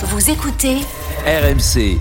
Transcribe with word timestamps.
Vous 0.00 0.30
écoutez 0.30 0.76
RMC. 1.26 1.98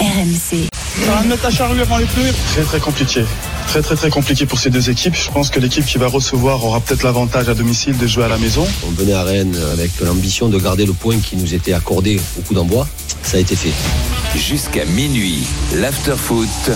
RMC. 0.00 0.68
Ça 1.04 1.14
va 1.14 1.22
mettre 1.22 1.42
la 1.42 1.50
charrue 1.50 1.80
avant 1.80 1.96
les 1.96 2.04
pneus. 2.04 2.32
Très 2.52 2.62
très 2.62 2.78
compliqué. 2.78 3.24
Très 3.72 3.80
très 3.80 3.96
très 3.96 4.10
compliqué 4.10 4.44
pour 4.44 4.58
ces 4.58 4.68
deux 4.68 4.90
équipes. 4.90 5.14
Je 5.14 5.30
pense 5.30 5.48
que 5.48 5.58
l'équipe 5.58 5.86
qui 5.86 5.96
va 5.96 6.06
recevoir 6.06 6.62
aura 6.62 6.78
peut-être 6.80 7.04
l'avantage 7.04 7.48
à 7.48 7.54
domicile 7.54 7.96
de 7.96 8.06
jouer 8.06 8.24
à 8.24 8.28
la 8.28 8.36
maison. 8.36 8.66
On 8.86 8.90
venait 8.90 9.14
à 9.14 9.22
Rennes 9.22 9.56
avec 9.72 9.98
l'ambition 10.00 10.50
de 10.50 10.58
garder 10.58 10.84
le 10.84 10.92
point 10.92 11.16
qui 11.20 11.36
nous 11.36 11.54
était 11.54 11.72
accordé 11.72 12.20
au 12.38 12.42
coup 12.42 12.52
d'envoi. 12.52 12.86
Ça 13.22 13.38
a 13.38 13.40
été 13.40 13.56
fait. 13.56 13.72
Jusqu'à 14.36 14.84
minuit, 14.84 15.44
l'after-foot. 15.72 16.70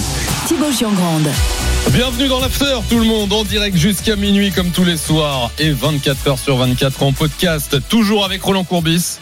Thibaut 0.48 0.72
Giangrande. 0.72 1.28
Bienvenue 1.90 2.28
dans 2.28 2.40
l'after 2.40 2.78
tout 2.88 2.98
le 2.98 3.04
monde 3.04 3.32
en 3.32 3.44
direct 3.44 3.76
jusqu'à 3.76 4.16
minuit 4.16 4.50
comme 4.50 4.70
tous 4.70 4.84
les 4.84 4.96
soirs 4.96 5.50
et 5.58 5.70
24 5.70 6.28
heures 6.28 6.38
sur 6.38 6.56
24 6.56 7.02
en 7.02 7.12
podcast 7.12 7.76
toujours 7.88 8.24
avec 8.24 8.42
Roland 8.42 8.64
Courbis 8.64 9.18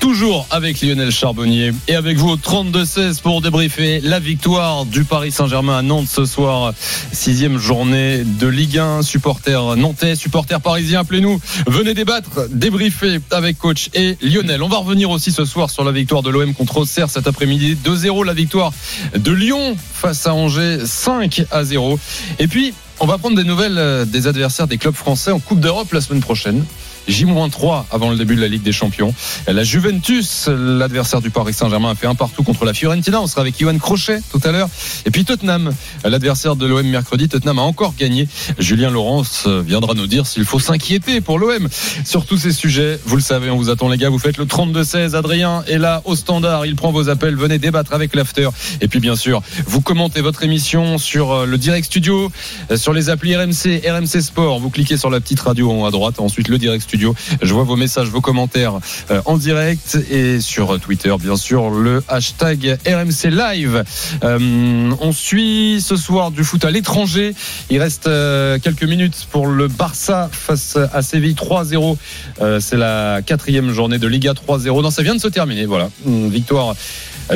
toujours 0.00 0.46
avec 0.50 0.80
Lionel 0.80 1.10
Charbonnier. 1.10 1.72
Et 1.88 1.94
avec 1.94 2.16
vous 2.16 2.30
au 2.30 2.36
32-16 2.36 3.20
pour 3.20 3.40
débriefer 3.40 4.00
la 4.00 4.18
victoire 4.18 4.84
du 4.84 5.04
Paris 5.04 5.32
Saint-Germain 5.32 5.78
à 5.78 5.82
Nantes 5.82 6.08
ce 6.08 6.24
soir. 6.24 6.72
Sixième 7.12 7.58
journée 7.58 8.24
de 8.24 8.46
Ligue 8.46 8.78
1 8.78 9.02
supporters 9.02 9.76
nantais 9.76 10.16
supporters 10.16 10.60
parisiens 10.60 11.00
appelez-nous. 11.00 11.40
Venez 11.66 11.94
débattre 11.94 12.48
débriefer 12.50 13.20
avec 13.30 13.58
coach 13.58 13.90
et 13.94 14.16
Lionel. 14.22 14.62
On 14.62 14.68
va 14.68 14.78
revenir 14.78 15.10
aussi 15.10 15.32
ce 15.32 15.44
soir 15.44 15.70
sur 15.70 15.84
la 15.84 15.92
victoire 15.92 16.22
de 16.22 16.30
l'OM 16.30 16.54
contre 16.54 16.78
Auxerre 16.78 17.10
cet 17.10 17.26
après-midi. 17.26 17.76
2-0 17.84 18.24
la 18.24 18.34
victoire 18.34 18.72
de 19.14 19.32
Lyon 19.32 19.76
face 19.92 20.26
à 20.26 20.34
Angers 20.34 20.78
5 20.84 21.44
à 21.50 21.64
0 21.64 21.98
et 22.38 22.46
puis, 22.46 22.74
on 23.00 23.06
va 23.06 23.18
prendre 23.18 23.36
des 23.36 23.44
nouvelles 23.44 23.78
euh, 23.78 24.04
des 24.04 24.26
adversaires 24.26 24.66
des 24.66 24.78
clubs 24.78 24.94
français 24.94 25.30
en 25.30 25.38
Coupe 25.38 25.60
d'Europe 25.60 25.92
la 25.92 26.00
semaine 26.00 26.20
prochaine. 26.20 26.64
J-3 27.08 27.84
avant 27.90 28.10
le 28.10 28.16
début 28.16 28.36
de 28.36 28.40
la 28.40 28.48
Ligue 28.48 28.62
des 28.62 28.72
Champions. 28.72 29.14
La 29.46 29.64
Juventus, 29.64 30.48
l'adversaire 30.48 31.20
du 31.20 31.30
Paris 31.30 31.54
Saint-Germain, 31.54 31.90
a 31.90 31.94
fait 31.94 32.06
un 32.06 32.14
partout 32.14 32.42
contre 32.42 32.64
la 32.64 32.74
Fiorentina. 32.74 33.20
On 33.20 33.26
sera 33.26 33.40
avec 33.40 33.58
Johan 33.58 33.78
Crochet 33.78 34.20
tout 34.30 34.40
à 34.44 34.52
l'heure. 34.52 34.68
Et 35.06 35.10
puis 35.10 35.24
Tottenham, 35.24 35.72
l'adversaire 36.04 36.56
de 36.56 36.66
l'OM 36.66 36.86
mercredi. 36.86 37.28
Tottenham 37.28 37.58
a 37.58 37.62
encore 37.62 37.94
gagné. 37.98 38.28
Julien 38.58 38.90
Laurence 38.90 39.46
viendra 39.46 39.94
nous 39.94 40.06
dire 40.06 40.26
s'il 40.26 40.44
faut 40.44 40.60
s'inquiéter 40.60 41.20
pour 41.20 41.38
l'OM 41.38 41.68
sur 42.04 42.26
tous 42.26 42.38
ces 42.38 42.52
sujets. 42.52 43.00
Vous 43.06 43.16
le 43.16 43.22
savez, 43.22 43.50
on 43.50 43.56
vous 43.56 43.70
attend 43.70 43.88
les 43.88 43.96
gars. 43.96 44.10
Vous 44.10 44.18
faites 44.18 44.36
le 44.36 44.44
32-16. 44.44 45.14
Adrien 45.14 45.64
est 45.66 45.78
là 45.78 46.02
au 46.04 46.14
standard. 46.14 46.66
Il 46.66 46.76
prend 46.76 46.92
vos 46.92 47.08
appels. 47.08 47.36
Venez 47.36 47.58
débattre 47.58 47.92
avec 47.92 48.14
l'after. 48.14 48.48
Et 48.80 48.88
puis 48.88 49.00
bien 49.00 49.16
sûr, 49.16 49.42
vous 49.66 49.80
commentez 49.80 50.20
votre 50.20 50.42
émission 50.42 50.98
sur 50.98 51.32
euh, 51.32 51.46
le 51.46 51.58
direct 51.58 51.86
studio, 51.86 52.30
euh, 52.70 52.76
sur 52.76 52.92
les 52.92 53.10
applis 53.10 53.36
RMC, 53.36 53.82
RMC 53.88 54.20
Sport. 54.20 54.60
Vous 54.60 54.70
cliquez 54.70 54.96
sur 54.96 55.10
la 55.10 55.20
petite 55.20 55.40
radio 55.40 55.70
en 55.70 55.82
haut 55.82 55.86
à 55.86 55.90
droite. 55.90 56.20
Ensuite, 56.20 56.48
le 56.48 56.58
direct 56.58 56.82
studio. 56.82 56.97
Je 57.42 57.52
vois 57.54 57.64
vos 57.64 57.76
messages, 57.76 58.08
vos 58.08 58.20
commentaires 58.20 58.74
euh, 59.10 59.20
en 59.24 59.36
direct 59.36 59.98
et 60.10 60.40
sur 60.40 60.78
Twitter, 60.80 61.14
bien 61.20 61.36
sûr, 61.36 61.70
le 61.70 62.02
hashtag 62.08 62.78
RMC 62.86 63.30
Live. 63.30 63.84
Euh, 64.24 64.90
on 65.00 65.12
suit 65.12 65.80
ce 65.80 65.96
soir 65.96 66.30
du 66.30 66.44
foot 66.44 66.64
à 66.64 66.70
l'étranger. 66.70 67.34
Il 67.70 67.80
reste 67.80 68.06
euh, 68.06 68.58
quelques 68.58 68.84
minutes 68.84 69.26
pour 69.30 69.46
le 69.46 69.68
Barça 69.68 70.28
face 70.32 70.76
à 70.92 71.02
Séville 71.02 71.34
3-0. 71.34 71.96
Euh, 72.40 72.60
C'est 72.60 72.76
la 72.76 73.20
quatrième 73.24 73.70
journée 73.72 73.98
de 73.98 74.06
Liga 74.06 74.32
3-0. 74.32 74.82
Non, 74.82 74.90
ça 74.90 75.02
vient 75.02 75.14
de 75.14 75.20
se 75.20 75.28
terminer. 75.28 75.66
Voilà, 75.66 75.90
victoire 76.06 76.74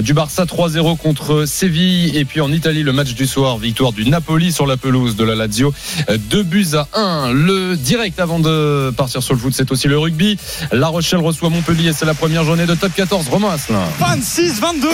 du 0.01 0.15
Barça 0.15 0.45
3-0 0.45 0.97
contre 0.97 1.45
Séville. 1.47 2.17
Et 2.17 2.25
puis 2.25 2.41
en 2.41 2.51
Italie 2.53 2.83
le 2.83 2.93
match 2.93 3.15
du 3.15 3.27
soir 3.27 3.59
victoire 3.59 3.93
du 3.93 4.09
Napoli 4.09 4.53
sur 4.53 4.67
la 4.67 4.77
pelouse 4.77 5.17
de 5.17 5.25
la 5.25 5.35
Lazio 5.35 5.73
2 6.09 6.43
buts 6.43 6.67
à 6.75 6.89
1 6.99 7.33
le 7.33 7.77
direct 7.77 8.19
avant 8.21 8.39
de 8.39 8.91
partir 8.97 9.23
sur 9.23 9.35
le 9.35 9.41
foot 9.41 9.53
c'est 9.55 9.71
aussi 9.71 9.89
le 9.89 9.99
rugby. 9.99 10.39
La 10.73 10.89
Rochelle 10.89 11.21
reçoit 11.21 11.51
Montpellier 11.51 11.93
c'est 11.93 12.07
la 12.07 12.15
première 12.15 12.45
journée 12.45 12.67
de 12.67 12.75
top 12.75 12.93
14 12.95 13.29
Romain 13.29 13.51
Asselin. 13.51 13.83
26-22 14.01 14.87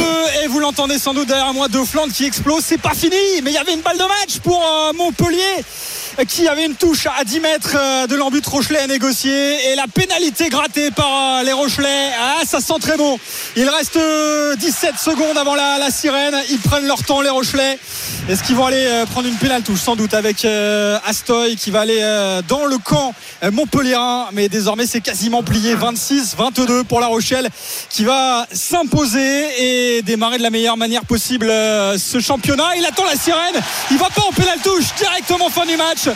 et 0.44 0.48
vous 0.48 0.60
l'entendez 0.60 0.98
sans 0.98 1.14
doute 1.14 1.28
derrière 1.28 1.52
moi 1.54 1.68
deux 1.68 1.84
Flandre 1.84 2.12
qui 2.12 2.24
explose. 2.24 2.62
C'est 2.64 2.78
pas 2.80 2.94
fini, 2.94 3.16
mais 3.42 3.50
il 3.50 3.54
y 3.54 3.58
avait 3.58 3.74
une 3.74 3.82
balle 3.82 3.98
de 3.98 4.02
match 4.02 4.38
pour 4.42 4.60
euh, 4.60 4.92
Montpellier. 4.96 5.38
euh, 5.58 6.07
qui 6.26 6.48
avait 6.48 6.66
une 6.66 6.74
touche 6.74 7.06
à 7.06 7.24
10 7.24 7.40
mètres 7.40 7.76
euh, 7.76 8.06
de 8.06 8.16
l'embut 8.16 8.44
Rochelet 8.44 8.80
à 8.80 8.86
négocier 8.86 9.70
et 9.70 9.76
la 9.76 9.86
pénalité 9.86 10.48
grattée 10.48 10.90
par 10.90 11.06
euh, 11.06 11.42
les 11.44 11.52
Rochelais. 11.52 12.10
Ah, 12.18 12.44
ça 12.44 12.60
sent 12.60 12.78
très 12.80 12.96
bon. 12.96 13.18
Il 13.56 13.68
reste 13.68 13.96
euh, 13.96 14.56
17 14.56 14.98
secondes 14.98 15.38
avant 15.38 15.54
la, 15.54 15.90
sirène. 15.90 16.34
Ils 16.50 16.58
prennent 16.58 16.86
leur 16.86 17.02
temps 17.04 17.20
les 17.20 17.30
Rochelais. 17.30 17.78
Est-ce 18.28 18.42
qu'ils 18.42 18.56
vont 18.56 18.66
aller 18.66 18.84
euh, 18.86 19.06
prendre 19.06 19.28
une 19.28 19.36
pénale 19.36 19.62
touche? 19.62 19.80
Sans 19.80 19.96
doute 19.96 20.12
avec 20.12 20.44
euh, 20.44 20.98
Astoy 21.06 21.56
qui 21.56 21.70
va 21.70 21.80
aller 21.80 21.98
euh, 22.00 22.42
dans 22.46 22.66
le 22.66 22.78
camp 22.78 23.14
euh, 23.42 23.50
montpellierin 23.50 24.26
mais 24.32 24.48
désormais 24.48 24.86
c'est 24.86 25.00
quasiment 25.00 25.42
plié 25.42 25.74
26-22 25.74 26.84
pour 26.84 27.00
La 27.00 27.06
Rochelle 27.06 27.48
qui 27.88 28.04
va 28.04 28.46
s'imposer 28.52 29.96
et 29.96 30.02
démarrer 30.02 30.38
de 30.38 30.42
la 30.42 30.50
meilleure 30.50 30.76
manière 30.76 31.04
possible 31.04 31.48
euh, 31.48 31.96
ce 31.96 32.18
championnat. 32.20 32.76
Il 32.76 32.84
attend 32.84 33.04
la 33.04 33.16
sirène. 33.16 33.54
Il 33.90 33.98
va 33.98 34.08
pas 34.14 34.22
en 34.28 34.32
pénale 34.32 34.58
touche 34.62 34.94
directement 34.98 35.48
fin 35.48 35.64
du 35.64 35.76
match. 35.76 36.07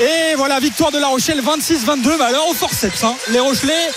Et 0.00 0.34
voilà 0.36 0.60
victoire 0.60 0.90
de 0.90 0.98
La 0.98 1.08
Rochelle 1.08 1.40
26-22 1.40 2.18
mais 2.18 2.24
alors 2.24 2.48
au 2.48 2.54
forceps 2.54 3.04
hein. 3.04 3.14
les 3.30 3.40
Rochelais 3.40 3.88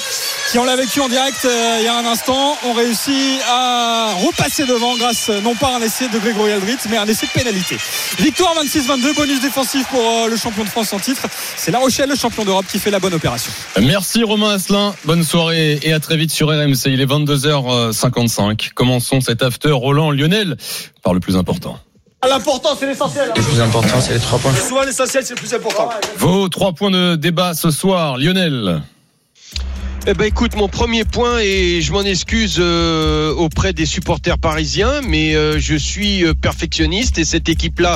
qui 0.52 0.60
on 0.60 0.64
l'a 0.64 0.76
vécu 0.76 1.00
en 1.02 1.10
direct 1.10 1.46
euh, 1.46 1.78
il 1.80 1.86
y 1.86 1.88
a 1.88 1.96
un 1.96 2.06
instant 2.06 2.58
ont 2.66 2.74
réussi 2.74 3.40
à 3.48 4.14
repasser 4.16 4.66
devant 4.66 4.96
grâce 4.98 5.30
euh, 5.30 5.42
non 5.42 5.56
pas 5.56 5.74
à 5.74 5.78
un 5.78 5.82
essai 5.82 6.08
de 6.08 6.20
Grégory 6.20 6.52
Aldrit 6.52 6.78
mais 6.90 6.98
à 6.98 7.02
un 7.02 7.08
essai 7.08 7.26
de 7.26 7.32
pénalité. 7.32 7.78
Victoire 8.20 8.56
26-22 8.64 9.16
bonus 9.16 9.42
défensif 9.42 9.88
pour 9.88 10.00
euh, 10.00 10.28
le 10.28 10.38
champion 10.38 10.64
de 10.64 10.70
France 10.70 10.94
en 10.94 11.00
titre. 11.00 11.28
C'est 11.58 11.72
La 11.72 11.80
Rochelle 11.80 12.10
le 12.10 12.16
champion 12.16 12.46
d'Europe 12.46 12.66
qui 12.70 12.80
fait 12.80 12.92
la 12.92 13.00
bonne 13.00 13.14
opération. 13.14 13.52
Merci 13.82 14.24
Romain 14.24 14.52
Asselin. 14.52 14.96
Bonne 15.06 15.24
soirée 15.24 15.80
et 15.82 15.94
à 15.94 16.00
très 16.00 16.18
vite 16.18 16.32
sur 16.32 16.48
RMC 16.48 16.88
il 16.88 17.02
est 17.02 17.06
22h55 17.06 18.74
commençons 18.74 19.22
cet 19.22 19.44
after 19.44 19.72
Roland 19.72 20.12
Lionel 20.12 20.58
par 21.04 21.14
le 21.14 21.20
plus 21.20 21.36
important 21.36 21.80
l'important 22.28 22.70
c'est 22.80 22.88
l'essentiel 22.88 23.32
Le 23.36 23.42
plus 23.42 23.60
important, 23.62 24.02
c'est 24.02 24.14
les 24.14 24.20
trois 24.20 24.40
points. 24.40 24.54
souvent 24.56 24.84
l'essentiel 24.84 25.24
c'est 25.26 25.36
le 25.36 25.40
plus 25.40 25.54
important 25.54 25.90
Vos 26.18 26.50
trois 26.50 26.74
points 26.74 26.92
de 26.92 27.16
débat 27.16 27.54
ce 27.54 27.70
soir 27.72 28.18
Lionel 28.18 28.82
Eh 30.08 30.14
ben 30.14 30.26
écoute, 30.26 30.56
mon 30.56 30.68
premier 30.68 31.04
point 31.04 31.40
et 31.40 31.82
je 31.82 31.92
m'en 31.92 32.02
excuse 32.04 32.58
euh, 32.60 33.32
auprès 33.34 33.74
des 33.74 33.86
supporters 33.88 34.38
parisiens, 34.38 35.02
mais 35.08 35.36
euh, 35.36 35.60
je 35.60 35.76
suis 35.76 36.24
euh, 36.24 36.34
perfectionniste 36.34 37.18
et 37.20 37.26
cette 37.26 37.50
équipe-là 37.50 37.96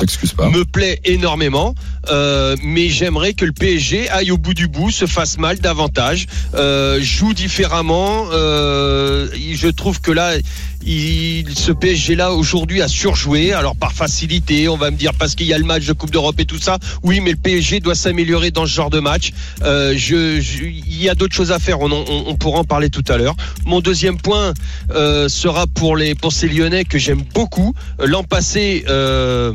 me 0.52 0.64
plaît 0.64 1.00
énormément. 1.04 1.74
Euh, 2.10 2.56
mais 2.64 2.88
j'aimerais 2.88 3.34
que 3.34 3.44
le 3.44 3.52
PSG 3.52 4.08
aille 4.10 4.30
au 4.32 4.38
bout 4.38 4.54
du 4.54 4.66
bout, 4.66 4.90
se 4.90 5.06
fasse 5.06 5.38
mal 5.38 5.58
davantage, 5.58 6.26
euh, 6.54 6.98
joue 7.00 7.32
différemment. 7.34 8.26
Je 9.60 9.68
trouve 9.68 10.00
que 10.00 10.10
là, 10.10 10.36
il, 10.86 11.44
ce 11.54 11.70
PSG 11.70 12.14
là 12.14 12.32
aujourd'hui 12.32 12.80
a 12.80 12.88
surjoué. 12.88 13.52
Alors 13.52 13.76
par 13.76 13.92
facilité, 13.92 14.70
on 14.70 14.78
va 14.78 14.90
me 14.90 14.96
dire 14.96 15.12
parce 15.12 15.34
qu'il 15.34 15.46
y 15.46 15.52
a 15.52 15.58
le 15.58 15.66
match 15.66 15.84
de 15.84 15.92
Coupe 15.92 16.10
d'Europe 16.10 16.40
et 16.40 16.46
tout 16.46 16.56
ça. 16.56 16.78
Oui, 17.02 17.20
mais 17.20 17.32
le 17.32 17.36
PSG 17.36 17.80
doit 17.80 17.94
s'améliorer 17.94 18.52
dans 18.52 18.64
ce 18.64 18.72
genre 18.72 18.88
de 18.88 19.00
match. 19.00 19.32
Euh, 19.62 19.94
il 19.94 21.02
y 21.02 21.10
a 21.10 21.14
d'autres 21.14 21.34
choses 21.34 21.52
à 21.52 21.58
faire. 21.58 21.80
On 21.82 22.36
pourra 22.36 22.60
en 22.60 22.64
parler 22.64 22.88
tout 22.88 23.04
à 23.08 23.18
l'heure. 23.18 23.36
Mon 23.66 23.80
deuxième 23.80 24.16
point 24.16 24.54
euh, 24.92 25.28
sera 25.28 25.66
pour 25.66 25.94
les 25.94 26.14
pour 26.14 26.32
ces 26.32 26.48
Lyonnais 26.48 26.86
que 26.86 26.96
j'aime 26.96 27.22
beaucoup. 27.34 27.74
L'an 27.98 28.24
passé. 28.24 28.86
Euh, 28.88 29.52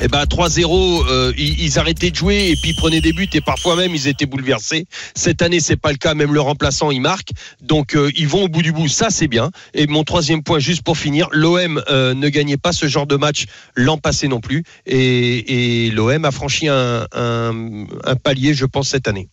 eh 0.00 0.08
ben 0.08 0.22
3-0, 0.24 1.04
euh, 1.08 1.32
ils, 1.36 1.60
ils 1.60 1.78
arrêtaient 1.78 2.10
de 2.10 2.16
jouer 2.16 2.48
et 2.50 2.56
puis 2.56 2.70
ils 2.70 2.76
prenaient 2.76 3.00
des 3.00 3.12
buts 3.12 3.28
et 3.32 3.40
parfois 3.40 3.76
même 3.76 3.94
ils 3.94 4.08
étaient 4.08 4.26
bouleversés. 4.26 4.86
Cette 5.14 5.42
année 5.42 5.60
c'est 5.60 5.76
pas 5.76 5.90
le 5.92 5.98
cas, 5.98 6.14
même 6.14 6.32
le 6.32 6.40
remplaçant 6.40 6.90
il 6.90 7.00
marque, 7.00 7.30
donc 7.62 7.94
euh, 7.94 8.10
ils 8.16 8.28
vont 8.28 8.44
au 8.44 8.48
bout 8.48 8.62
du 8.62 8.72
bout, 8.72 8.88
ça 8.88 9.08
c'est 9.10 9.28
bien. 9.28 9.50
Et 9.74 9.86
mon 9.86 10.04
troisième 10.04 10.42
point 10.42 10.58
juste 10.58 10.82
pour 10.82 10.96
finir, 10.98 11.28
l'OM 11.32 11.82
euh, 11.90 12.14
ne 12.14 12.28
gagnait 12.28 12.56
pas 12.56 12.72
ce 12.72 12.86
genre 12.86 13.06
de 13.06 13.16
match 13.16 13.44
l'an 13.76 13.98
passé 13.98 14.28
non 14.28 14.40
plus 14.40 14.64
et, 14.86 15.86
et 15.86 15.90
l'OM 15.90 16.24
a 16.24 16.30
franchi 16.30 16.68
un, 16.68 17.06
un, 17.14 17.84
un 18.04 18.16
palier 18.16 18.54
je 18.54 18.64
pense 18.66 18.88
cette 18.88 19.06
année. 19.08 19.28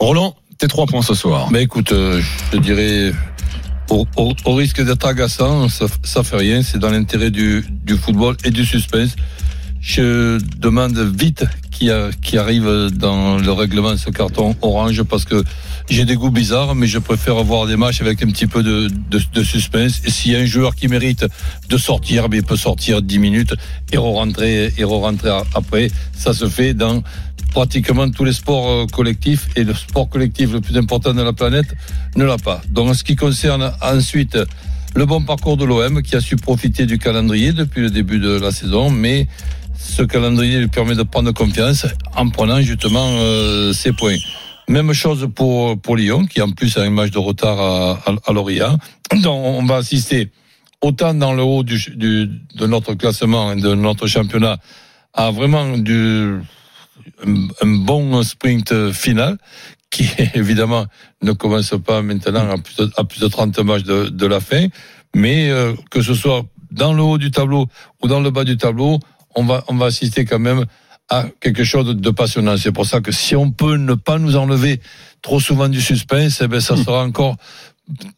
Roland 0.00 0.36
tes 0.58 0.66
trois 0.66 0.86
points 0.86 1.02
ce 1.02 1.14
soir 1.14 1.50
Mais 1.52 1.62
écoute, 1.62 1.92
euh, 1.92 2.20
je 2.20 2.56
te 2.56 2.60
dirais, 2.62 3.12
au, 3.90 4.06
au- 4.16 4.34
au 4.44 4.54
risque 4.54 4.84
d'être 4.84 5.06
agaçant, 5.06 5.68
ça, 5.68 5.86
ça 6.02 6.24
fait 6.24 6.36
rien. 6.36 6.62
C'est 6.62 6.78
dans 6.78 6.90
l'intérêt 6.90 7.30
du, 7.30 7.64
du 7.70 7.96
football 7.96 8.36
et 8.44 8.50
du 8.50 8.64
suspense. 8.64 9.14
Je 9.88 10.38
demande 10.58 10.98
vite 10.98 11.46
qui, 11.70 11.88
arrive 12.36 12.90
dans 12.92 13.38
le 13.38 13.52
règlement 13.52 13.96
ce 13.96 14.10
carton 14.10 14.54
orange 14.60 15.02
parce 15.04 15.24
que 15.24 15.42
j'ai 15.88 16.04
des 16.04 16.14
goûts 16.14 16.30
bizarres, 16.30 16.74
mais 16.74 16.86
je 16.86 16.98
préfère 16.98 17.42
voir 17.42 17.66
des 17.66 17.76
matchs 17.76 18.02
avec 18.02 18.22
un 18.22 18.26
petit 18.26 18.46
peu 18.46 18.62
de, 18.62 19.42
suspense. 19.42 20.02
Et 20.04 20.10
s'il 20.10 20.32
y 20.32 20.36
a 20.36 20.40
un 20.40 20.44
joueur 20.44 20.74
qui 20.74 20.88
mérite 20.88 21.24
de 21.70 21.78
sortir, 21.78 22.28
mais 22.28 22.36
il 22.36 22.42
peut 22.42 22.58
sortir 22.58 23.00
10 23.00 23.18
minutes 23.18 23.54
et 23.90 23.96
re-rentrer 23.96 24.74
et 24.76 24.84
re-rentrer 24.84 25.30
a- 25.30 25.44
après. 25.54 25.90
Ça 26.12 26.34
se 26.34 26.50
fait 26.50 26.74
dans 26.74 27.02
pratiquement 27.52 28.10
tous 28.10 28.24
les 28.24 28.34
sports 28.34 28.68
euh, 28.68 28.86
collectifs 28.92 29.48
et 29.56 29.64
le 29.64 29.72
sport 29.72 30.10
collectif 30.10 30.52
le 30.52 30.60
plus 30.60 30.76
important 30.76 31.14
de 31.14 31.22
la 31.22 31.32
planète 31.32 31.74
ne 32.14 32.26
l'a 32.26 32.36
pas. 32.36 32.60
Donc 32.68 32.90
en 32.90 32.94
ce 32.94 33.04
qui 33.04 33.16
concerne 33.16 33.72
ensuite 33.80 34.36
le 34.94 35.06
bon 35.06 35.22
parcours 35.22 35.56
de 35.56 35.64
l'OM 35.64 36.02
qui 36.02 36.14
a 36.14 36.20
su 36.20 36.36
profiter 36.36 36.84
du 36.84 36.98
calendrier 36.98 37.54
depuis 37.54 37.80
le 37.80 37.90
début 37.90 38.18
de 38.18 38.38
la 38.38 38.50
saison, 38.52 38.90
mais 38.90 39.28
ce 39.78 40.02
calendrier 40.02 40.58
lui 40.58 40.68
permet 40.68 40.94
de 40.94 41.04
prendre 41.04 41.32
confiance 41.32 41.86
en 42.16 42.28
prenant 42.28 42.60
justement 42.60 43.06
euh, 43.12 43.72
ses 43.72 43.92
points. 43.92 44.16
Même 44.68 44.92
chose 44.92 45.28
pour, 45.34 45.80
pour 45.80 45.96
Lyon, 45.96 46.26
qui 46.26 46.42
en 46.42 46.50
plus 46.50 46.76
a 46.76 46.82
un 46.82 46.90
match 46.90 47.10
de 47.10 47.18
retard 47.18 47.58
à, 47.58 47.92
à, 48.04 48.14
à 48.26 48.32
Lorient. 48.32 48.76
Donc 49.22 49.44
on 49.44 49.64
va 49.64 49.76
assister 49.76 50.30
autant 50.80 51.14
dans 51.14 51.32
le 51.32 51.42
haut 51.42 51.62
du, 51.62 51.78
du, 51.96 52.28
de 52.54 52.66
notre 52.66 52.94
classement 52.94 53.52
et 53.52 53.60
de 53.60 53.74
notre 53.74 54.06
championnat 54.06 54.58
à 55.14 55.30
vraiment 55.30 55.78
du, 55.78 56.38
un, 57.26 57.66
bon 57.66 58.22
sprint 58.22 58.92
final 58.92 59.38
qui 59.90 60.08
évidemment 60.34 60.86
ne 61.22 61.32
commence 61.32 61.74
pas 61.84 62.02
maintenant 62.02 62.50
à 62.50 62.58
plus 62.58 62.76
de, 62.76 62.90
à 62.96 63.04
plus 63.04 63.20
de 63.20 63.28
30 63.28 63.58
matchs 63.60 63.84
de, 63.84 64.08
de 64.08 64.26
la 64.26 64.40
fin, 64.40 64.66
mais 65.14 65.50
euh, 65.50 65.72
que 65.90 66.02
ce 66.02 66.14
soit 66.14 66.42
dans 66.70 66.92
le 66.92 67.02
haut 67.02 67.18
du 67.18 67.30
tableau 67.30 67.66
ou 68.02 68.08
dans 68.08 68.20
le 68.20 68.30
bas 68.30 68.44
du 68.44 68.56
tableau, 68.56 68.98
on 69.34 69.44
va, 69.44 69.64
on 69.68 69.74
va 69.74 69.86
assister 69.86 70.24
quand 70.24 70.38
même 70.38 70.64
à 71.08 71.26
quelque 71.40 71.64
chose 71.64 71.96
de 71.96 72.10
passionnant. 72.10 72.56
C'est 72.56 72.72
pour 72.72 72.86
ça 72.86 73.00
que 73.00 73.12
si 73.12 73.34
on 73.34 73.50
peut 73.50 73.76
ne 73.76 73.94
pas 73.94 74.18
nous 74.18 74.36
enlever 74.36 74.80
trop 75.22 75.40
souvent 75.40 75.68
du 75.68 75.80
suspense, 75.80 76.40
eh 76.42 76.48
ben 76.48 76.60
ça 76.60 76.76
sera 76.84 77.02
encore 77.02 77.36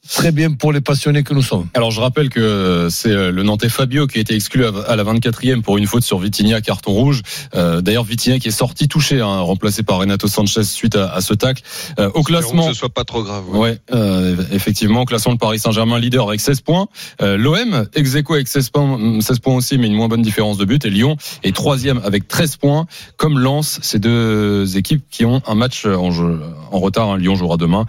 très 0.09 0.33
bien 0.33 0.53
pour 0.53 0.73
les 0.73 0.81
passionnés 0.81 1.23
que 1.23 1.35
nous 1.35 1.43
sommes. 1.43 1.69
Alors 1.75 1.91
je 1.91 2.01
rappelle 2.01 2.29
que 2.29 2.89
c'est 2.91 3.11
euh, 3.11 3.31
le 3.31 3.43
Nantais 3.43 3.69
Fabio 3.69 4.07
qui 4.07 4.19
a 4.19 4.21
été 4.21 4.35
exclu 4.35 4.65
à 4.65 4.97
la 4.97 5.05
24e 5.05 5.63
pour 5.63 5.79
une 5.79 5.87
faute 5.87 6.03
sur 6.03 6.19
Vitinha, 6.19 6.61
carton 6.61 6.93
rouge. 6.93 7.23
Euh, 7.55 7.81
D'ailleurs 7.81 8.05
Vitinha 8.05 8.39
qui 8.39 8.49
est 8.49 8.53
sorti 8.53 8.89
touché, 8.89 9.21
hein, 9.21 9.41
remplacé 9.41 9.83
par 9.83 9.99
Renato 9.99 10.29
Sanchez 10.29 10.65
suite 10.65 10.97
à, 10.97 11.13
à 11.13 11.21
ce 11.21 11.35
tacle. 11.35 11.63
Euh, 11.99 12.11
au 12.15 12.23
classement, 12.23 12.67
que 12.67 12.73
ce 12.73 12.79
soit 12.79 12.89
pas 12.89 13.05
trop 13.05 13.23
grave. 13.23 13.49
Ouais, 13.51 13.59
ouais 13.59 13.79
euh, 13.93 14.37
effectivement, 14.53 15.05
classement 15.05 15.35
de 15.35 15.39
Paris 15.39 15.59
Saint-Germain 15.59 15.99
leader 15.99 16.29
avec 16.29 16.41
16 16.41 16.61
points. 16.61 16.89
Euh, 17.23 17.37
L'OM 17.37 17.87
ex 17.95 18.15
aequo 18.15 18.35
avec 18.35 18.49
16 18.49 18.71
points, 18.71 19.21
16 19.21 19.39
points 19.41 19.55
aussi, 19.55 19.79
mais 19.79 19.87
une 19.87 19.95
moins 19.95 20.09
bonne 20.09 20.23
différence 20.23 20.59
de 20.59 20.65
but. 20.65 20.85
Et 20.85 20.91
Lyon 20.91 21.17
est 21.43 21.55
troisième 21.55 22.01
avec 22.05 22.29
13 22.29 22.57
points, 22.57 22.87
comme 23.17 23.39
Lens. 23.39 23.79
Ces 23.83 23.99
deux 23.99 24.77
équipes 24.77 25.05
qui 25.11 25.25
ont 25.25 25.43
un 25.47 25.55
match 25.55 25.87
en, 25.87 26.11
jeu, 26.11 26.41
en 26.71 26.79
retard. 26.79 27.11
Hein. 27.11 27.19
Lyon 27.19 27.35
jouera 27.35 27.57
demain. 27.57 27.87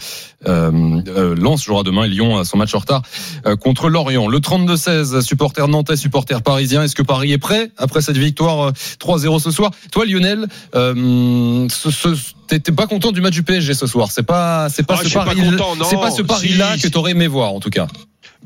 Euh, 0.48 1.36
Lens 1.36 1.64
jouera 1.72 1.84
demain 1.84 2.04
et 2.04 2.10
Lyon 2.10 2.38
a 2.38 2.44
son 2.44 2.58
match 2.58 2.76
en 2.76 2.80
retard 2.80 3.02
euh, 3.46 3.56
contre 3.56 3.90
Lorient. 3.90 4.28
Le 4.28 4.40
32-16, 4.40 5.22
supporter 5.22 5.68
nantais, 5.70 5.96
supporter 5.96 6.42
parisien. 6.42 6.84
Est-ce 6.84 6.96
que 6.96 7.02
Paris 7.04 7.32
est 7.32 7.38
prêt 7.38 7.72
après 7.78 8.02
cette 8.02 8.18
victoire 8.18 8.72
3-0 9.00 9.40
ce 9.40 9.52
soir? 9.52 9.72
Toi, 9.92 10.06
Lionel, 10.06 10.48
euh, 10.76 11.68
ce, 11.70 11.90
ce, 11.92 12.10
t'es 12.48 12.60
pas 12.72 12.88
content 12.88 13.12
du 13.12 13.22
match 13.22 13.34
du 13.34 13.44
PSG 13.44 13.74
ce 13.74 13.88
soir? 13.88 14.12
C'est 14.12 14.24
pas, 14.24 14.68
c'est 14.70 14.84
pas, 14.86 14.96
Ah, 14.96 14.98
ce 14.98 15.04
je 15.06 15.10
suis 15.10 15.18
pas 15.18 15.26
pari, 15.26 15.42
content, 15.42 15.76
non. 15.78 15.86
c'est 15.90 15.96
pas 15.96 16.12
ce 16.12 16.22
pari-là 16.22 16.76
Si, 16.76 16.82
que 16.84 16.88
t'aurais 16.90 17.12
aimé 17.12 17.28
voir 17.28 17.54
en 17.54 17.60
tout 17.62 17.70
cas. 17.70 17.88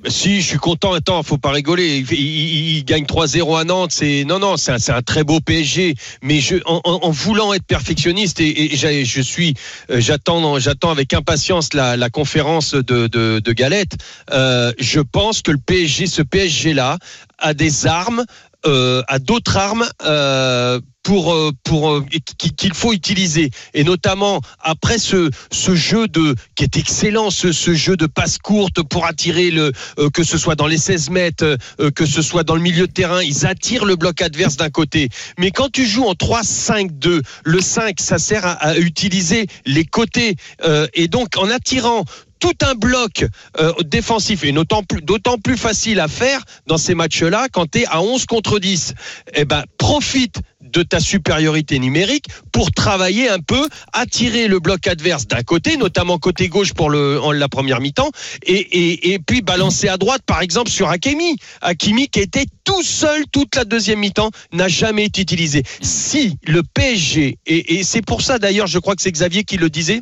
Si, 0.07 0.42
je 0.42 0.47
suis 0.47 0.57
content. 0.57 0.94
Attends, 0.94 1.24
faut 1.24 1.38
pas 1.38 1.51
rigoler. 1.51 1.97
Il, 1.97 2.12
il- 2.13 2.77
il 2.77 2.86
gagne 2.86 3.06
3-0 3.06 3.56
à 3.57 3.63
Nantes. 3.63 3.92
C'est 3.92 4.24
non, 4.25 4.39
non, 4.39 4.57
c'est 4.57 4.71
un, 4.71 4.95
un 4.95 5.01
très 5.01 5.24
beau 5.24 5.39
PSG. 5.39 5.95
Mais 6.21 6.39
je, 6.42 6.57
en, 6.65 6.81
en- 6.83 7.09
voulant 7.09 7.53
être 7.53 7.65
perfectionniste 7.65 8.39
et, 8.39 8.74
et 8.74 9.06
je 9.06 9.21
suis, 9.21 9.53
euh, 9.89 10.00
j'attends, 10.00 10.59
j'attends 10.59 10.92
avec 10.92 11.13
impatience 11.13 11.74
la, 11.74 11.97
la 11.97 12.09
conférence 12.09 12.74
de, 12.75 13.07
de, 13.07 13.39
de 13.39 13.51
Galette. 13.53 13.94
Euh, 14.31 14.74
je 14.80 15.00
pense 15.00 15.42
que 15.42 15.51
le 15.51 15.57
PSG, 15.57 16.07
ce 16.07 16.21
PSG 16.21 16.74
là, 16.74 16.98
a 17.39 17.53
des 17.53 17.88
armes, 17.88 18.25
euh, 18.65 19.01
a 19.07 19.18
d'autres 19.19 19.57
armes. 19.57 19.88
Euh, 20.03 20.80
pour 21.05 21.31
euh, 21.33 21.51
pour 21.63 21.91
euh, 21.91 22.05
qui- 22.39 22.53
qu'il 22.55 22.73
faut 22.73 22.91
utiliser 22.91 23.51
et 23.75 23.83
notamment 23.83 24.41
après 24.59 24.97
ce 24.97 25.29
ce 25.51 25.75
jeu 25.75 26.07
de 26.07 26.35
qui 26.55 26.63
est 26.63 26.77
excellent 26.77 27.29
ce 27.29 27.51
ce 27.51 27.73
jeu 27.75 27.95
de 27.95 28.07
passe 28.07 28.39
courte 28.39 28.81
pour 28.81 29.05
attirer 29.05 29.51
le 29.51 29.71
euh, 29.99 30.09
que 30.09 30.23
ce 30.23 30.37
soit 30.39 30.55
dans 30.55 30.65
les 30.67 30.79
16 30.79 31.11
mètres 31.11 31.57
que 31.93 32.05
ce 32.07 32.21
soit 32.23 32.43
dans 32.43 32.55
le 32.55 32.61
milieu 32.61 32.87
de 32.87 32.91
terrain 32.91 33.21
ils 33.21 33.45
attirent 33.45 33.85
le 33.85 33.95
bloc 33.95 34.19
adverse 34.23 34.57
d'un 34.57 34.71
côté 34.71 35.09
mais 35.37 35.51
quand 35.51 35.69
tu 35.71 35.85
joues 35.85 36.05
en 36.05 36.13
3-5-2 36.13 37.21
le 37.43 37.61
5 37.61 37.99
ça 38.01 38.17
sert 38.17 38.45
à, 38.45 38.53
à 38.53 38.77
utiliser 38.77 39.45
les 39.67 39.85
côtés 39.85 40.35
euh, 40.63 40.87
et 40.95 41.07
donc 41.07 41.37
en 41.37 41.49
attirant 41.51 42.03
tout 42.39 42.51
un 42.63 42.75
bloc 42.75 43.25
euh, 43.59 43.71
défensif 43.85 44.43
et 44.43 44.51
d'autant 44.51 44.83
plus, 44.83 45.01
d'autant 45.01 45.37
plus 45.37 45.57
facile 45.57 45.99
à 46.01 46.07
faire 46.07 46.43
dans 46.67 46.77
ces 46.77 46.93
matchs-là 46.93 47.47
quand 47.51 47.71
tu 47.71 47.79
es 47.79 47.85
à 47.85 48.01
11 48.01 48.25
contre 48.25 48.59
10. 48.59 48.93
Eh 49.35 49.45
ben, 49.45 49.63
profite 49.77 50.39
de 50.75 50.83
ta 50.83 51.00
supériorité 51.00 51.80
numérique 51.80 52.25
pour 52.51 52.72
travailler 52.72 53.30
un 53.30 53.39
peu, 53.39 53.68
attirer 53.94 54.48
le 54.48 54.60
bloc 54.60 54.86
adverse 54.88 55.25
d'un 55.25 55.42
côté, 55.42 55.77
notamment 55.77 56.19
côté 56.19 56.50
gauche 56.50 56.74
pour 56.74 56.89
le, 56.89 57.19
la 57.33 57.48
première 57.48 57.80
mi-temps, 57.80 58.12
et, 58.45 59.19
puis 59.25 59.42
balancer 59.42 59.88
à 59.88 59.98
droite, 59.98 60.22
par 60.25 60.42
exemple, 60.42 60.69
sur 60.69 60.89
Hakimi. 60.89 61.38
Hakimi 61.62 62.10
qui 62.10 62.19
était 62.19 62.45
tout 62.66 62.83
seul 62.83 63.24
toute 63.31 63.56
la 63.56 63.63
deuxième 63.63 64.00
mi-temps, 64.00 64.31
n'a 64.51 64.68
jamais 64.68 65.06
été 65.06 65.22
utilisé. 65.22 65.63
Si 65.81 66.38
le 66.45 66.62
PSG, 66.62 67.38
et, 67.45 67.75
et 67.75 67.83
c'est 67.83 68.01
pour 68.01 68.22
ça 68.22 68.38
d'ailleurs, 68.38 68.68
je 68.68 68.80
crois 68.80 68.95
que 68.95 69.01
c'est 69.01 69.12
Xavier 69.12 69.44
qui 69.44 69.57
le 69.57 69.69
disait, 69.69 70.01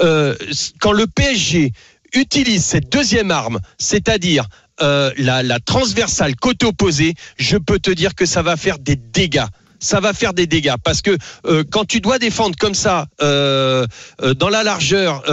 euh, 0.00 0.34
quand 0.80 0.92
le 0.92 1.06
PSG 1.06 1.72
utilise 2.14 2.64
cette 2.64 2.90
deuxième 2.90 3.30
arme, 3.30 3.60
c'est-à-dire 3.78 4.48
euh, 4.82 5.12
la, 5.18 5.42
la 5.42 5.60
transversale 5.60 6.36
côté 6.36 6.66
opposé, 6.66 7.14
je 7.36 7.58
peux 7.58 7.78
te 7.78 7.90
dire 7.90 8.14
que 8.14 8.24
ça 8.24 8.42
va 8.42 8.56
faire 8.56 8.78
des 8.78 8.96
dégâts. 8.96 9.44
Ça 9.80 10.00
va 10.00 10.12
faire 10.12 10.34
des 10.34 10.46
dégâts. 10.46 10.74
Parce 10.84 11.02
que 11.02 11.16
euh, 11.46 11.64
quand 11.68 11.84
tu 11.84 12.00
dois 12.00 12.18
défendre 12.18 12.56
comme 12.58 12.74
ça 12.74 13.06
euh, 13.22 13.86
euh, 14.22 14.34
dans 14.34 14.48
la 14.48 14.62
largeur, 14.62 15.24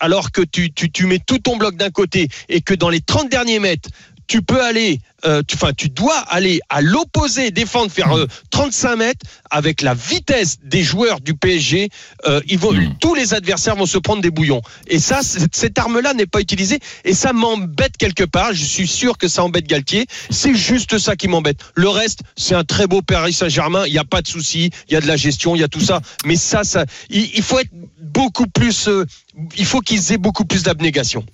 alors 0.00 0.30
que 0.30 0.42
tu, 0.42 0.72
tu, 0.72 0.90
tu 0.90 1.06
mets 1.06 1.18
tout 1.18 1.38
ton 1.38 1.56
bloc 1.56 1.76
d'un 1.76 1.90
côté 1.90 2.28
et 2.48 2.60
que 2.60 2.74
dans 2.74 2.88
les 2.88 3.00
30 3.00 3.28
derniers 3.28 3.58
mètres, 3.58 3.90
tu 4.26 4.42
peux 4.42 4.62
aller, 4.62 5.00
euh, 5.24 5.42
tu, 5.46 5.56
enfin, 5.56 5.72
tu 5.76 5.88
dois 5.88 6.16
aller 6.18 6.60
à 6.68 6.80
l'opposé, 6.80 7.50
défendre, 7.50 7.90
faire 7.90 8.16
euh, 8.16 8.26
35 8.50 8.96
mètres 8.96 9.26
avec 9.50 9.82
la 9.82 9.94
vitesse 9.94 10.58
des 10.62 10.82
joueurs 10.82 11.20
du 11.20 11.34
PSG. 11.34 11.88
euh, 12.26 12.40
ils 12.46 12.58
vont, 12.58 12.72
tous 13.00 13.14
les 13.14 13.34
adversaires 13.34 13.76
vont 13.76 13.86
se 13.86 13.98
prendre 13.98 14.22
des 14.22 14.30
bouillons. 14.30 14.62
Et 14.86 14.98
ça, 14.98 15.20
cette 15.22 15.78
arme-là 15.78 16.14
n'est 16.14 16.26
pas 16.26 16.40
utilisée. 16.40 16.78
Et 17.04 17.14
ça 17.14 17.32
m'embête 17.32 17.96
quelque 17.96 18.24
part. 18.24 18.52
Je 18.52 18.64
suis 18.64 18.88
sûr 18.88 19.18
que 19.18 19.28
ça 19.28 19.44
embête 19.44 19.66
Galtier. 19.66 20.06
C'est 20.30 20.54
juste 20.54 20.98
ça 20.98 21.16
qui 21.16 21.28
m'embête. 21.28 21.58
Le 21.74 21.88
reste, 21.88 22.20
c'est 22.36 22.54
un 22.54 22.64
très 22.64 22.86
beau 22.86 23.02
Paris 23.02 23.32
Saint-Germain. 23.32 23.84
Il 23.86 23.92
n'y 23.92 23.98
a 23.98 24.04
pas 24.04 24.22
de 24.22 24.28
souci. 24.28 24.70
Il 24.88 24.94
y 24.94 24.96
a 24.96 25.00
de 25.00 25.06
la 25.06 25.16
gestion, 25.16 25.54
il 25.54 25.60
y 25.60 25.64
a 25.64 25.68
tout 25.68 25.80
ça. 25.80 26.00
Mais 26.24 26.36
ça, 26.36 26.64
ça, 26.64 26.84
il, 27.10 27.30
il 27.34 27.42
faut 27.42 27.58
être 27.58 27.70
beaucoup 28.00 28.46
plus. 28.46 28.88
euh, 28.88 29.04
il 29.56 29.64
faut 29.64 29.80
qu'ils 29.80 30.12
aient 30.12 30.18
beaucoup 30.18 30.44
plus 30.44 30.62
d'abnégation. 30.62 31.24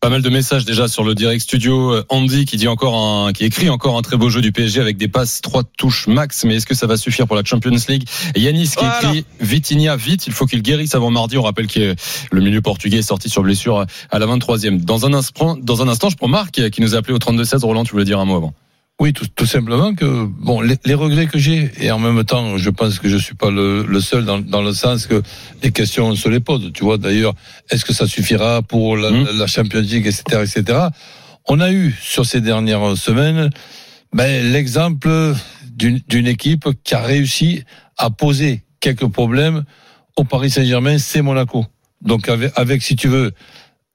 Pas 0.00 0.10
mal 0.10 0.22
de 0.22 0.28
messages 0.30 0.64
déjà 0.64 0.86
sur 0.86 1.02
le 1.02 1.16
direct 1.16 1.42
studio. 1.42 1.92
Euh, 1.92 2.04
Andy 2.08 2.44
qui 2.44 2.56
dit 2.56 2.68
encore 2.68 2.94
un, 2.94 3.32
qui 3.32 3.44
écrit 3.44 3.68
encore 3.68 3.98
un 3.98 4.02
très 4.02 4.16
beau 4.16 4.28
jeu 4.28 4.40
du 4.40 4.52
PSG 4.52 4.80
avec 4.80 4.96
des 4.96 5.08
passes 5.08 5.40
trois 5.40 5.64
touches 5.76 6.06
max. 6.06 6.44
Mais 6.44 6.54
est-ce 6.54 6.66
que 6.66 6.74
ça 6.76 6.86
va 6.86 6.96
suffire 6.96 7.26
pour 7.26 7.34
la 7.34 7.42
Champions 7.42 7.74
League? 7.88 8.04
Et 8.36 8.40
Yanis 8.40 8.68
qui 8.68 8.74
Voilà. 8.76 8.98
écrit 9.02 9.24
Vitinha 9.40 9.96
vite. 9.96 10.28
Il 10.28 10.32
faut 10.32 10.46
qu'il 10.46 10.62
guérisse 10.62 10.94
avant 10.94 11.10
mardi. 11.10 11.36
On 11.36 11.42
rappelle 11.42 11.66
que 11.66 11.96
le 12.30 12.40
milieu 12.40 12.62
portugais 12.62 12.98
est 12.98 13.02
sorti 13.02 13.28
sur 13.28 13.42
blessure 13.42 13.86
à 14.10 14.18
la 14.20 14.26
23e. 14.26 14.80
Dans 14.84 15.04
un 15.04 15.12
instant, 15.12 15.56
dans 15.60 15.82
un 15.82 15.88
instant, 15.88 16.10
je 16.10 16.16
prends 16.16 16.28
Marc 16.28 16.70
qui 16.70 16.80
nous 16.80 16.94
a 16.94 16.98
appelé 16.98 17.14
au 17.14 17.18
32-16. 17.18 17.64
Roland, 17.64 17.82
tu 17.82 17.90
voulais 17.90 18.04
dire 18.04 18.20
un 18.20 18.24
mot 18.24 18.36
avant? 18.36 18.54
Oui, 19.00 19.12
tout, 19.12 19.26
tout 19.28 19.46
simplement 19.46 19.94
que 19.94 20.24
bon, 20.24 20.60
les, 20.60 20.76
les 20.84 20.94
regrets 20.94 21.26
que 21.26 21.38
j'ai 21.38 21.70
et 21.80 21.90
en 21.92 22.00
même 22.00 22.24
temps, 22.24 22.56
je 22.58 22.68
pense 22.70 22.98
que 22.98 23.08
je 23.08 23.16
suis 23.16 23.36
pas 23.36 23.50
le, 23.50 23.84
le 23.86 24.00
seul 24.00 24.24
dans, 24.24 24.40
dans 24.40 24.60
le 24.62 24.72
sens 24.72 25.06
que 25.06 25.22
les 25.62 25.70
questions 25.70 26.06
on 26.08 26.16
se 26.16 26.28
les 26.28 26.40
pose. 26.40 26.72
Tu 26.74 26.82
vois, 26.82 26.98
d'ailleurs, 26.98 27.34
est-ce 27.70 27.84
que 27.84 27.92
ça 27.92 28.08
suffira 28.08 28.60
pour 28.62 28.96
la, 28.96 29.10
Mhm. 29.12 29.28
la 29.38 29.46
Champions 29.46 29.80
League, 29.80 30.06
etc., 30.06 30.42
etc. 30.42 30.78
On 31.46 31.60
a 31.60 31.70
eu 31.70 31.94
sur 32.02 32.26
ces 32.26 32.40
dernières 32.40 32.96
semaines 32.96 33.50
ben, 34.12 34.52
l'exemple 34.52 35.34
d'une 35.76 36.00
d'une 36.08 36.26
équipe 36.26 36.66
qui 36.82 36.94
a 36.94 37.00
réussi 37.00 37.62
à 37.98 38.10
poser 38.10 38.62
quelques 38.80 39.06
problèmes 39.06 39.62
au 40.16 40.24
Paris 40.24 40.50
Saint-Germain, 40.50 40.98
c'est 40.98 41.22
Monaco. 41.22 41.64
Donc 42.02 42.28
avec, 42.28 42.52
avec, 42.56 42.82
si 42.82 42.96
tu 42.96 43.06
veux, 43.08 43.32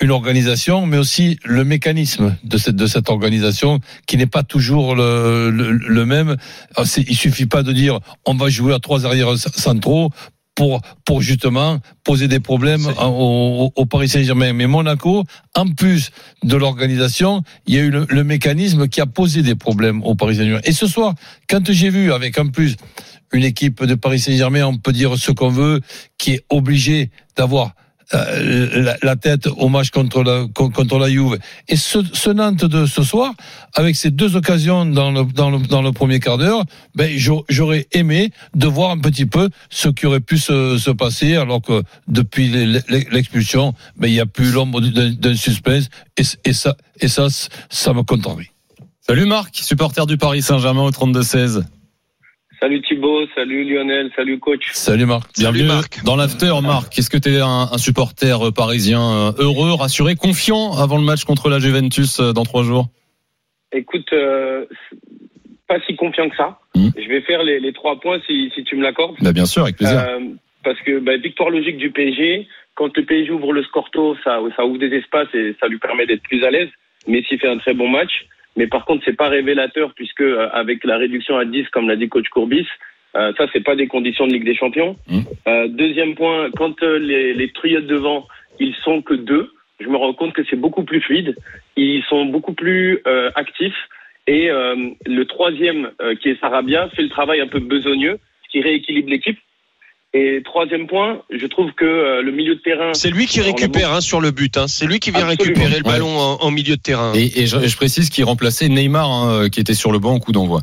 une 0.03 0.12
organisation, 0.12 0.86
mais 0.86 0.98
aussi 0.98 1.39
le 1.45 1.63
mécanisme 1.63 2.36
de 2.43 2.57
cette, 2.57 2.75
de 2.75 2.86
cette 2.88 3.10
organisation 3.10 3.79
qui 4.05 4.17
n'est 4.17 4.27
pas 4.27 4.43
toujours 4.43 4.95
le, 4.95 5.50
le, 5.50 5.72
le 5.72 6.05
même. 6.05 6.36
C'est- 6.83 7.05
Il 7.07 7.15
suffit 7.15 7.45
pas 7.45 7.63
de 7.63 7.72
dire 7.72 8.00
on 8.25 8.33
va 8.36 8.50
jouer 8.50 8.74
à 8.74 8.79
trois 8.79 9.05
arrières 9.05 9.38
centraux 9.38 10.10
pour, 10.55 10.81
pour 11.05 11.22
justement 11.22 11.79
poser 12.03 12.27
des 12.27 12.39
problèmes 12.41 12.86
au, 13.01 13.72
au- 13.75 13.81
au 13.81 13.86
Paris 13.86 14.10
Saint-Germain. 14.10 14.51
Mais 14.53 14.67
Monaco, 14.67 15.24
en 15.55 15.67
plus 15.67 16.12
de 16.43 16.55
l'organisation, 16.57 17.41
il 17.65 17.74
y 17.74 17.77
a 17.79 17.81
eu 17.81 17.89
le, 17.89 18.05
le 18.10 18.24
mécanisme 18.24 18.88
qui 18.89 19.00
a 19.01 19.05
posé 19.07 19.41
des 19.41 19.55
problèmes 19.55 20.03
au 20.03 20.15
Paris 20.15 20.36
Saint-Germain. 20.36 20.62
Et 20.65 20.74
ce 20.74 20.86
soir, 20.86 21.15
quand 21.50 21.72
j'ai 21.72 21.89
vu 21.89 22.12
avec 22.12 22.38
en 22.38 22.50
plus 22.50 22.75
une 23.31 23.43
équipe 23.45 23.83
de 23.83 23.95
Paris 23.95 24.19
Saint-Germain, 24.19 24.65
on 24.67 24.77
peut 24.77 24.91
dire 24.91 25.17
ce 25.17 25.31
qu'on 25.31 25.50
veut, 25.50 25.79
qui 26.19 26.33
est 26.33 26.45
obligée 26.50 27.10
d'avoir 27.36 27.74
la, 28.12 28.98
la 29.01 29.15
tête 29.15 29.48
au 29.48 29.69
match 29.69 29.89
contre 29.89 30.24
la, 30.24 30.45
con- 30.53 30.69
contre 30.69 30.98
la 31.00 31.10
Juve. 31.10 31.38
Et 31.67 31.75
ce, 31.75 32.00
ce 32.13 32.29
Nantes 32.29 32.65
de 32.65 32.86
ce 32.86 33.03
soir, 33.03 33.33
avec 33.74 33.95
ces 33.95 34.12
deux 34.12 34.36
occasions 34.36 34.86
dans 34.86 35.12
le, 35.12 35.24
dans 35.25 35.50
le, 35.50 35.60
dans 35.60 35.81
le 35.81 35.91
premier 35.91 36.19
quart 36.19 36.38
d'heure, 36.38 36.63
ben, 36.95 37.12
j'au- 37.17 37.45
j'aurais 37.50 37.88
aimé 37.91 38.31
de 38.55 38.67
voir 38.67 38.91
un 38.91 39.00
petit 39.00 39.25
peu 39.25 39.50
ce 39.69 39.89
qui 39.89 40.05
aurait 40.05 40.19
pu 40.19 40.38
se, 40.38 40.77
se 40.77 40.91
passer, 40.91 41.36
alors 41.36 41.62
que 41.62 41.83
depuis 42.07 42.50
l'expulsion, 43.12 43.74
ben, 43.98 44.07
il 44.07 44.13
n'y 44.13 44.19
a 44.19 44.25
plus 44.25 44.51
l'ombre 44.51 44.81
d'un 44.81 45.36
suspense, 45.36 45.89
et, 46.17 46.24
et 46.45 46.53
ça, 46.53 46.75
et 47.00 47.07
ça, 47.07 47.27
ça 47.69 47.93
me 47.93 48.03
contrarie. 48.03 48.50
Salut 49.05 49.25
Marc, 49.25 49.55
supporter 49.55 50.05
du 50.05 50.17
Paris 50.17 50.41
Saint-Germain 50.41 50.83
au 50.83 50.91
32-16. 50.91 51.63
Salut 52.63 52.82
Thibaut, 52.82 53.27
salut 53.36 53.65
Lionel, 53.65 54.10
salut 54.15 54.39
coach. 54.39 54.63
Salut 54.72 55.05
Marc. 55.05 55.34
Bienvenue 55.38 55.65
Marc. 55.65 56.01
dans 56.05 56.15
l'after, 56.15 56.53
Marc. 56.63 56.98
Est-ce 56.98 57.10
que 57.10 57.17
tu 57.17 57.27
es 57.27 57.41
un, 57.41 57.67
un 57.70 57.77
supporter 57.77 58.41
euh, 58.41 58.51
parisien 58.51 59.01
euh, 59.01 59.32
heureux, 59.38 59.74
rassuré, 59.74 60.15
confiant 60.15 60.72
avant 60.82 60.96
le 60.96 61.03
match 61.03 61.25
contre 61.25 61.50
la 61.50 61.60
Juventus 61.60 62.22
euh, 62.22 62.32
dans 62.32 62.43
trois 62.43 62.63
jours? 62.63 62.86
Écoute, 63.74 64.08
euh, 64.13 64.63
pas 65.67 65.82
si 65.86 65.98
confiant 65.98 66.29
que 66.29 66.38
ça. 66.38 66.60
Mhm. 66.74 66.91
Je 66.96 67.10
vais 67.10 67.20
faire 67.24 67.43
les, 67.43 67.60
les 67.60 67.74
trois 67.74 68.00
points 68.00 68.22
si, 68.27 68.50
si 68.55 68.63
tu 68.63 68.77
me 68.77 68.84
l'accordes. 68.84 69.17
bah, 69.20 69.34
Bien 69.34 69.46
sûr, 69.46 69.63
avec 69.63 69.75
plaisir. 69.75 70.00
Euh, 70.00 70.20
parce 70.63 70.79
que 70.86 71.00
bah, 71.00 71.17
victoire 71.17 71.50
logique 71.50 71.75
du 71.75 71.91
PSG, 71.91 72.48
quand 72.75 72.96
le 72.96 73.03
PSG 73.03 73.32
ouvre 73.32 73.51
le 73.51 73.63
score 73.63 73.91
tôt, 73.91 74.15
ça, 74.24 74.39
ça 74.55 74.65
ouvre 74.65 74.79
des 74.79 74.96
espaces 74.96 75.27
et 75.34 75.53
ça 75.60 75.67
lui 75.67 75.79
permet 75.79 76.05
d'être 76.05 76.24
plus 76.24 76.41
à 76.46 76.50
l'aise. 76.50 76.70
Messi 77.10 77.38
fait 77.38 77.50
un 77.50 77.58
très 77.58 77.74
bon 77.74 77.89
match. 77.89 78.25
Mais 78.55 78.67
par 78.67 78.86
contre, 78.86 79.03
c'est 79.05 79.17
pas 79.17 79.29
révélateur 79.29 79.93
puisque 79.95 80.22
euh, 80.22 80.50
avec 80.51 80.83
la 80.83 80.98
réduction 80.98 81.38
à 81.38 81.45
10, 81.45 81.69
comme 81.69 81.88
l'a 81.88 81.95
dit 81.95 82.10
coach 82.10 82.29
Courbis, 82.29 82.67
euh, 83.15 83.31
ça 83.38 83.48
c'est 83.53 83.63
pas 83.63 83.75
des 83.75 83.88
conditions 83.88 84.27
de 84.27 84.33
Ligue 84.33 84.45
des 84.45 84.55
Champions. 84.55 84.95
Mhm. 85.10 85.24
Euh, 85.48 85.67
deuxième 85.67 86.15
point, 86.15 86.50
quand 86.55 86.81
euh, 86.83 86.98
les, 86.98 87.33
les 87.33 87.51
devant, 87.81 88.27
ils 88.60 88.75
sont 88.83 89.01
que 89.01 89.13
deux, 89.13 89.51
je 89.79 89.88
me 89.88 89.98
rends 89.98 90.13
compte 90.13 90.33
que 90.33 90.43
c'est 90.50 90.60
beaucoup 90.60 90.83
plus 90.83 91.01
fluide. 91.01 91.36
Ils 91.75 92.03
sont 92.03 92.25
beaucoup 92.25 92.53
plus 92.53 93.00
euh, 93.07 93.31
actifs. 93.36 93.75
Et 94.27 94.50
euh, 94.50 94.75
le 95.05 95.25
troisième, 95.25 95.91
euh, 96.01 96.15
qui 96.15 96.29
est 96.29 96.39
Sarabia, 96.39 96.89
fait 96.89 97.01
le 97.01 97.10
travail 97.10 97.41
un 97.41 97.48
peu 97.48 97.60
besogneux, 97.60 98.19
ce 98.45 98.50
qui 98.51 98.62
rééquilibre 98.62 99.10
l'équipe. 99.10 99.38
Et 100.15 100.41
troisième 100.46 100.86
point, 100.86 101.24
je 101.32 101.48
trouve 101.48 101.72
que 101.72 101.86
euh, 101.86 102.22
le 102.22 102.32
milieu 102.32 102.53
de 102.55 102.60
terrain. 102.62 102.93
C'est 102.93 103.10
lui 103.10 103.25
qui 103.25 103.41
récupère 103.41 103.91
hein, 103.91 104.00
sur 104.01 104.22
le 104.22 104.29
but. 104.29 104.58
Hein. 104.58 104.67
C'est 104.67 104.86
lui 104.86 105.00
qui 105.00 105.10
vient 105.10 105.27
Absolument. 105.27 105.43
récupérer 105.60 105.79
le 105.82 105.86
Ouais. 105.88 105.93
ballon 105.93 106.15
en, 106.20 106.38
en 106.39 106.51
milieu 106.51 106.75
de 106.75 106.82
terrain. 106.82 107.13
Et, 107.15 107.41
et 107.41 107.48
je, 107.48 107.58
je 107.67 107.75
précise 107.75 108.10
qu'il 108.12 108.24
remplaçait 108.24 108.70
Neymar, 108.70 109.10
hein, 109.12 109.50
qui 109.50 109.60
était 109.60 109.74
sur 109.74 109.91
le 109.91 109.98
banc 109.98 110.13
au 110.15 110.20
coup 110.20 110.32
d'envoi. 110.32 110.62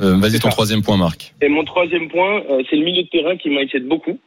Euh, 0.00 0.16
Vas-y, 0.18 0.38
ton 0.38 0.48
ça. 0.48 0.50
troisième 0.50 0.82
point, 0.82 0.96
Marc. 0.96 1.34
Et 1.42 1.48
mon 1.48 1.64
troisième 1.64 2.08
point, 2.08 2.42
euh, 2.48 2.62
c'est 2.70 2.76
le 2.76 2.84
milieu 2.84 3.02
de 3.02 3.08
terrain 3.08 3.36
qui 3.36 3.50
m'inquiète 3.50 3.86
beaucoup. 3.88 4.20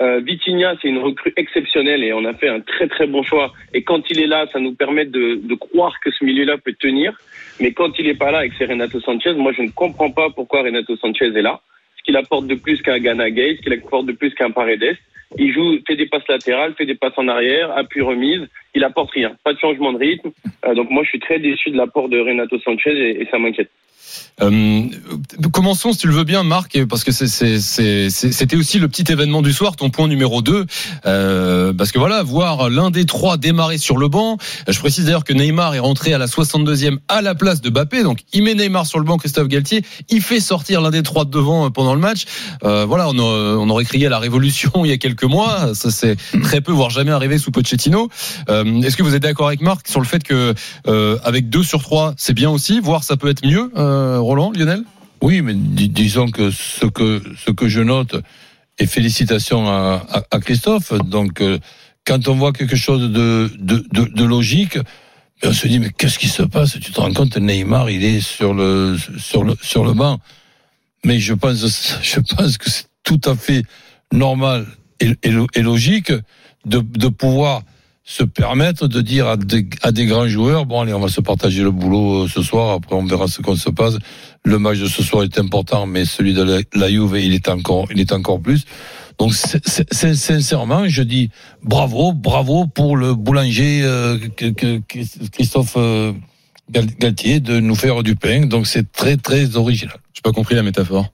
Euh, 0.00 0.20
Vitinha, 0.24 0.76
c'est 0.80 0.88
une 0.88 0.98
recrue 0.98 1.32
exceptionnelle 1.36 2.02
et 2.04 2.12
on 2.14 2.24
a 2.24 2.32
fait 2.32 2.48
un 2.48 2.60
très 2.60 2.86
très 2.88 3.06
bon 3.08 3.22
choix. 3.22 3.52
Et 3.74 3.82
quand 3.82 4.00
il 4.10 4.20
est 4.20 4.26
là, 4.28 4.46
ça 4.52 4.58
nous 4.60 4.72
permet 4.74 5.04
de, 5.04 5.40
de 5.42 5.54
croire 5.56 5.92
que 6.02 6.10
ce 6.10 6.24
milieu-là 6.24 6.56
peut 6.56 6.72
tenir. 6.78 7.12
Mais 7.60 7.72
quand 7.72 7.90
il 7.98 8.06
est 8.06 8.14
pas 8.14 8.30
là 8.30 8.38
avec 8.38 8.52
c'est 8.56 8.64
Renato 8.64 8.98
Sanchez, 9.00 9.34
moi 9.34 9.52
je 9.54 9.60
ne 9.62 9.68
comprends 9.70 10.10
pas 10.10 10.30
pourquoi 10.30 10.62
Renato 10.62 10.96
Sanchez 10.96 11.26
est 11.36 11.42
là. 11.42 11.60
Ce 12.00 12.04
qu'il 12.04 12.16
apporte 12.16 12.46
de 12.46 12.54
plus 12.54 12.80
qu'un 12.80 12.98
Ghana 12.98 13.30
Gay, 13.30 13.56
ce 13.56 13.62
qu'il 13.62 13.74
apporte 13.74 14.06
de 14.06 14.12
plus 14.12 14.34
qu'un 14.34 14.50
Paredes. 14.50 14.96
Il 15.38 15.52
joue, 15.52 15.78
fait 15.86 15.94
des 15.94 16.06
passes 16.06 16.26
latérales, 16.28 16.74
fait 16.74 16.86
des 16.86 16.96
passes 16.96 17.16
en 17.16 17.28
arrière, 17.28 17.70
appui 17.76 18.00
remise. 18.00 18.48
Il 18.74 18.82
apporte 18.82 19.10
rien, 19.12 19.36
pas 19.44 19.52
de 19.52 19.58
changement 19.58 19.92
de 19.92 19.98
rythme. 19.98 20.30
Euh, 20.64 20.74
donc 20.74 20.90
moi 20.90 21.04
je 21.04 21.10
suis 21.10 21.20
très 21.20 21.38
déçu 21.38 21.70
de 21.70 21.76
l'apport 21.76 22.08
de 22.08 22.18
Renato 22.18 22.58
Sanchez 22.58 23.20
et 23.20 23.26
ça 23.30 23.38
m'inquiète. 23.38 23.70
Euh, 24.42 24.82
commençons, 25.52 25.92
si 25.92 25.98
tu 25.98 26.06
le 26.06 26.14
veux 26.14 26.24
bien, 26.24 26.42
Marc, 26.42 26.78
parce 26.86 27.04
que 27.04 27.12
c'était 27.12 28.56
aussi 28.56 28.78
le 28.78 28.88
petit 28.88 29.10
événement 29.10 29.42
du 29.42 29.52
soir, 29.52 29.76
ton 29.76 29.90
point 29.90 30.08
numéro 30.08 30.42
2. 30.42 30.66
Euh, 31.06 31.72
parce 31.72 31.92
que 31.92 31.98
voilà, 31.98 32.22
voir 32.22 32.70
l'un 32.70 32.90
des 32.90 33.06
trois 33.06 33.36
démarrer 33.36 33.78
sur 33.78 33.96
le 33.96 34.08
banc. 34.08 34.38
Je 34.68 34.78
précise 34.78 35.06
d'ailleurs 35.06 35.24
que 35.24 35.32
Neymar 35.32 35.74
est 35.74 35.80
rentré 35.80 36.12
à 36.12 36.18
la 36.18 36.26
62e 36.26 36.98
à 37.08 37.22
la 37.22 37.34
place 37.34 37.60
de 37.60 37.70
Bappé. 37.70 38.02
Donc, 38.02 38.20
il 38.32 38.42
met 38.42 38.54
Neymar 38.54 38.86
sur 38.86 38.98
le 38.98 39.04
banc, 39.04 39.18
Christophe 39.18 39.48
Galtier. 39.48 39.84
Il 40.08 40.22
fait 40.22 40.40
sortir 40.40 40.80
l'un 40.80 40.90
des 40.90 41.02
trois 41.02 41.24
de 41.24 41.30
devant 41.30 41.66
euh, 41.66 41.70
pendant 41.70 41.94
le 41.94 42.00
match. 42.00 42.24
Euh, 42.64 42.84
voilà, 42.84 43.08
on, 43.08 43.70
aurait 43.70 43.84
crié 43.84 44.06
à 44.06 44.10
la 44.10 44.18
révolution 44.18 44.70
il 44.84 44.88
y 44.88 44.92
a 44.92 44.98
quelques 44.98 45.24
mois. 45.24 45.74
Ça, 45.74 45.90
c'est 45.90 46.16
très 46.42 46.60
peu, 46.60 46.72
voire 46.72 46.90
jamais 46.90 47.12
arrivé 47.12 47.38
sous 47.38 47.50
Pochettino. 47.50 48.10
Euh, 48.48 48.82
Est-ce 48.82 48.96
que 48.96 49.02
vous 49.02 49.14
êtes 49.14 49.22
d'accord 49.22 49.46
avec 49.46 49.62
Marc 49.62 49.88
sur 49.88 50.00
le 50.00 50.06
fait 50.06 50.22
que 50.22 50.54
euh, 50.86 51.18
avec 51.24 51.48
2 51.48 51.62
sur 51.62 51.82
3, 51.82 52.14
c'est 52.16 52.34
bien 52.34 52.50
aussi, 52.50 52.80
voire 52.80 53.04
ça 53.04 53.16
peut 53.16 53.28
être 53.28 53.46
mieux, 53.46 53.70
Roland, 54.18 54.52
Lionel? 54.52 54.82
Oui, 55.22 55.42
mais 55.42 55.54
dis- 55.54 55.88
disons 55.88 56.30
que 56.30 56.50
ce 56.50 56.86
que 56.86 57.22
ce 57.44 57.50
que 57.50 57.68
je 57.68 57.80
note 57.80 58.16
et 58.78 58.86
félicitations 58.86 59.68
à, 59.68 60.02
à- 60.30 60.40
Christophe. 60.40 60.92
Donc, 60.94 61.40
euh, 61.42 61.58
quand 62.06 62.26
on 62.28 62.34
voit 62.36 62.52
quelque 62.52 62.76
chose 62.76 63.10
de 63.12 63.50
de, 63.58 63.84
de, 63.92 64.24
logique, 64.24 64.78
on 65.42 65.52
se 65.52 65.68
dit 65.68 65.78
mais 65.78 65.90
qu'est-ce 65.90 66.18
qui 66.18 66.28
se 66.28 66.42
passe? 66.42 66.78
Tu 66.80 66.90
te 66.92 67.00
rends 67.00 67.12
compte 67.12 67.36
Neymar, 67.36 67.90
il 67.90 68.02
est 68.04 68.20
sur 68.20 68.54
le 68.54 68.96
sur 69.18 69.44
le 69.44 69.54
sur 69.60 69.84
le 69.84 69.92
banc. 69.92 70.18
Mais 71.04 71.18
je 71.20 71.34
pense 71.34 71.98
je 72.02 72.20
pense 72.20 72.56
que 72.58 72.70
c'est 72.70 72.86
tout 73.04 73.20
à 73.24 73.34
fait 73.34 73.62
normal 74.12 74.66
et, 75.00 75.10
et 75.54 75.62
logique 75.62 76.12
de 76.64 76.78
de 76.80 77.08
pouvoir 77.08 77.62
se 78.10 78.24
permettre 78.24 78.88
de 78.88 79.00
dire 79.02 79.28
à 79.28 79.36
des, 79.36 79.68
à 79.82 79.92
des 79.92 80.04
grands 80.04 80.26
joueurs 80.26 80.66
bon 80.66 80.80
allez 80.80 80.92
on 80.92 80.98
va 80.98 81.06
se 81.08 81.20
partager 81.20 81.62
le 81.62 81.70
boulot 81.70 82.24
euh, 82.24 82.28
ce 82.28 82.42
soir 82.42 82.72
après 82.74 82.96
on 82.96 83.04
verra 83.04 83.28
ce 83.28 83.40
qu'on 83.40 83.54
se 83.54 83.70
passe. 83.70 83.98
Le 84.44 84.58
match 84.58 84.78
de 84.80 84.88
ce 84.88 85.04
soir 85.04 85.22
est 85.22 85.38
important 85.38 85.86
mais 85.86 86.04
celui 86.04 86.34
de 86.34 86.42
la, 86.42 86.58
la 86.74 86.88
Juve 86.90 87.16
il 87.22 87.34
est 87.34 87.48
encore 87.48 87.86
il 87.92 88.00
est 88.00 88.12
encore 88.12 88.40
plus. 88.40 88.64
Donc 89.16 89.32
sincèrement 89.92 90.88
je 90.88 91.02
dis 91.04 91.30
bravo 91.62 92.12
bravo 92.12 92.66
pour 92.66 92.96
le 92.96 93.14
boulanger 93.14 93.82
euh, 93.84 94.18
Christophe 95.30 95.74
euh, 95.76 96.12
Gal- 96.68 96.96
Galtier 96.98 97.38
de 97.38 97.60
nous 97.60 97.76
faire 97.76 98.02
du 98.02 98.16
pain. 98.16 98.46
Donc 98.46 98.66
c'est 98.66 98.90
très 98.90 99.18
très 99.18 99.56
original. 99.56 99.96
J'ai 100.14 100.22
pas 100.22 100.32
compris 100.32 100.56
la 100.56 100.64
métaphore. 100.64 101.06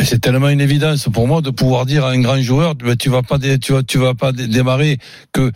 C'est 0.00 0.20
tellement 0.20 0.48
une 0.48 0.60
évidence 0.60 1.08
pour 1.12 1.28
moi 1.28 1.40
de 1.40 1.50
pouvoir 1.50 1.86
dire 1.86 2.04
à 2.04 2.10
un 2.10 2.20
grand 2.20 2.40
joueur, 2.40 2.74
tu 2.98 3.08
vas 3.08 3.22
pas, 3.22 3.38
tu 3.38 3.72
vas, 3.72 3.82
tu 3.82 3.98
vas 3.98 4.14
pas 4.14 4.32
dé- 4.32 4.48
démarrer 4.48 4.98
que 5.32 5.52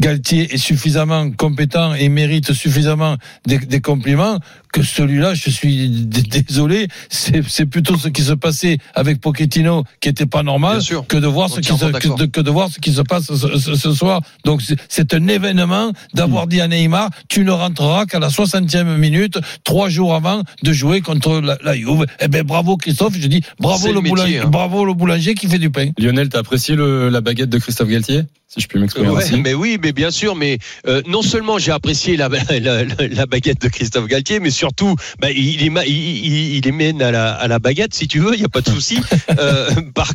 Galtier 0.00 0.54
est 0.54 0.58
suffisamment 0.58 1.30
compétent 1.30 1.94
et 1.94 2.08
mérite 2.08 2.52
suffisamment 2.52 3.16
des 3.46 3.80
compliments 3.80 4.38
que 4.74 4.82
celui-là, 4.82 5.34
je 5.34 5.50
suis 5.50 5.88
désolé, 5.88 6.88
c'est 7.08 7.42
c'est 7.48 7.66
plutôt 7.66 7.96
ce 7.96 8.08
qui 8.08 8.22
se 8.22 8.32
passait 8.32 8.78
avec 8.94 9.20
Pochettino 9.20 9.84
qui 10.00 10.08
était 10.08 10.26
pas 10.26 10.42
normal 10.42 10.82
sûr. 10.82 11.06
que 11.06 11.16
de 11.16 11.28
voir 11.28 11.48
ce 11.48 11.60
qui 11.60 11.68
se, 11.78 11.84
que, 11.86 12.08
de, 12.18 12.26
que 12.26 12.40
de 12.40 12.50
voir 12.50 12.68
ce 12.70 12.80
qui 12.80 12.92
se 12.92 13.00
passe 13.02 13.26
ce, 13.26 13.58
ce- 13.58 13.74
ce 13.76 13.92
soir. 13.94 14.20
Donc 14.44 14.62
c'est- 14.88 15.14
un 15.14 15.28
événement 15.28 15.92
d'avoir 16.14 16.46
dit 16.48 16.60
à 16.60 16.66
Neymar, 16.66 17.08
tu 17.28 17.44
ne 17.44 17.52
rentreras 17.52 18.06
qu'à 18.06 18.18
la 18.18 18.28
60e 18.30 18.96
minute, 18.98 19.38
trois 19.62 19.88
jours 19.88 20.12
avant 20.14 20.42
de 20.64 20.72
jouer 20.72 21.00
contre 21.02 21.40
la, 21.40 21.56
la 21.62 21.76
Juve. 21.76 22.04
Eh 22.20 22.26
ben 22.28 22.42
bravo 22.42 22.76
Christophe, 22.76 23.14
je 23.16 23.28
dis 23.28 23.42
bravo 23.60 23.86
le, 23.88 23.94
le 23.94 24.00
métier, 24.00 24.10
boulanger, 24.16 24.38
hein. 24.40 24.48
bravo 24.48 24.84
le 24.84 24.94
boulanger 24.94 25.34
qui 25.34 25.46
fait 25.46 25.58
du 25.60 25.70
pain. 25.70 25.90
Lionel, 25.98 26.28
t'as 26.30 26.40
apprécié 26.40 26.74
le, 26.74 27.10
la 27.10 27.20
baguette 27.20 27.50
de 27.50 27.58
Christophe 27.58 27.88
Galtier? 27.88 28.22
Si 28.54 28.60
je 28.60 28.68
puis 28.68 28.78
m'exprimer 28.78 29.08
Ouais, 29.08 29.22
ainsi. 29.24 29.36
mais 29.40 29.52
oui, 29.52 29.78
mais 29.82 29.90
bien 29.92 30.12
sûr, 30.12 30.36
mais 30.36 30.58
euh, 30.86 31.02
non 31.08 31.22
seulement 31.22 31.58
j'ai 31.58 31.72
apprécié 31.72 32.16
la, 32.16 32.28
la, 32.28 32.84
la- 32.84 33.08
la 33.10 33.26
baguette 33.26 33.60
de 33.60 33.66
Christophe 33.68 34.06
Galtier, 34.06 34.38
mais 34.38 34.50
surtout, 34.50 34.94
bah, 35.18 35.32
il, 35.32 35.60
il, 35.60 35.72
il, 35.88 36.64
il- 36.64 37.02
à 37.02 37.10
la, 37.10 37.32
à 37.32 37.48
la 37.48 37.58
baguette, 37.58 37.94
si 37.94 38.06
tu 38.06 38.20
veux, 38.20 38.32
il 38.34 38.38
n'y 38.38 38.44
a 38.44 38.48
pas 38.48 38.60
de 38.60 38.70
souci. 38.70 38.98
Euh, 39.40 39.68
par, 39.94 40.12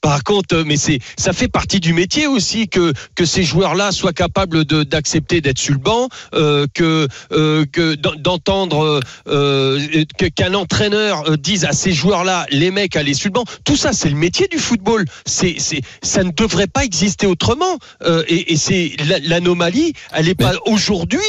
par 0.00 0.24
contre, 0.24 0.62
mais 0.64 0.76
c'est, 0.76 0.98
ça 1.18 1.32
fait 1.34 1.48
partie 1.48 1.78
du 1.80 1.92
métier 1.92 2.26
aussi 2.26 2.68
que, 2.68 2.92
que 3.14 3.24
ces 3.26 3.42
joueurs-là 3.42 3.92
soient 3.92 4.14
capables 4.14 4.64
de, 4.64 4.82
d'accepter 4.82 5.40
d'être 5.42 5.58
sur 5.58 5.74
le 5.74 5.78
banc, 5.80 6.08
euh, 6.34 6.66
que, 6.72 7.06
euh, 7.32 7.66
que 7.70 7.94
d'en- 7.96 8.14
d'entendre 8.14 9.00
euh, 9.28 10.04
que, 10.18 10.26
qu'un 10.26 10.54
entraîneur 10.54 11.28
euh, 11.28 11.36
dise 11.36 11.64
à 11.66 11.72
ces 11.72 11.92
joueurs-là, 11.92 12.46
les 12.50 12.70
mecs, 12.70 12.96
allez 12.96 13.12
sur 13.14 13.28
le 13.28 13.32
banc. 13.34 13.44
Tout 13.64 13.76
ça, 13.76 13.92
c'est 13.92 14.08
le 14.08 14.14
métier 14.16 14.48
du 14.48 14.58
football. 14.58 15.04
C'est, 15.26 15.56
c'est, 15.58 15.82
ça 16.02 16.24
ne 16.24 16.30
devrait 16.30 16.66
pas 16.68 16.84
exister 16.84 17.26
autrement. 17.26 17.78
Euh, 18.04 18.24
et, 18.28 18.52
et 18.52 18.56
c'est 18.56 18.92
la- 19.06 19.18
l'anomalie, 19.20 19.92
elle 20.12 20.26
n'est 20.26 20.34
pas 20.34 20.52
aujourd'hui 20.66 21.20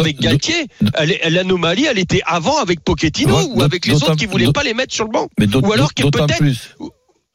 avec 0.00 0.20
Galtier. 0.20 0.66
L'anomalie, 1.28 1.86
elle 1.86 1.98
était 1.98 2.22
avant 2.26 2.58
avec 2.58 2.80
Pochettino 2.84 3.34
ou 3.48 3.62
avec 3.62 3.86
les 3.86 3.92
autres 3.94 4.16
qui 4.16 4.26
voulaient 4.26 4.44
d'autant- 4.46 4.60
pas 4.60 4.64
les 4.64 4.74
mettre 4.74 4.94
sur 4.94 5.04
le 5.04 5.10
banc. 5.10 5.28
Mais 5.38 5.46
Ou 5.68 5.72
alors 5.72 5.88
peut-être-. 6.26 6.42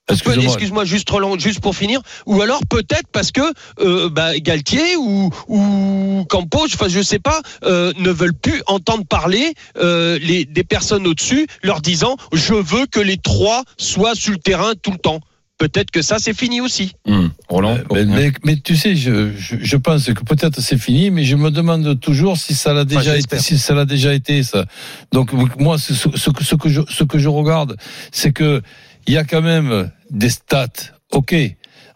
Excuse-moi, 0.07 0.85
juste 0.85 1.59
pour 1.61 1.75
finir. 1.75 1.99
Ou 2.27 2.39
alors 2.41 2.61
peut-être 2.69 3.07
parce 3.11 3.31
que 3.31 3.41
euh, 3.79 4.07
bah, 4.09 4.37
Galtier 4.37 4.95
ou, 4.97 5.31
ou 5.47 6.25
Campos, 6.29 6.65
enfin 6.65 6.87
je 6.89 7.01
sais 7.01 7.17
pas, 7.17 7.41
euh, 7.63 7.91
ne 7.97 8.11
veulent 8.11 8.35
plus 8.35 8.61
entendre 8.67 9.03
parler 9.03 9.53
euh, 9.77 10.19
les, 10.21 10.45
des 10.45 10.63
personnes 10.63 11.07
au-dessus, 11.07 11.47
leur 11.63 11.81
disant 11.81 12.17
je 12.33 12.53
veux 12.53 12.85
que 12.85 12.99
les 12.99 13.17
trois 13.17 13.63
soient 13.77 14.13
sur 14.13 14.31
le 14.33 14.37
terrain 14.37 14.73
tout 14.79 14.91
le 14.91 14.99
temps. 14.99 15.21
Peut-être 15.57 15.89
que 15.89 16.01
ça 16.01 16.17
c'est 16.19 16.33
fini 16.33 16.59
aussi. 16.59 16.91
Hum, 17.07 17.31
Roland, 17.47 17.77
pour 17.87 17.95
Mais, 17.95 18.03
finir. 18.03 18.17
mais- 18.17 18.31
mais 18.43 18.55
tu 18.57 18.75
sais, 18.75 18.95
je, 18.95 19.31
je, 19.37 19.55
je 19.61 19.77
pense 19.77 20.05
que 20.07 20.23
peut-être 20.23 20.59
c'est 20.59 20.77
fini, 20.77 21.11
mais 21.11 21.23
je 21.23 21.37
me 21.37 21.49
demande 21.49 21.97
toujours 22.01 22.37
si 22.37 22.53
ça 22.53 22.73
l'a 22.73 22.83
déjà 22.83 23.17
été, 23.17 23.39
si 23.39 23.57
ça 23.57 23.73
l'a 23.73 23.85
déjà 23.85 24.13
été 24.13 24.43
ça. 24.43 24.65
Donc 25.13 25.31
moi, 25.57 25.77
ce, 25.77 25.93
ce, 25.93 26.09
ce 26.15 26.29
que 26.29 26.43
ce 26.43 26.55
que 26.55 26.67
je 26.69 26.81
ce 26.89 27.03
que 27.05 27.17
je 27.19 27.29
regarde, 27.29 27.77
c'est 28.11 28.33
que 28.33 28.61
il 29.07 29.13
y 29.13 29.17
a 29.17 29.23
quand 29.23 29.41
même 29.41 29.89
des 30.09 30.29
stats, 30.29 30.67
ok, 31.11 31.33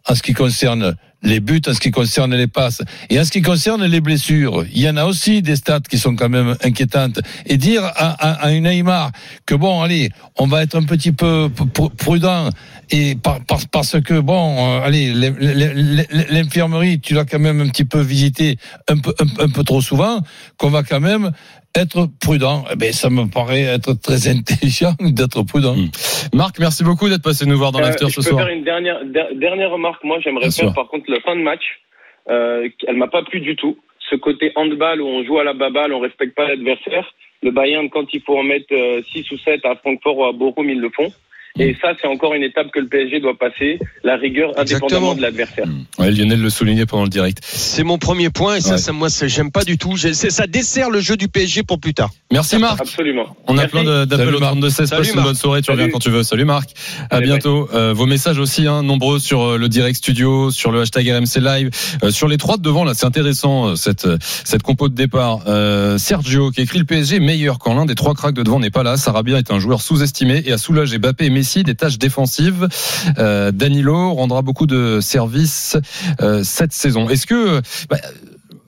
en 0.07 0.15
ce 0.15 0.21
qui 0.23 0.33
concerne 0.33 0.95
les 1.21 1.39
buts, 1.41 1.61
en 1.67 1.73
ce 1.73 1.79
qui 1.79 1.91
concerne 1.91 2.33
les 2.35 2.47
passes 2.47 2.81
et 3.09 3.19
en 3.19 3.25
ce 3.25 3.31
qui 3.31 3.41
concerne 3.41 3.83
les 3.85 3.99
blessures, 4.01 4.65
il 4.73 4.81
y 4.81 4.89
en 4.89 4.95
a 4.97 5.05
aussi 5.05 5.41
des 5.41 5.55
stats 5.57 5.81
qui 5.81 5.97
sont 5.97 6.15
quand 6.15 6.29
même 6.29 6.55
inquiétantes. 6.63 7.19
Et 7.45 7.57
dire 7.57 7.83
à, 7.83 8.51
une 8.51 8.63
Neymar 8.69 9.11
que 9.45 9.55
bon, 9.55 9.81
allez, 9.81 10.09
on 10.37 10.47
va 10.47 10.63
être 10.63 10.75
un 10.75 10.83
petit 10.83 11.11
peu 11.11 11.49
prudent 11.97 12.49
et 12.89 13.15
par, 13.15 13.43
par- 13.45 13.67
parce 13.71 13.99
que 14.01 14.19
bon, 14.19 14.77
euh, 14.79 14.81
allez, 14.85 15.13
l'in- 15.13 15.35
l'in- 15.39 16.25
l'infirmerie, 16.29 16.99
tu 16.99 17.13
l'as 17.13 17.25
quand 17.25 17.39
même 17.39 17.59
un 17.61 17.67
petit 17.67 17.85
peu 17.85 17.99
visité 18.01 18.57
un 18.87 18.97
peu 18.97 19.63
trop 19.63 19.81
souvent, 19.81 20.21
qu'on 20.57 20.69
va 20.69 20.83
quand 20.83 20.99
même 21.01 21.31
être 21.75 22.07
prudent. 22.19 22.65
Eh 22.71 22.75
ben, 22.75 22.91
ça 22.91 23.09
me 23.09 23.25
paraît 23.29 23.61
être 23.63 23.93
très 23.93 24.27
intelligent 24.35 24.93
d'être 24.99 25.43
prudent. 25.43 25.75
Mm. 25.75 25.89
Marc, 26.33 26.59
merci 26.59 26.83
beaucoup 26.83 27.09
d'être 27.09 27.23
passé 27.23 27.45
nous 27.45 27.57
voir 27.57 27.71
dans 27.71 27.79
Euh, 27.79 27.83
l'after 27.83 28.05
je 28.07 28.11
ce 28.11 28.15
peux 28.17 28.21
soir. 28.29 28.45
faire 28.45 28.53
une 28.55 28.63
dernière, 28.63 29.03
der- 29.05 29.33
dernière 29.35 29.71
remarque. 29.71 30.03
Moi, 30.03 30.19
j'aimerais 30.23 30.47
Bien 30.47 30.51
faire 30.51 30.65
sûr. 30.65 30.73
par 30.73 30.87
contre 30.87 31.09
la 31.11 31.19
fin 31.21 31.35
de 31.35 31.41
match. 31.41 31.63
Euh, 32.29 32.67
elle 32.87 32.97
m'a 32.97 33.07
pas 33.07 33.23
plu 33.23 33.39
du 33.39 33.55
tout. 33.55 33.77
Ce 34.09 34.15
côté 34.15 34.51
handball 34.55 35.01
où 35.01 35.07
on 35.07 35.23
joue 35.23 35.39
à 35.39 35.43
la 35.43 35.53
baballe, 35.53 35.93
on 35.93 35.99
respecte 35.99 36.35
pas 36.35 36.47
l'adversaire. 36.47 37.05
Le 37.43 37.51
Bayern, 37.51 37.89
quand 37.89 38.05
il 38.13 38.21
faut 38.21 38.37
en 38.37 38.43
mettre 38.43 38.73
6 39.11 39.31
ou 39.31 39.37
7 39.37 39.65
à 39.65 39.75
Francfort 39.75 40.17
ou 40.17 40.25
à 40.25 40.31
Bochum, 40.33 40.69
ils 40.69 40.79
le 40.79 40.89
font. 40.89 41.11
Et 41.57 41.75
ça, 41.81 41.89
c'est 41.99 42.07
encore 42.07 42.33
une 42.33 42.43
étape 42.43 42.71
que 42.71 42.79
le 42.79 42.87
PSG 42.87 43.19
doit 43.19 43.37
passer, 43.37 43.79
la 44.03 44.15
rigueur 44.17 44.51
indépendamment 44.57 45.11
Exactement. 45.11 45.15
de 45.15 45.21
l'adversaire. 45.21 45.65
Ouais, 45.97 46.11
Lionel 46.11 46.41
le 46.41 46.49
soulignait 46.49 46.85
pendant 46.85 47.03
le 47.03 47.09
direct. 47.09 47.39
C'est 47.43 47.83
mon 47.83 47.97
premier 47.97 48.29
point 48.29 48.55
et 48.57 48.61
ça, 48.61 48.71
Ouais. 48.73 48.77
ça 48.77 48.91
moi, 48.91 49.09
ça, 49.09 49.27
j'aime 49.27 49.51
pas 49.51 49.63
du 49.63 49.77
tout. 49.77 49.97
Ça 49.97 50.47
dessert 50.47 50.89
le 50.89 50.99
jeu 51.01 51.17
du 51.17 51.27
PSG 51.27 51.63
pour 51.63 51.79
plus 51.79 51.93
tard. 51.93 52.09
Merci 52.31 52.57
Marc. 52.59 52.79
Absolument. 52.79 53.35
On 53.47 53.57
a 53.57 53.67
plein 53.67 53.83
d'appels 54.05 54.35
au 54.35 54.39
Marc. 54.39 54.51
32 54.51 54.69
16 54.69 54.89
Salut, 54.89 55.01
Passe 55.01 55.09
une 55.09 55.15
Marc. 55.15 55.25
bonne 55.27 55.35
soirée. 55.35 55.61
Tu 55.61 55.65
Salut. 55.65 55.79
reviens 55.79 55.91
quand 55.91 55.99
tu 55.99 56.09
veux. 56.11 56.23
Salut 56.23 56.45
Marc. 56.45 56.69
À 57.09 57.15
Allez, 57.17 57.25
bientôt. 57.25 57.67
Euh, 57.73 57.93
vos 57.93 58.05
messages 58.05 58.37
aussi, 58.39 58.67
hein, 58.67 58.83
nombreux 58.83 59.19
sur 59.19 59.41
euh, 59.41 59.57
le 59.57 59.67
direct 59.67 59.97
studio, 59.97 60.51
sur 60.51 60.71
le 60.71 60.81
hashtag 60.81 61.09
RMC 61.09 61.39
Live, 61.41 61.69
euh, 62.03 62.11
sur 62.11 62.27
les 62.27 62.37
trois 62.37 62.57
de 62.57 62.61
devant. 62.61 62.83
Là, 62.83 62.93
c'est 62.93 63.05
intéressant 63.07 63.75
cette 63.75 64.07
cette 64.21 64.61
compo 64.63 64.87
de 64.89 64.95
départ. 64.95 65.41
Euh, 65.47 65.97
Sergio 65.97 66.51
qui 66.51 66.61
écrit 66.61 66.79
le 66.79 66.85
PSG 66.85 67.19
meilleur 67.19 67.57
quand 67.59 67.73
l'un 67.73 67.85
des 67.85 67.95
trois 67.95 68.13
cracks 68.13 68.35
de 68.35 68.43
devant 68.43 68.59
n'est 68.59 68.69
pas 68.69 68.83
là. 68.83 68.95
Sarabia 68.97 69.37
est 69.39 69.51
un 69.51 69.59
joueur 69.59 69.81
sous-estimé 69.81 70.43
et 70.45 70.51
a 70.51 70.57
soulagé 70.57 70.97
Mbappé 70.99 71.25
et 71.25 71.29
Des 71.39 71.75
tâches 71.75 71.97
défensives. 71.97 72.67
Euh, 73.17 73.51
Danilo 73.51 74.13
rendra 74.13 74.41
beaucoup 74.41 74.67
de 74.67 74.99
services 75.01 75.77
euh, 76.21 76.43
cette 76.43 76.73
saison. 76.73 77.09
Est-ce 77.09 77.25
que 77.25 77.61
bah, 77.89 77.97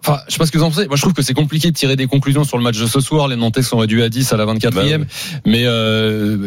Enfin, 0.03 0.19
je 0.27 0.33
sais 0.33 0.37
pas 0.39 0.45
ce 0.47 0.51
que 0.51 0.57
vous 0.57 0.63
en 0.63 0.71
pensez. 0.71 0.87
Moi, 0.87 0.95
je 0.95 1.01
trouve 1.01 1.13
que 1.13 1.21
c'est 1.21 1.35
compliqué 1.35 1.69
de 1.69 1.75
tirer 1.75 1.95
des 1.95 2.07
conclusions 2.07 2.43
sur 2.43 2.57
le 2.57 2.63
match 2.63 2.77
de 2.79 2.87
ce 2.87 2.99
soir. 2.99 3.27
Les 3.27 3.35
Nantais 3.35 3.61
sont 3.61 3.77
réduits 3.77 4.01
à 4.01 4.09
10 4.09 4.33
à 4.33 4.37
la 4.37 4.45
24e. 4.47 5.03
Mais 5.45 5.63
euh, 5.65 6.37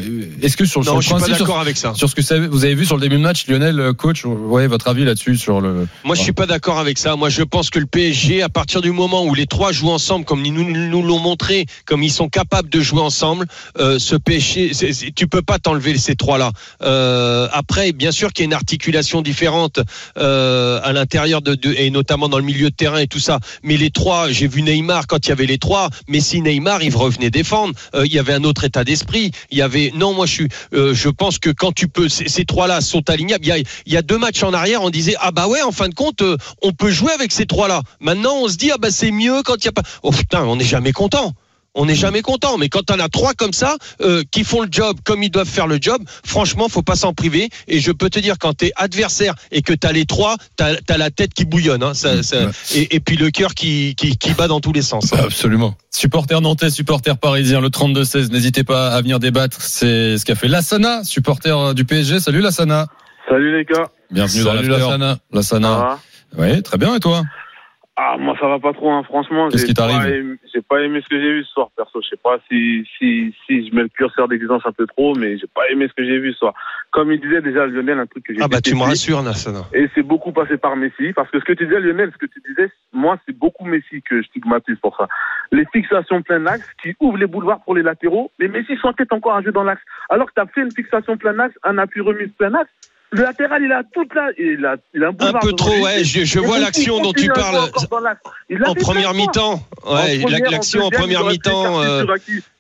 est-ce 0.43 0.57
que 0.57 0.65
sur, 0.65 0.83
sur 0.83 0.93
Non, 0.93 0.97
le 0.99 1.03
je 1.03 1.07
suis 1.07 1.13
pas 1.15 1.19
principe, 1.21 1.37
sur, 1.37 1.47
d'accord 1.47 1.61
avec 1.61 1.77
ça. 1.77 1.95
sur 1.95 2.09
ce 2.11 2.15
que 2.17 2.47
vous 2.49 2.65
avez 2.65 2.75
vu 2.75 2.85
sur 2.85 2.97
le 2.97 3.01
début 3.03 3.17
de 3.17 3.21
match, 3.21 3.47
Lionel, 3.47 3.79
euh, 3.79 3.93
coach, 3.93 4.25
ouais, 4.25 4.67
votre 4.67 4.89
avis 4.89 5.05
là-dessus 5.05 5.37
sur 5.37 5.61
le. 5.61 5.87
Moi, 6.05 6.17
je 6.17 6.23
suis 6.23 6.33
pas 6.33 6.47
d'accord 6.47 6.79
avec 6.81 6.99
ça. 6.99 7.15
Moi, 7.15 7.29
je 7.29 7.43
pense 7.43 7.71
que 7.71 7.79
le 7.79 7.87
PSG, 7.87 8.43
à 8.43 8.49
partir 8.49 8.81
du 8.83 8.91
moment 8.91 9.25
où 9.25 9.35
les 9.35 9.47
trois 9.47 9.71
jouent 9.71 9.91
ensemble, 9.91 10.25
comme 10.25 10.45
ils 10.45 10.53
nous, 10.53 10.69
nous 10.89 11.03
l'ont 11.03 11.21
montré, 11.21 11.67
comme 11.87 12.03
ils 12.03 12.11
sont 12.13 12.29
capables 12.29 12.69
de 12.69 12.81
jouer 12.81 13.03
ensemble, 13.03 13.47
euh, 13.79 13.99
ce 14.01 14.17
PSG, 14.17 14.75
c'est- 14.75 14.93
c'est- 14.93 15.15
tu 15.15 15.29
peux 15.29 15.43
pas 15.43 15.61
t'enlever 15.61 15.97
ces 15.97 16.17
trois-là. 16.17 16.51
Euh, 16.83 17.47
après, 17.53 17.93
bien 17.93 18.11
sûr 18.11 18.33
qu'il 18.33 18.43
y 18.43 18.47
a 18.47 18.49
une 18.49 18.53
articulation 18.55 19.23
différente 19.23 19.79
euh, 20.19 20.81
à 20.83 20.93
l'intérieur 20.93 21.41
de, 21.41 21.55
de- 21.55 21.73
et 21.79 21.91
notamment 21.91 22.29
dans 22.29 22.39
le 22.39 22.45
milieu 22.45 22.71
de 22.71 22.75
terrain 22.75 22.99
et 22.99 23.07
tout 23.07 23.21
ça. 23.21 23.39
Mais 23.63 23.77
les 23.77 23.91
trois, 23.91 24.31
j'ai 24.31 24.47
vu 24.47 24.63
Neymar 24.63 25.07
quand 25.07 25.27
il 25.27 25.29
y 25.31 25.33
avait 25.33 25.47
les 25.47 25.59
trois. 25.59 25.91
Messi, 26.09 26.41
Neymar, 26.41 26.83
ils 26.83 26.95
revenaient 26.95 27.31
défendre. 27.31 27.75
Euh, 27.95 28.07
il 28.07 28.13
y 28.13 28.19
avait 28.19 28.35
un 28.35 28.45
autre 28.45 28.65
état 28.65 28.85
d'esprit. 28.85 29.33
Il 29.51 29.59
y 29.59 29.63
avait 29.63 29.93
non, 29.95 30.15
moi 30.15 30.27
je 30.27 30.33
suis, 30.33 30.49
euh, 30.73 30.95
je 30.95 31.09
pense 31.09 31.39
que 31.39 31.51
quand 31.51 31.73
tu 31.73 31.89
peux, 31.89 32.09
ces, 32.09 32.45
trois-là 32.45 32.81
sont 32.81 33.09
alignables. 33.11 33.45
Il 33.45 33.49
y 33.49 33.53
a, 33.53 33.59
il 33.59 33.93
y 33.93 33.97
a 33.97 34.03
deux 34.03 34.19
matchs 34.19 34.43
en 34.43 34.53
arrière, 34.53 34.83
on 34.83 34.91
disait 34.91 35.15
ah 35.21 35.31
bah 35.31 35.47
ouais, 35.47 35.63
en 35.63 35.73
fin 35.73 35.89
de 35.89 35.95
compte, 35.95 36.23
euh, 36.23 36.37
on 36.63 36.73
peut 36.73 36.91
jouer 36.91 37.13
avec 37.13 37.33
ces 37.33 37.47
trois-là. 37.47 37.83
Maintenant, 38.01 38.35
on 38.43 38.49
se 38.49 38.57
dit 38.57 38.71
ah 38.71 38.79
bah 38.79 38.91
c'est 38.91 39.11
mieux 39.11 39.43
quand 39.45 39.57
il 39.57 39.65
y 39.65 39.69
a 39.69 39.73
pas. 39.73 39.83
Oh 40.03 40.11
putain, 40.11 40.45
on 40.45 40.57
n'est 40.57 40.65
jamais 40.65 40.93
content. 40.93 41.35
On 41.77 41.87
n'est 41.87 41.95
jamais 41.97 42.23
content, 42.23 42.57
mais 42.57 42.69
quand 42.69 42.83
t'en 42.85 43.01
as 43.01 43.09
trois 43.09 43.35
comme 43.35 43.53
ça 43.53 43.77
euh, 44.01 44.23
qui 44.31 44.45
font 44.45 44.61
le 44.63 44.69
job 44.71 44.97
comme 45.05 45.23
ils 45.25 45.31
doivent 45.31 45.49
faire 45.49 45.67
le 45.67 45.79
job, 45.81 46.01
franchement, 46.25 46.69
faut 46.69 46.83
pas 46.83 46.95
s'en 46.95 47.13
priver. 47.15 47.49
Et 47.67 47.81
je 47.81 47.91
peux 47.91 48.09
te 48.11 48.21
dire, 48.21 48.37
quand 48.39 48.53
t'es 48.55 48.71
adversaire 48.77 49.35
et 49.51 49.61
que 49.63 49.73
t'as 49.73 49.91
les 49.91 50.05
trois, 50.07 50.37
t'as 50.57 50.75
as 50.89 50.99
la 50.99 51.11
tête 51.11 51.35
qui 51.35 51.45
bouillonne, 51.45 51.83
hein, 51.83 51.93
ça, 51.95 52.23
ça- 52.23 52.51
et, 52.75 52.95
et 52.95 53.01
puis 53.01 53.17
le 53.17 53.31
cœur 53.31 53.55
qui, 53.55 53.95
qui, 53.97 54.17
qui 54.17 54.35
bat 54.35 54.47
dans 54.47 54.61
tous 54.61 54.73
les 54.73 54.83
sens. 54.83 55.13
hein. 55.13 55.19
Absolument. 55.25 55.75
Supporter 55.91 56.41
nantais, 56.41 56.71
supporter 56.71 57.17
parisien, 57.19 57.61
le 57.61 57.69
32-16. 57.71 58.31
N'hésitez 58.31 58.63
pas 58.63 58.89
à 58.93 59.01
venir 59.03 59.19
débattre. 59.19 59.61
C'est 59.61 60.17
ce 60.19 60.25
qu'a 60.25 60.37
fait 60.37 60.49
Lassana, 60.49 61.03
supporter 61.03 61.59
euh, 61.59 61.75
du 61.75 61.85
PSG. 61.85 62.21
Salut 62.21 62.41
Lassana. 62.41 62.87
Salut 63.29 63.57
les 63.57 63.65
gars. 63.65 63.89
Bienvenue 64.13 64.43
Salut 64.45 64.69
dans. 64.69 64.79
Lassana. 64.79 65.19
Lassana. 65.33 65.69
va? 65.71 66.01
Oui, 66.39 66.63
très 66.63 66.79
bien. 66.79 66.95
Et 66.95 67.01
toi? 67.01 67.23
Ah 67.97 68.17
moi 68.19 68.37
ça 68.41 68.49
va 68.49 68.59
pas 68.59 68.73
trop 68.73 68.91
hein. 68.91 69.05
franchement. 69.05 69.49
Qu'est-ce 69.51 69.63
j'ai 69.63 69.69
qui 69.69 69.75
t'arrive 69.75 69.99
pas 69.99 70.09
aimé- 70.11 70.37
J'ai 70.53 70.63
pas 70.63 70.81
aimé 70.83 71.01
ce 71.01 71.09
que 71.09 71.21
j'ai 71.21 71.33
vu 71.33 71.45
ce 71.45 71.51
soir 71.53 71.69
perso. 71.77 72.01
Je 72.03 72.09
sais 72.09 72.17
pas 72.21 72.39
si 72.51 72.85
si 72.99 73.33
si 73.47 73.69
je 73.69 73.75
mets 73.75 73.83
le 73.83 73.89
curseur 73.89 74.27
d'exigence 74.27 74.63
un 74.67 74.73
peu 74.73 74.85
trop, 74.87 75.15
mais 75.15 75.39
j'ai 75.39 75.47
pas 75.55 75.69
aimé 75.71 75.87
ce 75.89 75.95
que 75.95 76.05
j'ai 76.05 76.19
vu 76.19 76.33
ce 76.33 76.39
soir. 76.41 76.55
Comme 76.91 77.13
il 77.13 77.21
disait 77.21 77.41
déjà 77.41 77.67
Lionel, 77.67 78.01
un 78.01 78.07
truc 78.07 78.25
que 78.25 78.35
j'ai 78.35 78.41
Ah 78.43 78.49
bah 78.49 78.61
tu 78.61 78.75
me 78.75 78.83
rassures, 78.83 79.23
Nassana. 79.23 79.61
Et 79.73 79.89
c'est 79.95 80.03
beaucoup 80.03 80.33
passé 80.33 80.57
par 80.57 80.75
Messi, 80.75 81.13
parce 81.15 81.31
que 81.31 81.39
ce 81.39 81.45
que 81.45 81.53
tu 81.53 81.67
disais 81.67 81.79
Lionel, 81.79 82.11
ce 82.13 82.19
que 82.19 82.27
tu 82.27 82.41
disais, 82.49 82.69
moi 82.93 83.17
c'est 83.27 83.37
beaucoup 83.39 83.65
Messi 83.65 84.03
que 84.03 84.21
je 84.23 84.27
stigmatise 84.27 84.79
pour 84.83 84.97
ça. 84.97 85.07
Les 85.53 85.65
fixations 85.73 86.21
plein 86.23 86.45
axe 86.47 86.69
qui 86.83 86.97
ouvrent 86.99 87.19
les 87.19 87.27
boulevards 87.27 87.63
pour 87.63 87.77
les 87.77 87.83
latéraux, 87.83 88.33
mais 88.41 88.49
Messi 88.49 88.77
s'entête 88.79 89.13
encore 89.13 89.35
à 89.37 89.43
jouer 89.43 89.53
dans 89.53 89.63
l'axe. 89.63 89.83
Alors 90.11 90.27
que 90.27 90.33
tu 90.35 90.41
as 90.41 90.47
fait 90.47 90.63
une 90.63 90.73
fixation 90.73 91.17
plein 91.17 91.39
axe, 91.39 91.55
un 91.63 91.79
appui 91.79 92.01
remise 92.01 92.31
plein 92.37 92.55
axe. 92.55 92.73
Le 93.15 93.23
latéral, 93.23 93.63
il 93.63 93.71
a 93.71 93.83
toute 93.93 94.13
la, 94.13 94.27
il 94.37 94.67
a, 94.67 94.75
il 94.93 95.05
a 95.05 95.09
un 95.09 95.11
Un 95.29 95.33
peu 95.39 95.53
trop, 95.53 95.71
ouais. 95.71 96.03
Je, 96.03 96.25
je 96.25 96.41
vois 96.41 96.59
l'action 96.59 97.01
dont 97.01 97.13
tu 97.13 97.29
parles 97.29 97.71
l'a 98.51 98.71
en 98.71 98.75
première 98.75 99.15
mi-temps. 99.15 99.63
Ouais, 99.87 100.19
l'action 100.51 100.83
en 100.85 100.91
première 100.91 101.25
mi-temps. 101.25 101.81
euh, 101.81 102.05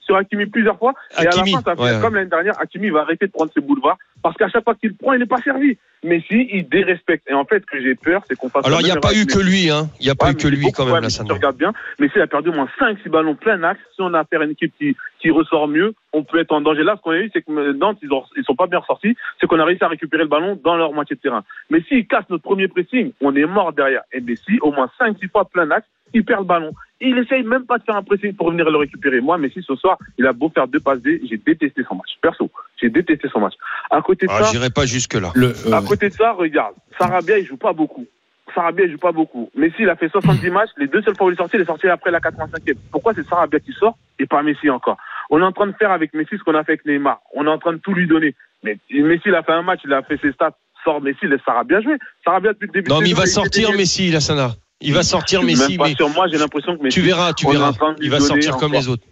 Sur 0.04 0.16
Hakimi, 0.16 0.46
plusieurs 0.46 0.78
fois. 0.78 0.94
et 1.12 1.26
Hakimi, 1.26 1.54
à 1.54 1.56
la 1.56 1.62
fin, 1.62 1.62
ça 1.64 1.76
fait 1.76 1.96
ouais. 1.96 2.00
comme 2.00 2.14
l'année 2.14 2.30
dernière, 2.30 2.60
Hakimi 2.60 2.90
va 2.90 3.00
arrêter 3.00 3.26
de 3.26 3.32
prendre 3.32 3.50
ses 3.54 3.60
boulevards 3.60 3.98
parce 4.22 4.36
qu'à 4.36 4.48
chaque 4.48 4.64
fois 4.64 4.74
qu'il 4.74 4.94
prend, 4.94 5.12
il 5.12 5.20
n'est 5.20 5.26
pas 5.26 5.40
servi. 5.42 5.76
Mais 6.02 6.22
si, 6.28 6.48
il 6.52 6.68
dérespecte. 6.68 7.28
Et 7.30 7.34
en 7.34 7.44
fait, 7.44 7.60
ce 7.60 7.66
que 7.66 7.82
j'ai 7.82 7.94
peur, 7.94 8.22
c'est 8.28 8.36
qu'on 8.36 8.48
fasse. 8.48 8.66
Alors 8.66 8.80
il 8.80 8.84
n'y 8.84 8.90
a 8.90 8.96
pas 8.96 9.14
eu 9.14 9.26
que 9.26 9.38
lui, 9.38 9.70
hein. 9.70 9.88
Il 10.00 10.04
n'y 10.04 10.10
a 10.10 10.14
pas 10.14 10.30
eu 10.30 10.34
que 10.34 10.48
lui 10.48 10.70
quand 10.72 10.86
même, 10.86 11.02
Lassana. 11.02 11.28
tu 11.28 11.32
regardes 11.32 11.56
bien, 11.56 11.72
mais 11.98 12.08
s'il 12.08 12.20
a 12.20 12.26
perdu 12.26 12.50
au 12.50 12.52
moins 12.52 12.68
5-6 12.78 13.08
ballons 13.08 13.34
plein 13.34 13.62
axe, 13.62 13.80
si 13.94 14.02
on 14.02 14.12
a 14.12 14.20
affaire 14.20 14.40
à 14.40 14.44
une 14.44 14.50
équipe 14.50 14.72
qui, 14.78 14.96
qui 15.18 15.30
ressort 15.30 15.68
mieux, 15.68 15.94
on 16.12 16.22
peut 16.22 16.38
être 16.38 16.52
en 16.52 16.60
danger. 16.60 16.82
Là, 16.82 16.96
ce 16.96 17.02
qu'on 17.02 17.12
a 17.12 17.18
vu, 17.18 17.30
c'est 17.32 17.42
que 17.42 17.50
euh, 17.50 17.72
Nantes, 17.72 17.98
ils, 18.02 18.10
ils 18.36 18.44
sont 18.44 18.54
pas 18.54 18.66
bien 18.66 18.78
ressortis, 18.78 19.16
c'est 19.40 19.46
qu'on 19.46 19.58
a 19.60 19.64
réussi 19.64 19.84
à 19.84 19.88
récupérer 19.88 20.22
le 20.22 20.28
ballon 20.28 20.58
dans 20.62 20.76
leur 20.76 20.92
moitié 20.92 21.16
de 21.16 21.20
terrain. 21.20 21.42
Mais 21.70 21.82
s'ils 21.88 22.06
cassent 22.06 22.28
notre 22.28 22.44
premier 22.44 22.68
pressing, 22.68 23.12
on 23.20 23.34
est 23.34 23.46
mort 23.46 23.72
derrière. 23.72 24.02
Et 24.12 24.20
mais 24.20 24.36
si, 24.36 24.58
au 24.60 24.72
moins 24.72 24.90
5-6 25.00 25.30
fois 25.30 25.44
plein 25.46 25.70
axe, 25.70 25.86
il 26.14 26.24
perd 26.24 26.40
le 26.40 26.46
ballon. 26.46 26.72
Il 27.00 27.18
essaye 27.18 27.42
même 27.42 27.66
pas 27.66 27.78
de 27.78 27.84
faire 27.84 27.96
un 27.96 28.02
pressing 28.02 28.34
pour 28.34 28.50
venir 28.50 28.70
le 28.70 28.78
récupérer. 28.78 29.20
Moi, 29.20 29.36
Messi, 29.36 29.62
ce 29.66 29.74
soir, 29.74 29.98
il 30.16 30.26
a 30.26 30.32
beau 30.32 30.48
faire 30.48 30.68
deux 30.68 30.80
passes 30.80 31.02
D, 31.02 31.20
j'ai 31.28 31.36
détesté 31.36 31.82
son 31.86 31.96
match. 31.96 32.10
Perso, 32.22 32.50
j'ai 32.80 32.88
détesté 32.88 33.28
son 33.28 33.40
match. 33.40 33.54
À 33.90 34.00
côté 34.00 34.26
de 34.26 34.30
Ah, 34.32 34.44
ça, 34.44 34.52
J'irai 34.52 34.70
pas 34.70 34.86
jusque 34.86 35.14
là. 35.14 35.32
Le, 35.34 35.48
euh, 35.48 35.72
à 35.72 35.82
côté 35.82 36.08
de 36.08 36.14
ça, 36.14 36.32
regarde, 36.32 36.74
Sarabia, 36.98 37.38
il 37.38 37.44
joue 37.44 37.56
pas 37.56 37.72
beaucoup. 37.72 38.06
Sarabia, 38.54 38.84
il 38.86 38.92
joue 38.92 38.98
pas 38.98 39.12
beaucoup. 39.12 39.50
Messi, 39.56 39.76
il 39.80 39.90
a 39.90 39.96
fait 39.96 40.08
70 40.08 40.50
matchs. 40.50 40.70
Les 40.78 40.86
deux 40.86 41.02
seules 41.02 41.16
fois 41.16 41.26
où 41.26 41.30
il 41.30 41.34
est 41.34 41.36
sorti, 41.36 41.56
il 41.56 41.62
est 41.62 41.66
sorti 41.66 41.88
après 41.88 42.12
la 42.12 42.20
85e. 42.20 42.76
Pourquoi 42.92 43.12
c'est 43.12 43.26
Sarabia 43.26 43.58
qui 43.60 43.72
sort 43.72 43.98
et 44.18 44.26
pas 44.26 44.42
Messi 44.42 44.70
encore? 44.70 44.96
On 45.30 45.40
est 45.40 45.44
en 45.44 45.52
train 45.52 45.66
de 45.66 45.72
faire 45.72 45.90
avec 45.90 46.14
Messi 46.14 46.38
ce 46.38 46.44
qu'on 46.44 46.54
a 46.54 46.62
fait 46.62 46.72
avec 46.72 46.86
Neymar. 46.86 47.20
On 47.34 47.44
est 47.46 47.50
en 47.50 47.58
train 47.58 47.72
de 47.72 47.78
tout 47.78 47.92
lui 47.92 48.06
donner. 48.06 48.34
Mais 48.62 48.78
Messi, 48.90 49.24
il 49.26 49.34
a 49.34 49.42
fait 49.42 49.52
un 49.52 49.62
match, 49.62 49.80
il 49.84 49.92
a 49.92 50.02
fait 50.02 50.18
ses 50.22 50.32
stats. 50.32 50.56
Sort 50.84 51.00
Messi, 51.00 51.26
laisse 51.26 51.40
Sarabia 51.44 51.80
jouer. 51.80 51.96
Sarabia, 52.24 52.52
depuis 52.52 52.66
le 52.66 52.72
début 52.72 52.90
Non, 52.90 53.00
mais 53.00 53.08
il 53.08 53.16
va 53.16 53.26
sortir. 53.26 53.72
Messi, 53.72 54.10
Lassana. 54.10 54.52
Il 54.80 54.92
va 54.92 55.02
sortir 55.02 55.42
Messi, 55.42 55.70
même 55.70 55.78
pas 55.78 55.84
mais 55.88 55.94
sûr. 55.94 56.08
Moi, 56.10 56.26
j'ai 56.28 56.38
l'impression 56.38 56.76
que 56.76 56.82
Messi. 56.82 57.00
tu 57.00 57.06
verras, 57.06 57.32
tu 57.32 57.46
verras. 57.50 57.72
Il 58.00 58.10
va 58.10 58.20
sortir 58.20 58.52
comme 58.56 58.72
encore. 58.72 58.80
les 58.80 58.88
autres. 58.88 59.04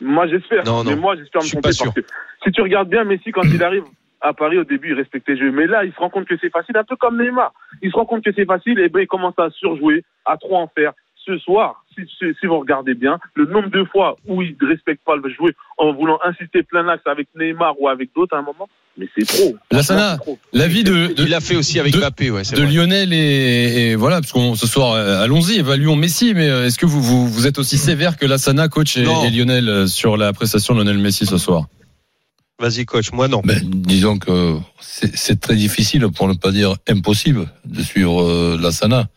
Moi, 0.00 0.26
j'espère. 0.26 0.64
Non, 0.64 0.82
non. 0.84 0.90
Mais 0.90 0.96
moi, 0.96 1.16
j'espère 1.16 1.40
me 1.40 1.44
Je 1.44 1.48
suis 1.48 1.56
tromper 1.56 1.68
pas 1.68 1.72
sûr. 1.72 1.84
parce 1.94 2.06
que 2.06 2.12
si 2.44 2.50
tu 2.52 2.60
regardes 2.62 2.88
bien 2.88 3.04
Messi 3.04 3.30
quand 3.30 3.42
il 3.42 3.62
arrive 3.62 3.84
à 4.20 4.32
Paris 4.32 4.58
au 4.58 4.64
début, 4.64 4.90
il 4.90 4.94
respectait 4.94 5.32
le 5.32 5.38
jeu. 5.38 5.52
Mais 5.52 5.66
là, 5.66 5.84
il 5.84 5.92
se 5.92 5.98
rend 5.98 6.10
compte 6.10 6.26
que 6.26 6.34
c'est 6.40 6.50
facile, 6.50 6.76
un 6.76 6.84
peu 6.84 6.96
comme 6.96 7.20
Neymar. 7.22 7.52
Il 7.82 7.90
se 7.90 7.96
rend 7.96 8.06
compte 8.06 8.24
que 8.24 8.32
c'est 8.34 8.44
facile 8.46 8.78
et 8.80 8.88
ben 8.88 9.00
il 9.00 9.06
commence 9.06 9.38
à 9.38 9.50
surjouer, 9.50 10.04
à 10.24 10.36
trop 10.36 10.56
en 10.56 10.66
faire. 10.68 10.92
Ce 11.26 11.38
soir, 11.38 11.84
si, 11.94 12.02
si, 12.18 12.26
si 12.38 12.46
vous 12.46 12.58
regardez 12.58 12.92
bien, 12.94 13.18
le 13.34 13.46
nombre 13.46 13.70
de 13.70 13.82
fois 13.84 14.16
où 14.26 14.42
il 14.42 14.54
ne 14.60 14.68
respecte 14.68 15.02
pas 15.06 15.16
le 15.16 15.32
jouer 15.32 15.52
en 15.78 15.92
voulant 15.94 16.18
insister 16.22 16.62
plein 16.62 16.86
axe 16.88 17.02
avec 17.06 17.28
Neymar 17.34 17.80
ou 17.80 17.88
avec 17.88 18.10
d'autres 18.14 18.36
à 18.36 18.40
un 18.40 18.42
moment, 18.42 18.68
mais 18.98 19.08
c'est 19.16 19.26
trop. 19.26 19.56
Lassana, 19.70 20.18
l'avis 20.52 20.84
de, 20.84 21.14
de, 21.14 21.22
Il 21.22 21.28
l'a 21.30 21.40
fait 21.40 21.56
aussi 21.56 21.80
avec 21.80 21.94
de- 21.94 21.98
Mbappé, 21.98 22.30
ouais, 22.30 22.42
de 22.42 22.56
vrai. 22.62 22.70
Lionel 22.70 23.12
et, 23.14 23.92
et 23.92 23.94
voilà, 23.94 24.20
parce 24.20 24.32
qu'on 24.32 24.54
ce 24.54 24.66
soir, 24.66 24.92
euh, 24.92 25.22
allons-y, 25.22 25.54
évaluons 25.60 25.96
Messi. 25.96 26.34
Mais 26.34 26.48
euh, 26.50 26.66
est-ce 26.66 26.76
que 26.78 26.84
vous, 26.84 27.00
vous 27.00 27.26
vous 27.26 27.46
êtes 27.46 27.58
aussi 27.58 27.78
sévère 27.78 28.18
que 28.18 28.26
Lassana, 28.26 28.68
coach 28.68 28.98
et, 28.98 29.04
Lionel 29.30 29.68
euh, 29.70 29.86
sur 29.86 30.18
la 30.18 30.34
prestation 30.34 30.74
de 30.74 30.80
Lionel 30.80 30.98
Messi 30.98 31.24
ce 31.24 31.38
soir? 31.38 31.64
Vas-y, 32.60 32.84
coach. 32.84 33.12
Moi, 33.12 33.28
non. 33.28 33.40
Ben, 33.44 33.58
disons 33.64 34.18
que 34.18 34.56
c'est 34.80 35.40
très 35.40 35.56
difficile, 35.56 36.06
pour 36.14 36.28
ne 36.28 36.34
pas 36.34 36.52
dire 36.52 36.74
impossible, 36.86 37.48
de 37.64 37.82
suivre 37.82 38.22
euh, 38.22 38.58
l'Asana. 38.60 39.08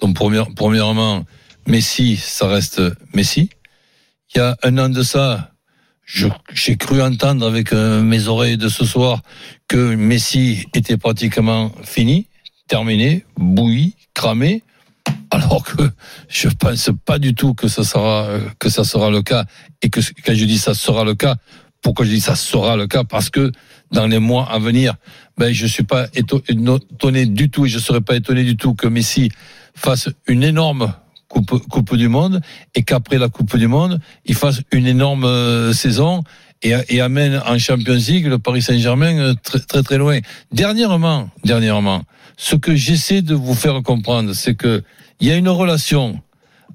Donc, 0.00 0.14
première- 0.14 0.48
premièrement, 0.54 1.24
Messi, 1.66 2.16
ça 2.16 2.46
reste 2.48 2.80
Messi. 3.14 3.50
Il 4.34 4.38
y 4.38 4.40
a 4.40 4.56
un 4.62 4.78
an 4.78 4.88
de 4.88 5.02
ça, 5.02 5.52
j'ai 6.04 6.76
cru 6.76 7.02
entendre 7.02 7.46
avec 7.46 7.72
euh, 7.72 8.02
mes 8.02 8.28
oreilles 8.28 8.56
de 8.56 8.68
ce 8.68 8.84
soir 8.84 9.22
que 9.68 9.94
Messi 9.94 10.66
était 10.74 10.96
pratiquement 10.96 11.72
fini, 11.82 12.26
terminé, 12.66 13.24
bouilli, 13.36 13.96
cramé. 14.14 14.62
Alors 15.30 15.64
que 15.64 15.90
je 16.28 16.48
pense 16.48 16.90
pas 17.04 17.18
du 17.18 17.34
tout 17.34 17.54
que 17.54 17.68
ça 17.68 17.84
sera 17.84 18.24
euh, 18.26 18.40
que 18.58 18.68
ça 18.70 18.84
sera 18.84 19.10
le 19.10 19.22
cas 19.22 19.44
et 19.82 19.90
que 19.90 20.00
quand 20.24 20.34
je 20.34 20.44
dis 20.44 20.58
ça 20.58 20.74
sera 20.74 21.04
le 21.04 21.14
cas, 21.14 21.36
pourquoi 21.82 22.04
je 22.06 22.10
dis 22.10 22.20
ça 22.20 22.34
sera 22.36 22.76
le 22.76 22.86
cas? 22.86 23.04
Parce 23.04 23.28
que 23.30 23.52
dans 23.92 24.06
les 24.06 24.18
mois 24.18 24.50
à 24.50 24.58
venir, 24.58 24.94
ben 25.38 25.52
je 25.52 25.66
suis 25.66 25.84
pas 25.84 26.06
éto- 26.08 26.42
étonné 26.48 27.26
du 27.26 27.50
tout 27.50 27.66
et 27.66 27.68
je 27.68 27.78
serais 27.78 28.00
pas 28.00 28.16
étonné 28.16 28.44
du 28.44 28.56
tout 28.56 28.74
que 28.74 28.86
Messi 28.86 29.30
fasse 29.74 30.08
une 30.26 30.42
énorme 30.42 30.92
coupe, 31.28 31.58
coupe 31.68 31.96
du 31.96 32.08
Monde 32.08 32.40
et 32.74 32.82
qu'après 32.82 33.18
la 33.18 33.28
Coupe 33.28 33.56
du 33.56 33.68
Monde, 33.68 34.00
il 34.24 34.34
fasse 34.34 34.62
une 34.72 34.86
énorme 34.86 35.24
euh, 35.24 35.72
saison 35.72 36.22
et, 36.62 37.00
amène 37.00 37.40
en 37.46 37.58
Champions 37.58 37.94
League 37.94 38.26
le 38.26 38.38
Paris 38.38 38.62
Saint-Germain 38.62 39.18
euh, 39.18 39.34
très, 39.42 39.60
très 39.60 39.82
très 39.82 39.98
loin. 39.98 40.18
Dernièrement, 40.50 41.30
dernièrement, 41.44 42.02
ce 42.36 42.56
que 42.56 42.74
j'essaie 42.74 43.22
de 43.22 43.34
vous 43.34 43.54
faire 43.54 43.80
comprendre, 43.82 44.32
c'est 44.32 44.54
que 44.54 44.82
il 45.20 45.28
y 45.28 45.32
a 45.32 45.36
une 45.36 45.48
relation 45.48 46.20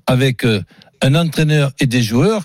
avec 0.08 0.46
euh, 0.46 0.62
un 1.02 1.16
entraîneur 1.16 1.72
et 1.80 1.86
des 1.86 2.02
joueurs 2.02 2.44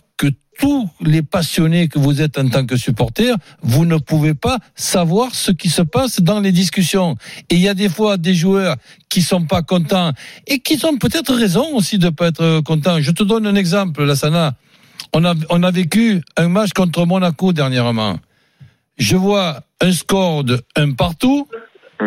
tous 0.58 0.90
les 1.00 1.22
passionnés 1.22 1.88
que 1.88 1.98
vous 1.98 2.20
êtes 2.20 2.36
en 2.36 2.48
tant 2.48 2.66
que 2.66 2.76
supporters, 2.76 3.36
vous 3.62 3.86
ne 3.86 3.96
pouvez 3.96 4.34
pas 4.34 4.58
savoir 4.74 5.34
ce 5.34 5.52
qui 5.52 5.70
se 5.70 5.82
passe 5.82 6.20
dans 6.20 6.40
les 6.40 6.52
discussions. 6.52 7.16
Et 7.48 7.54
il 7.54 7.60
y 7.60 7.68
a 7.68 7.74
des 7.74 7.88
fois 7.88 8.16
des 8.16 8.34
joueurs 8.34 8.76
qui 9.08 9.22
sont 9.22 9.46
pas 9.46 9.62
contents 9.62 10.12
et 10.46 10.58
qui 10.58 10.84
ont 10.84 10.98
peut-être 10.98 11.32
raison 11.32 11.74
aussi 11.74 11.98
de 11.98 12.10
pas 12.10 12.26
être 12.26 12.60
contents. 12.60 13.00
Je 13.00 13.12
te 13.12 13.22
donne 13.22 13.46
un 13.46 13.54
exemple, 13.54 14.04
Lassana. 14.04 14.54
On 15.14 15.24
a, 15.24 15.34
on 15.48 15.62
a 15.62 15.70
vécu 15.70 16.20
un 16.36 16.48
match 16.48 16.72
contre 16.74 17.06
Monaco 17.06 17.52
dernièrement. 17.52 18.18
Je 18.98 19.16
vois 19.16 19.62
un 19.80 19.92
score 19.92 20.42
de 20.42 20.60
un 20.76 20.92
partout. 20.92 21.46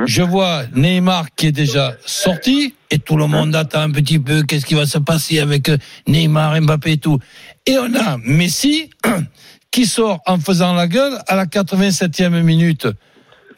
Je 0.06 0.22
vois 0.22 0.64
Neymar 0.74 1.28
qui 1.36 1.48
est 1.48 1.52
déjà 1.52 1.96
sorti 2.06 2.76
et 2.90 3.00
tout 3.00 3.18
le 3.18 3.28
monde 3.28 3.56
attend 3.56 3.82
un 3.82 3.92
petit 3.92 4.20
peu 4.20 4.44
qu'est-ce 4.44 4.66
qui 4.66 4.76
va 4.76 4.86
se 4.86 4.98
passer 4.98 5.40
avec 5.40 5.70
euh, 5.70 5.78
Neymar, 6.08 6.60
Mbappé 6.62 6.94
et 6.94 6.98
tout. 6.98 7.20
Et 7.66 7.78
on 7.78 7.94
a 7.96 8.18
Messi 8.18 8.90
qui 9.72 9.86
sort 9.86 10.22
en 10.26 10.40
faisant 10.40 10.74
la 10.74 10.88
gueule 10.88 11.18
à 11.28 11.36
la 11.36 11.46
87e 11.46 12.42
minute. 12.42 12.88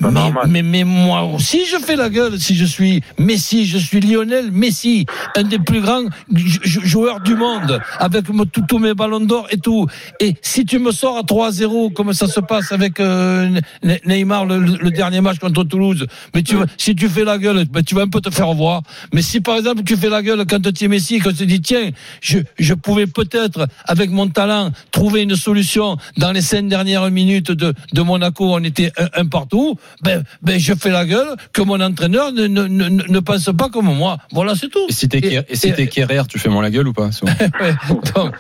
Mais, 0.02 0.10
mais, 0.48 0.62
mais 0.64 0.84
moi 0.84 1.24
aussi 1.24 1.66
je 1.66 1.78
fais 1.78 1.96
la 1.96 2.10
gueule 2.10 2.40
si 2.40 2.56
je 2.56 2.66
suis 2.66 3.02
Messi, 3.18 3.66
je 3.66 3.78
suis 3.78 4.00
Lionel 4.00 4.52
Messi, 4.52 5.06
un 5.36 5.44
des 5.44 5.60
plus 5.60 5.82
grands 5.82 6.04
jou- 6.34 6.60
jou- 6.64 6.82
joueurs 6.84 7.20
du 7.22 7.36
monde, 7.36 7.80
avec 8.00 8.26
tous 8.68 8.80
mes 8.80 8.94
ballons 8.94 9.20
d'or 9.22 9.48
et 9.52 9.58
tout. 9.58 9.88
Et 10.20 10.36
si 10.42 10.66
tu 10.66 10.80
me 10.80 10.92
sors 10.92 11.18
à 11.18 11.22
3-0, 11.24 11.92
comme 11.94 12.14
ça 12.14 12.28
se 12.28 12.40
passe 12.40 12.72
avec 12.72 13.00
euh, 13.00 13.50
Ne- 13.84 13.96
Neymar 14.06 14.46
le, 14.46 14.92
dernier 14.92 15.22
match 15.22 15.40
contre 15.40 15.64
Toulouse, 15.64 16.06
mais 16.34 16.44
tu, 16.44 16.56
si 16.78 16.96
tu 16.96 17.08
fais 17.10 17.24
la 17.24 17.38
gueule, 17.38 17.66
ben, 17.66 17.84
tu 17.84 17.96
vas 17.96 18.02
un 18.04 18.08
peu 18.08 18.22
te 18.22 18.30
faire 18.30 18.54
voir. 18.54 18.82
Mais 19.14 19.22
si 19.22 19.42
par 19.42 19.58
exemple 19.58 19.84
tu 19.84 19.96
fais 19.98 20.10
la 20.10 20.22
gueule 20.22 20.46
quand 20.50 20.62
tu 20.74 20.86
es 20.86 20.88
Messi, 20.88 21.20
quand 21.20 21.32
tu 21.32 21.38
te 21.38 21.44
dis 21.44 21.62
tiens, 21.62 21.90
je, 22.22 22.40
je 22.60 22.74
pouvais 22.74 23.08
peut-être 23.08 23.68
avec 23.86 24.10
mon 24.10 24.28
talent 24.28 24.72
trouver 24.92 25.22
une 25.22 25.36
solution 25.36 25.98
dans 26.18 26.32
les 26.32 26.42
cinq 26.42 26.68
dernières 26.68 27.10
minutes 27.12 27.52
de, 27.52 27.74
de 27.94 28.02
Monaco, 28.02 28.54
on 28.54 28.64
était 28.64 28.92
un, 28.98 29.22
un 29.22 29.26
partout, 29.26 29.78
ben, 30.02 30.24
ben 30.42 30.60
je 30.60 30.74
fais 30.74 30.90
la 30.92 31.06
gueule 31.06 31.36
que 31.54 31.62
mon 31.62 31.80
entraîneur 31.82 32.32
ne, 32.32 32.48
ne, 32.48 32.64
ne, 32.68 32.90
ne 32.90 33.20
pense 33.20 33.50
pas 33.58 33.70
comme 33.70 33.94
moi. 33.94 34.18
Voilà, 34.32 34.54
c'est 34.56 34.70
tout. 34.70 34.86
Et 34.90 34.94
si 34.94 35.08
t'es 35.10 35.46
si 35.54 35.74
Kerrer, 35.88 36.24
tu 36.30 36.40
fais 36.40 36.50
moins 36.50 36.62
la 36.62 36.70
gueule 36.72 36.88
ou 36.88 36.94
pas 36.94 37.12
souvent 37.12 37.32
Ouais, 37.62 37.74
donc, 38.16 38.34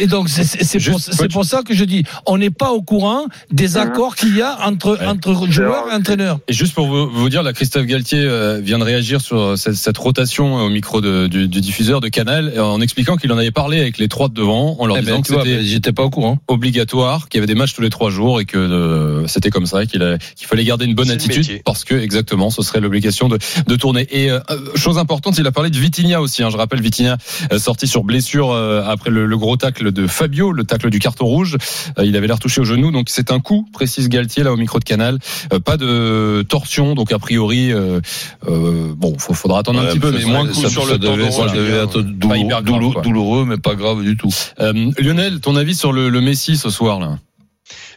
et, 0.00 0.06
donc 0.06 0.28
c'est- 0.28 0.78
pour, 0.90 1.28
pour 1.28 1.44
ça 1.44 1.62
que 1.62 1.74
je 1.74 1.84
dis, 1.84 2.04
on 2.26 2.38
n'est 2.38 2.50
pas 2.50 2.70
au 2.72 2.82
courant 2.82 3.26
des 3.50 3.76
accords 3.76 4.16
qu'il 4.16 4.36
y 4.36 4.42
a 4.42 4.66
entre, 4.66 4.98
entre 5.06 5.46
joueurs 5.50 5.86
et 5.90 5.94
entraîneurs. 5.94 6.38
Et 6.48 6.52
juste 6.52 6.74
pour 6.74 6.86
vous, 6.86 7.08
vous 7.10 7.28
dire, 7.28 7.42
là, 7.42 7.52
Christophe 7.52 7.86
Galtier 7.86 8.20
euh, 8.20 8.60
vient 8.62 8.78
de 8.78 8.84
réagir 8.84 9.20
sur 9.20 9.56
cette, 9.58 9.74
cette 9.74 9.98
rotation 9.98 10.56
au 10.56 10.68
micro 10.68 11.00
de- 11.00 11.26
du, 11.26 11.48
du 11.48 11.60
diffuseur 11.60 12.00
de 12.00 12.08
Canal 12.08 12.58
en 12.60 12.80
expliquant 12.80 13.16
qu'il 13.16 13.30
en 13.32 13.38
avait 13.38 13.50
parlé 13.50 13.80
avec 13.80 13.98
les 13.98 14.08
trois 14.08 14.28
de 14.28 14.34
devant 14.34 14.76
en 14.80 14.86
leur 14.86 14.96
Eh 14.96 15.00
ben, 15.02 15.06
disant 15.06 15.22
tu 15.22 15.32
que 15.34 15.38
c'était 15.40 15.56
ben, 15.58 15.64
j'étais 15.64 15.92
pas 15.92 16.02
au 16.04 16.10
courant. 16.10 16.38
obligatoire, 16.48 17.28
qu'il 17.28 17.38
y 17.38 17.40
avait 17.40 17.46
des 17.52 17.54
matchs 17.58 17.74
tous 17.74 17.82
les 17.82 17.90
trois 17.90 18.10
jours 18.10 18.40
et 18.40 18.44
que 18.44 18.56
euh, 18.58 19.26
c'était 19.26 19.50
comme 19.50 19.66
ça, 19.66 19.84
qu'il 19.86 20.02
a- 20.02 20.18
qu'il 20.36 20.46
fallait 20.62 20.68
garder 20.68 20.84
une 20.86 20.94
bonne 20.94 21.10
attitude 21.10 21.62
parce 21.64 21.84
que 21.84 21.94
exactement, 21.94 22.50
ce 22.50 22.62
serait 22.62 22.80
l'obligation 22.80 23.28
de, 23.28 23.38
de 23.66 23.76
tourner. 23.76 24.06
Et 24.10 24.30
euh, 24.30 24.40
chose 24.74 24.98
importante, 24.98 25.38
il 25.38 25.46
a 25.46 25.52
parlé 25.52 25.70
de 25.70 25.76
Vitinha 25.78 26.20
aussi. 26.20 26.42
hein. 26.42 26.50
je 26.50 26.56
rappelle 26.56 26.80
Vitinha 26.80 27.16
euh, 27.52 27.58
sorti 27.58 27.86
sur 27.86 28.04
blessure 28.04 28.50
euh, 28.50 28.82
après 28.86 29.10
le, 29.10 29.26
le 29.26 29.36
gros 29.38 29.56
tacle 29.56 29.92
de 29.92 30.06
Fabio, 30.06 30.52
le 30.52 30.64
tacle 30.64 30.90
du 30.90 30.98
carton 30.98 31.26
rouge. 31.26 31.56
Euh, 31.98 32.04
il 32.04 32.16
avait 32.16 32.26
l'air 32.26 32.38
touché 32.38 32.60
au 32.60 32.64
genou, 32.64 32.90
donc 32.90 33.06
c'est 33.08 33.30
un 33.30 33.40
coup, 33.40 33.66
précise 33.72 34.08
Galtier 34.08 34.42
là 34.44 34.52
au 34.52 34.56
micro 34.56 34.78
de 34.78 34.84
Canal. 34.84 35.18
Euh, 35.52 35.58
pas 35.58 35.76
de 35.76 36.44
torsion, 36.48 36.94
donc 36.94 37.12
a 37.12 37.18
priori, 37.18 37.72
euh, 37.72 38.00
bon, 38.46 39.16
faut- 39.18 39.34
faudra 39.34 39.60
attendre 39.60 39.80
un 39.80 39.86
petit 39.86 39.98
peu, 39.98 40.10
mais 40.12 40.24
moins 40.24 40.46
coups 40.46 40.68
sur 40.68 40.86
le 40.86 40.98
devait, 40.98 41.28
tendon. 41.30 41.48
ça 41.48 41.54
devait 41.54 41.76
être 41.84 42.00
douloureux, 42.02 42.48
grave, 42.48 43.02
douloureux, 43.02 43.44
mais 43.46 43.56
pas 43.58 43.74
grave 43.74 44.02
du 44.02 44.16
tout. 44.16 44.30
Euh, 44.60 44.90
Lionel, 44.98 45.40
ton 45.40 45.56
avis 45.56 45.74
sur 45.74 45.92
le, 45.92 46.08
le 46.08 46.20
Messi 46.20 46.56
ce 46.56 46.70
soir 46.70 47.00
là? 47.00 47.18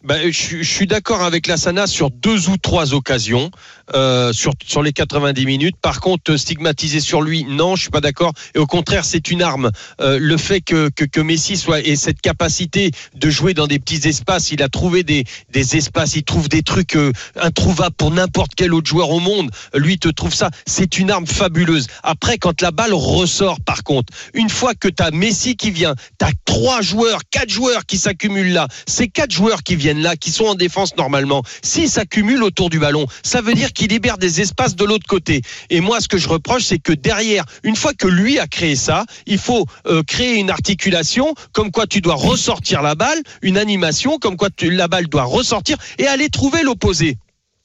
Ben, 0.04 0.32
je, 0.32 0.38
suis- 0.38 0.64
je 0.64 0.70
suis 0.72 0.88
d'accord 0.88 1.24
avec 1.24 1.48
la 1.48 1.58
Sana 1.58 1.88
sur 1.88 2.12
deux 2.12 2.50
ou 2.50 2.58
trois 2.58 2.94
occasions 2.94 3.52
euh, 3.94 4.34
sur 4.34 4.54
sur 4.66 4.82
les 4.82 4.94
90 4.94 5.46
minutes. 5.46 5.76
Par 5.82 6.00
contre, 6.00 6.34
euh, 6.34 6.38
stigmatiser 6.38 7.00
sur 7.00 7.22
lui, 7.22 7.46
non, 7.46 7.76
je 7.76 7.84
suis 7.84 7.92
pas 7.92 8.02
d'accord. 8.02 8.34
Et 8.56 8.60
au 8.60 8.66
contraire, 8.66 9.06
c'est 9.06 9.30
une 9.30 9.42
arme. 9.42 9.72
Euh, 10.02 10.18
le 10.20 10.38
fait 10.38 10.62
que, 10.62 10.90
que 10.90 11.06
que 11.06 11.22
Messi 11.22 11.58
soit 11.58 11.82
ait 11.82 11.96
cette 11.96 12.22
capacité 12.22 12.92
de 13.16 13.30
jouer 13.30 13.54
dans 13.54 13.68
des 13.68 13.80
petits 13.80 14.08
espaces, 14.08 14.52
il 14.52 14.64
a 14.64 14.70
trouvé 14.70 15.04
des 15.04 15.26
des 15.52 15.78
espaces, 15.78 16.16
il 16.16 16.24
trouve 16.24 16.50
des 16.50 16.64
trucs 16.64 16.96
euh, 16.96 17.12
introuvables 17.36 17.96
pour 17.96 18.12
n'importe 18.12 18.52
quel 18.56 18.74
autre 18.74 18.90
joueur 18.90 19.12
au 19.12 19.20
monde. 19.20 19.50
Lui 19.74 20.00
te 20.00 20.08
trouve 20.08 20.34
ça, 20.34 20.50
c'est 20.66 20.98
une 20.98 21.12
arme 21.12 21.28
fabuleuse. 21.28 21.88
Après, 22.04 22.38
quand 22.38 22.62
la 22.62 22.72
balle 22.72 22.94
ressort, 22.94 23.60
par 23.62 23.84
contre, 23.84 24.14
une 24.34 24.50
fois 24.50 24.74
que 24.74 24.88
tu 24.88 25.04
as 25.04 25.12
Messi 25.12 25.56
qui 25.56 25.72
vient, 25.72 25.96
tu 26.20 26.26
as 26.26 26.32
trois 26.46 26.82
joueurs, 26.82 27.22
quatre 27.30 27.50
joueurs 27.50 27.86
qui 27.86 27.98
s'accumulent 27.98 28.54
là. 28.54 28.68
Ces 28.88 29.08
quatre 29.08 29.32
joueurs 29.32 29.64
qui 29.64 29.76
viennent 29.76 30.02
là, 30.02 30.16
qui 30.16 30.32
sont 30.32 30.46
en 30.46 30.56
défense 30.56 30.96
normalement, 30.98 31.44
s'ils 31.62 31.90
s'accumulent 31.90 32.44
autour 32.44 32.70
du 32.70 32.80
ballon, 32.80 33.06
ça 33.24 33.42
veut 33.42 33.54
dire 33.54 33.74
qu'il 33.76 33.90
libère 33.90 34.18
des 34.18 34.42
espaces 34.42 34.76
de 34.76 34.84
l'autre 34.86 35.06
côté. 35.08 35.42
Et 35.70 35.82
moi, 35.82 36.02
ce 36.02 36.08
que 36.08 36.18
je 36.18 36.28
reproche, 36.28 36.64
c'est 36.64 36.80
que 36.80 36.94
derrière, 36.94 37.46
une 37.64 37.76
fois 37.76 37.94
que 37.94 38.08
lui 38.08 38.40
a 38.40 38.48
créé 38.48 38.76
ça, 38.76 39.06
il 39.28 39.38
faut 39.38 39.66
euh, 39.86 40.02
créer 40.02 40.38
une 40.40 40.50
articulation, 40.50 41.36
comme 41.52 41.70
quoi 41.70 41.86
tu 41.86 42.02
dois 42.02 42.16
ressortir 42.16 42.82
la 42.82 42.96
balle, 42.96 43.22
une 43.44 43.58
animation, 43.58 44.18
comme 44.18 44.38
quoi 44.38 44.50
tu- 44.50 44.72
la 44.72 44.88
balle 44.88 45.08
doit 45.08 45.24
ressortir 45.26 45.78
et 46.00 46.08
aller 46.08 46.30
trouver 46.30 46.64
l'opposé. 46.64 47.18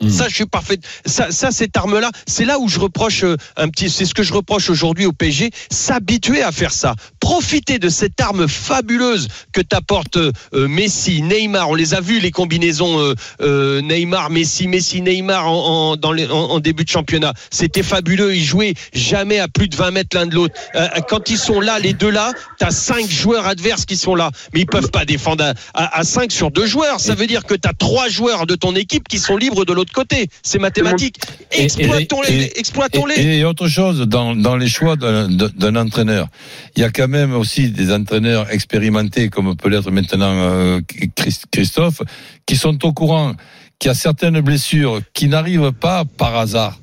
Ça, 0.09 0.29
je 0.29 0.35
suis 0.35 0.47
parfait. 0.47 0.79
Ça, 1.05 1.31
ça 1.31 1.51
cette 1.51 1.77
arme-là, 1.77 2.11
c'est 2.27 2.47
là 2.47 2.59
où 2.59 2.69
je 2.69 2.81
reproche 2.81 3.23
euh, 3.25 3.37
un 3.57 3.69
petit. 3.69 3.91
C'est 3.91 4.07
ce 4.07 4.15
que 4.15 4.23
je 4.23 4.33
reproche 4.33 4.71
aujourd'hui 4.71 5.05
au 5.05 5.13
PSG, 5.13 5.51
s'habituer 5.71 6.43
à 6.43 6.53
faire 6.53 6.73
ça. 6.73 6.95
Profiter 7.21 7.79
de 7.79 7.89
cette 7.91 8.19
arme 8.21 8.49
fabuleuse 8.49 9.29
que 9.53 9.61
t'apporte 9.61 10.17
euh, 10.17 10.33
Messi, 10.55 11.21
Neymar. 11.23 11.69
On 11.69 11.75
les 11.75 11.93
a 11.95 12.01
vus 12.01 12.19
les 12.21 12.31
combinaisons 12.31 12.99
euh, 12.99 13.15
euh, 13.43 13.83
Neymar, 13.83 14.31
Messi, 14.31 14.69
Messi, 14.69 15.03
Neymar 15.03 15.47
en, 15.47 15.91
en- 15.93 15.97
dans 15.97 16.13
les, 16.13 16.27
en, 16.27 16.33
en 16.51 16.61
début 16.61 16.85
de 16.85 16.91
championnat. 16.91 17.35
C'était 17.51 17.83
fabuleux. 17.83 18.35
Ils 18.35 18.45
jouaient 18.45 18.75
jamais 18.95 19.39
à 19.39 19.49
plus 19.49 19.69
de 19.69 19.77
20 19.77 19.91
mètres 19.91 20.17
l'un 20.17 20.27
de 20.27 20.35
l'autre. 20.35 20.55
Euh, 20.77 20.89
quand 21.09 21.29
ils 21.29 21.39
sont 21.39 21.61
là, 21.61 21.79
les 21.79 21.93
deux 21.93 22.11
là, 22.11 22.33
t'as 22.59 22.71
cinq 22.71 23.09
joueurs 23.11 23.47
adverses 23.47 23.85
qui 23.85 23.97
sont 23.99 24.15
là, 24.15 24.31
mais 24.55 24.61
ils 24.61 24.67
peuvent 24.67 24.91
pas 24.91 25.05
défendre 25.05 25.45
à, 25.45 25.55
à, 25.75 25.99
à 26.01 26.05
cinq 26.05 26.33
sur 26.33 26.51
deux 26.51 26.67
joueurs. 26.67 27.01
Ça 27.01 27.15
veut 27.15 27.27
dire 27.27 27.45
que 27.45 27.55
t'as 27.55 27.73
trois 27.75 28.09
joueurs 28.09 28.47
de 28.47 28.55
ton 28.55 28.75
équipe 28.75 29.07
qui 29.09 29.19
sont 29.19 29.37
libres 29.37 29.65
de 29.67 29.73
l'autre 29.75 29.90
côté. 29.93 30.29
C'est 30.43 30.59
mathématique. 30.59 31.17
Exploitons-les. 31.51 32.33
et- 32.35 32.59
Exploitons-les. 32.59 33.15
Et, 33.21 33.39
et 33.39 33.45
autre 33.45 33.69
chose, 33.69 34.01
dans, 34.01 34.35
dans 34.35 34.57
les 34.57 34.69
choix 34.69 34.97
d'un 34.97 35.77
entraîneur, 35.77 36.29
il 36.77 36.81
y 36.83 36.85
a 36.85 36.91
quand 36.91 37.09
même 37.09 37.35
aussi 37.35 37.71
des 37.71 37.93
entraîneurs 37.93 38.51
expérimentés, 38.51 39.29
comme 39.29 39.57
peut 39.57 39.69
l'être 39.69 39.91
maintenant 39.91 40.33
euh, 40.33 40.81
Christ- 41.17 41.45
Christophe, 41.51 42.03
qui 42.47 42.57
sont 42.57 42.85
au 42.85 42.93
courant 42.93 43.35
qu'il 43.79 43.89
y 43.89 43.93
a 43.93 43.95
certaines 43.95 44.41
blessures 44.41 45.01
qui 45.15 45.29
n'arrivent 45.29 45.73
pas 45.73 46.05
par 46.05 46.37
hasard. 46.37 46.79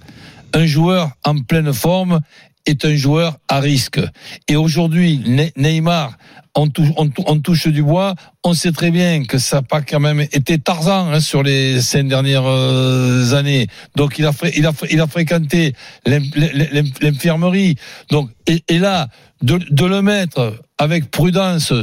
Un 0.54 0.66
joueur 0.66 1.12
en 1.24 1.38
pleine 1.40 1.74
forme 1.74 2.22
est 2.66 2.84
un 2.86 2.96
joueur 2.96 3.38
à 3.48 3.60
risque. 3.60 4.00
Et 4.48 4.56
aujourd'hui, 4.56 5.22
Ne- 5.26 5.50
Neymar, 5.56 6.18
on 6.58 7.40
touche, 7.40 7.68
du 7.68 7.84
bois, 7.84 8.16
on 8.44 8.54
sait 8.54 8.72
très 8.72 8.92
bien 8.92 9.24
que 9.24 9.38
ça 9.38 9.58
n'a 9.58 9.62
pas 9.62 9.82
quand 9.82 10.00
même 10.00 10.22
été 10.22 10.58
Tarzan 10.58 11.12
hein, 11.12 11.20
sur 11.20 11.44
les 11.44 11.82
cinq 11.82 12.08
dernières 12.08 12.48
euh, 12.48 13.34
années. 13.34 13.68
Donc 13.96 14.18
il 14.18 14.26
a, 14.26 14.32
il 14.56 14.68
il 14.90 15.00
a 15.00 15.08
fréquenté 15.08 15.74
l'in- 16.06 16.20
l'in- 16.36 16.84
l'infirmerie. 17.02 17.76
Donc 18.10 18.32
et, 18.48 18.80
là, 18.80 19.08
de 19.42 19.86
le 19.86 20.02
mettre 20.02 20.58
avec 20.78 21.12
prudence 21.12 21.74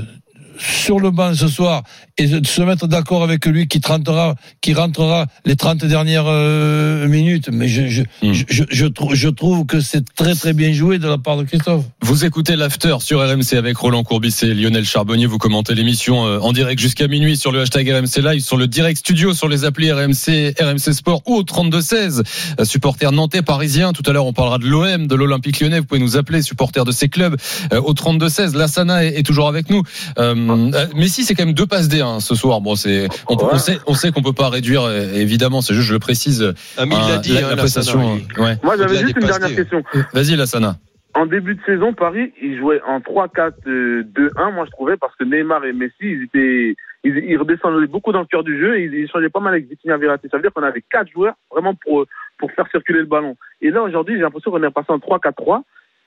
sur 0.59 1.01
le 1.01 1.11
banc 1.11 1.35
ce 1.35 1.49
soir 1.49 1.83
et 2.19 2.27
de 2.27 2.47
se 2.47 2.63
mettre 2.63 2.87
d'accord 2.87 3.23
avec 3.25 3.45
lui 3.47 3.67
qui 3.67 3.81
rentrera, 3.85 4.35
qui 4.61 4.73
rentrera 4.75 5.27
les 5.45 5.57
30 5.57 5.85
dernières 5.85 6.27
euh, 6.27 7.09
minutes. 7.09 7.49
Mais 7.53 7.67
je, 7.69 7.89
je, 7.89 8.03
je, 8.23 8.45
je, 8.49 8.63
je 8.71 8.87
trou- 8.87 9.15
je 9.15 9.29
trouve 9.29 9.67
que 9.67 9.81
c'est 9.81 10.05
très 10.15 10.35
très 10.35 10.53
bien 10.53 10.73
joué 10.73 10.99
de 10.99 11.09
la 11.09 11.19
part 11.19 11.37
de 11.37 11.43
Christophe. 11.45 11.85
Vous 12.03 12.25
écoutez 12.25 12.55
l'after 12.57 12.97
sur 13.01 13.21
RMC 13.21 13.55
avec 13.57 13.77
Roland 13.77 14.05
Courbis 14.05 14.35
et 14.43 14.55
Lionel 14.55 14.85
Charbonnier. 14.85 15.27
Vous 15.27 15.39
commentez 15.39 15.75
l'émission 15.75 16.27
euh, 16.27 16.39
en 16.39 16.53
direct 16.53 16.81
jusqu'à 16.81 17.09
minuit 17.09 17.37
sur 17.37 17.51
le 17.53 17.61
hashtag 17.63 17.89
RMC 17.91 18.23
Live, 18.23 18.43
sur 18.43 18.57
le 18.57 18.67
direct 18.69 18.99
studio, 18.99 19.35
sur 19.35 19.49
les 19.49 19.65
applis 19.65 19.91
RMC, 19.91 20.55
RMC 20.61 20.93
Sport 20.93 21.23
ou 21.27 21.35
au 21.37 21.43
32-16. 21.43 22.23
Euh, 22.61 22.65
Supporters 22.65 23.13
nantais, 23.13 23.43
parisiens. 23.43 23.93
Tout 23.93 24.03
à 24.07 24.13
l'heure, 24.13 24.27
on 24.27 24.33
parlera 24.33 24.59
de 24.59 24.67
l'OM, 24.67 25.07
de 25.07 25.15
l'Olympique 25.15 25.61
lyonnais. 25.61 25.81
Vous 25.81 25.87
pouvez 25.87 26.01
nous 26.01 26.17
appeler, 26.17 26.43
supporters 26.43 26.85
de 26.85 26.93
ces 26.93 27.09
clubs, 27.09 27.37
au 27.73 27.93
32-16. 27.93 28.57
Lassana 28.57 29.05
est, 29.05 29.19
est 29.19 29.23
toujours 29.23 29.49
avec 29.49 29.69
nous. 29.71 29.83
Euh, 30.19 30.35
euh, 30.51 30.87
Messi, 30.95 31.25
c'est 31.25 31.35
quand 31.35 31.45
même 31.45 31.55
deux 31.55 31.67
passes 31.67 31.89
D 31.89 32.01
hein, 32.01 32.21
ce 32.21 32.35
soir. 32.35 32.61
Bon, 32.61 32.75
c'est, 32.75 33.09
on, 33.29 33.37
on 33.37 33.59
sait, 33.59 33.79
on 33.87 33.95
sait 33.95 34.13
qu'on 34.13 34.23
peut 34.23 34.33
pas 34.33 34.49
réduire, 34.49 34.83
euh, 34.83 35.13
évidemment. 35.15 35.61
C'est 35.61 35.75
juste, 35.75 35.89
je 35.89 35.93
le 35.93 35.99
précise. 35.99 36.55
Ah, 36.77 36.87
mais 36.87 36.95
il 36.95 37.11
euh, 37.11 37.15
l'a 37.15 37.19
dit, 37.19 37.33
la, 37.33 37.39
hein, 37.39 37.41
la 37.43 37.49
Lassana, 37.57 37.63
prestation. 37.63 38.21
ouais. 38.39 38.57
Moi, 38.63 38.77
j'avais 38.77 38.97
juste 38.99 39.17
une 39.17 39.27
dernière 39.27 39.49
D. 39.49 39.57
question. 39.57 39.83
Vas-y, 40.13 40.37
Lassana. 40.37 40.77
en 41.15 41.27
début 41.27 41.55
de 41.55 41.61
saison, 41.65 41.93
Paris, 41.93 42.33
ils 42.43 42.59
jouaient 42.59 42.81
en 42.87 42.99
3-4-2-1, 43.01 44.53
moi 44.55 44.65
je 44.67 44.71
trouvais, 44.71 44.97
parce 44.97 45.15
que 45.17 45.25
Neymar 45.25 45.65
et 45.65 45.73
Messi, 45.73 45.95
ils 46.03 46.23
étaient, 46.25 46.75
ils, 47.05 47.17
ils 47.29 47.37
redescendaient 47.37 47.87
beaucoup 47.87 48.13
dans 48.13 48.21
le 48.21 48.27
cœur 48.27 48.43
du 48.43 48.59
jeu 48.61 48.79
et 48.79 48.85
ils, 48.85 48.95
ils 48.95 49.09
changeaient 49.11 49.29
pas 49.31 49.41
mal 49.41 49.55
avec 49.55 49.69
Vitinha 49.69 49.97
Verratti. 49.97 50.29
Ça 50.31 50.37
veut 50.39 50.43
dire 50.43 50.53
qu'on 50.53 50.63
avait 50.63 50.83
quatre 50.91 51.11
joueurs 51.11 51.35
vraiment 51.51 51.75
pour, 51.75 52.05
pour 52.39 52.51
faire 52.53 52.67
circuler 52.71 53.01
le 53.01 53.07
ballon. 53.07 53.37
Et 53.61 53.71
là, 53.71 53.83
aujourd'hui, 53.83 54.17
j'ai 54.17 54.23
l'impression 54.23 54.51
qu'on 54.51 54.63
est 54.63 54.71
passé 54.71 54.89
en 54.91 54.99
3-4-3 54.99 55.63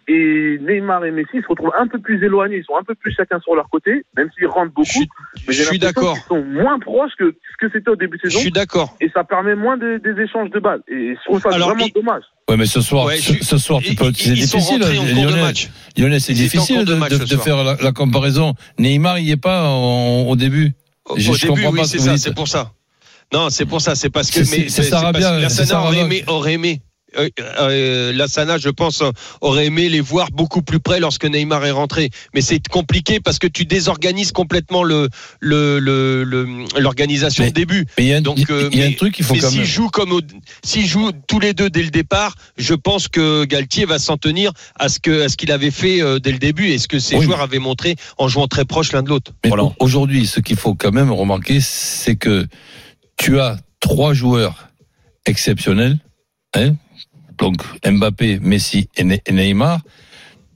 et 0.08 0.58
Neymar 0.62 1.04
et 1.06 1.12
Messi 1.12 1.42
se 1.42 1.48
retrouvent 1.48 1.74
un 1.78 1.88
peu 1.88 2.00
plus 2.00 2.24
éloignés, 2.24 2.58
ils 2.58 2.64
sont 2.64 2.78
un 2.80 2.84
peu 2.84 2.96
plus 2.96 3.14
chacun 3.16 3.40
sur 3.42 3.56
leur 3.56 3.70
côté, 3.70 4.04
même 4.16 4.30
s'ils 4.38 4.48
rentrent 4.48 4.74
beaucoup. 4.74 4.86
Je 4.88 4.92
suis- 4.92 5.10
mais 5.48 5.54
je 5.54 5.64
suis 5.64 5.80
d'accord. 5.80 6.14
qu'ils 6.14 6.24
sont 6.24 6.44
moins 6.44 6.80
proches 6.80 7.12
que 7.20 7.32
ce 7.32 7.66
que 7.66 7.72
c'était 7.74 7.90
au 7.90 7.96
début 7.96 8.18
de 8.18 8.22
Je 8.24 8.30
saison. 8.30 8.40
suis 8.42 8.52
d'accord. 8.52 8.96
Et 9.02 9.10
ça 9.14 9.24
permet 9.24 9.56
moins 9.56 9.78
de- 9.78 10.00
des 10.04 10.22
échanges 10.22 10.50
de 10.52 10.60
balles. 10.60 10.82
Et 10.88 11.16
je 11.16 11.24
trouve 11.26 11.42
ça 11.42 11.50
Alors, 11.54 11.70
vraiment 11.70 11.86
il- 11.86 11.94
dommage. 11.94 12.24
Ouais, 12.50 12.56
mais 12.58 12.66
ce 12.66 12.80
soir, 12.82 13.06
Ouais, 13.06 13.18
ce, 13.18 13.34
je- 13.34 13.44
ce 13.44 13.58
soir, 13.58 13.82
tu 13.82 13.90
ils- 13.92 13.96
peux, 13.98 14.06
ils- 14.06 14.16
c'est 14.16 14.30
ils 14.32 14.48
sont 14.48 14.58
difficile. 14.58 14.80
Lionel, 15.98 16.22
c'est 16.22 16.34
Ils 16.34 16.36
difficile 16.36 16.86
de 16.86 16.94
match 16.96 17.14
faire 17.44 17.64
la, 17.64 17.76
la 17.82 17.92
comparaison. 17.92 18.54
Neymar, 18.80 19.20
il 19.20 19.26
n'y 19.26 19.32
est 19.32 19.38
pas 19.42 19.64
en- 19.68 20.24
au 20.28 20.36
début. 20.36 20.72
Au, 21.10 21.18
Je- 21.18 21.32
au 21.32 21.34
je 21.34 21.42
début, 21.42 21.54
comprends 21.54 21.72
oui, 21.72 21.80
pas 21.80 21.86
ce 21.86 21.98
c'est 21.98 22.18
ça, 22.18 22.32
pour 22.34 22.48
ça. 22.48 22.72
Non, 23.34 23.50
c'est 23.50 23.66
pour 23.66 23.82
ça, 23.82 23.96
c'est 23.96 24.10
parce 24.10 24.32
que 24.32 24.44
C'est- 24.46 24.58
mais 24.64 24.70
c'est 24.70 24.84
Sarabia, 24.84 25.50
Sarabia. 25.50 26.02
aimé, 26.06 26.24
aurait 26.28 26.54
aimé. 26.54 26.82
Euh, 27.18 27.30
euh, 27.60 28.12
Lassana, 28.14 28.58
je 28.58 28.70
pense, 28.70 29.02
aurait 29.42 29.68
aimé 29.68 29.88
les 29.90 30.02
voir 30.02 30.30
beaucoup 30.32 30.62
plus 30.62 30.80
près 30.80 31.00
lorsque 31.00 31.26
Neymar 31.26 31.66
est 31.66 31.72
rentré. 31.72 32.10
Mais 32.34 32.42
c'est 32.42 32.66
compliqué 32.68 33.20
parce 33.20 33.40
que 33.40 33.48
tu 33.48 33.66
désorganises 33.66 34.32
complètement 34.32 34.84
le 34.84 35.08
le 35.40 35.80
le- 35.80 36.24
le- 36.24 36.48
l'organisation 36.80 37.46
au 37.48 37.50
début. 37.52 37.86
Mais 37.98 38.04
il 38.06 38.08
y 38.10 38.14
a, 38.14 38.18
un- 38.18 38.22
Donc, 38.22 38.40
il 38.40 38.46
euh, 38.52 38.70
il 38.72 38.78
y 38.80 38.82
a 38.82 38.86
un 38.86 38.90
mais- 38.90 38.96
truc 38.96 39.14
qu'il 39.16 39.26
faut 39.26 39.34
Mais 39.36 39.40
quand 39.40 39.50
s'ils 39.50 39.60
même. 39.60 39.68
jouent 39.68 39.90
comme 39.90 40.20
s'ils 40.64 40.86
jouent 40.88 41.12
tous 41.28 41.40
les 41.40 41.54
deux 41.54 41.70
dès 41.70 41.84
le 41.84 41.90
départ, 41.90 42.36
je 42.58 42.74
pense 42.74 43.08
que 43.08 43.46
Galtier 43.46 43.86
va 43.86 44.00
s'en 44.00 44.18
tenir 44.18 44.52
à 44.78 44.90
ce 44.90 45.00
que 45.00 45.24
à 45.24 45.30
ce 45.30 45.38
qu'il 45.38 45.52
avait 45.52 45.72
fait 45.72 46.02
euh, 46.02 46.20
dès 46.20 46.32
le 46.32 46.40
début 46.40 46.68
et 46.68 46.78
ce 46.78 46.88
que 46.88 47.00
ses 47.00 47.16
Oui. 47.16 47.24
joueurs 47.26 47.42
avaient 47.42 47.60
montré 47.60 47.96
en 48.18 48.28
jouant 48.28 48.48
très 48.48 48.66
proche 48.66 48.92
l'un 48.92 49.02
de 49.04 49.10
l'autre. 49.10 49.32
Mais 49.44 49.50
Voilà. 49.50 49.64
au- 49.64 49.74
aujourd'hui, 49.80 50.28
ce 50.28 50.40
qu'il 50.42 50.58
faut 50.58 50.76
quand 50.76 50.92
même 50.92 51.12
remarquer, 51.12 51.60
c'est 51.62 52.16
que 52.16 52.48
tu 53.18 53.40
as 53.40 53.58
trois 53.80 54.14
joueurs 54.14 54.68
exceptionnels, 55.26 55.98
hein, 56.56 56.76
donc 57.38 57.58
Mbappé, 57.86 58.40
Messi 58.42 58.90
et 58.96 59.04
Ne- 59.04 59.18
et 59.26 59.32
Neymar. 59.32 59.82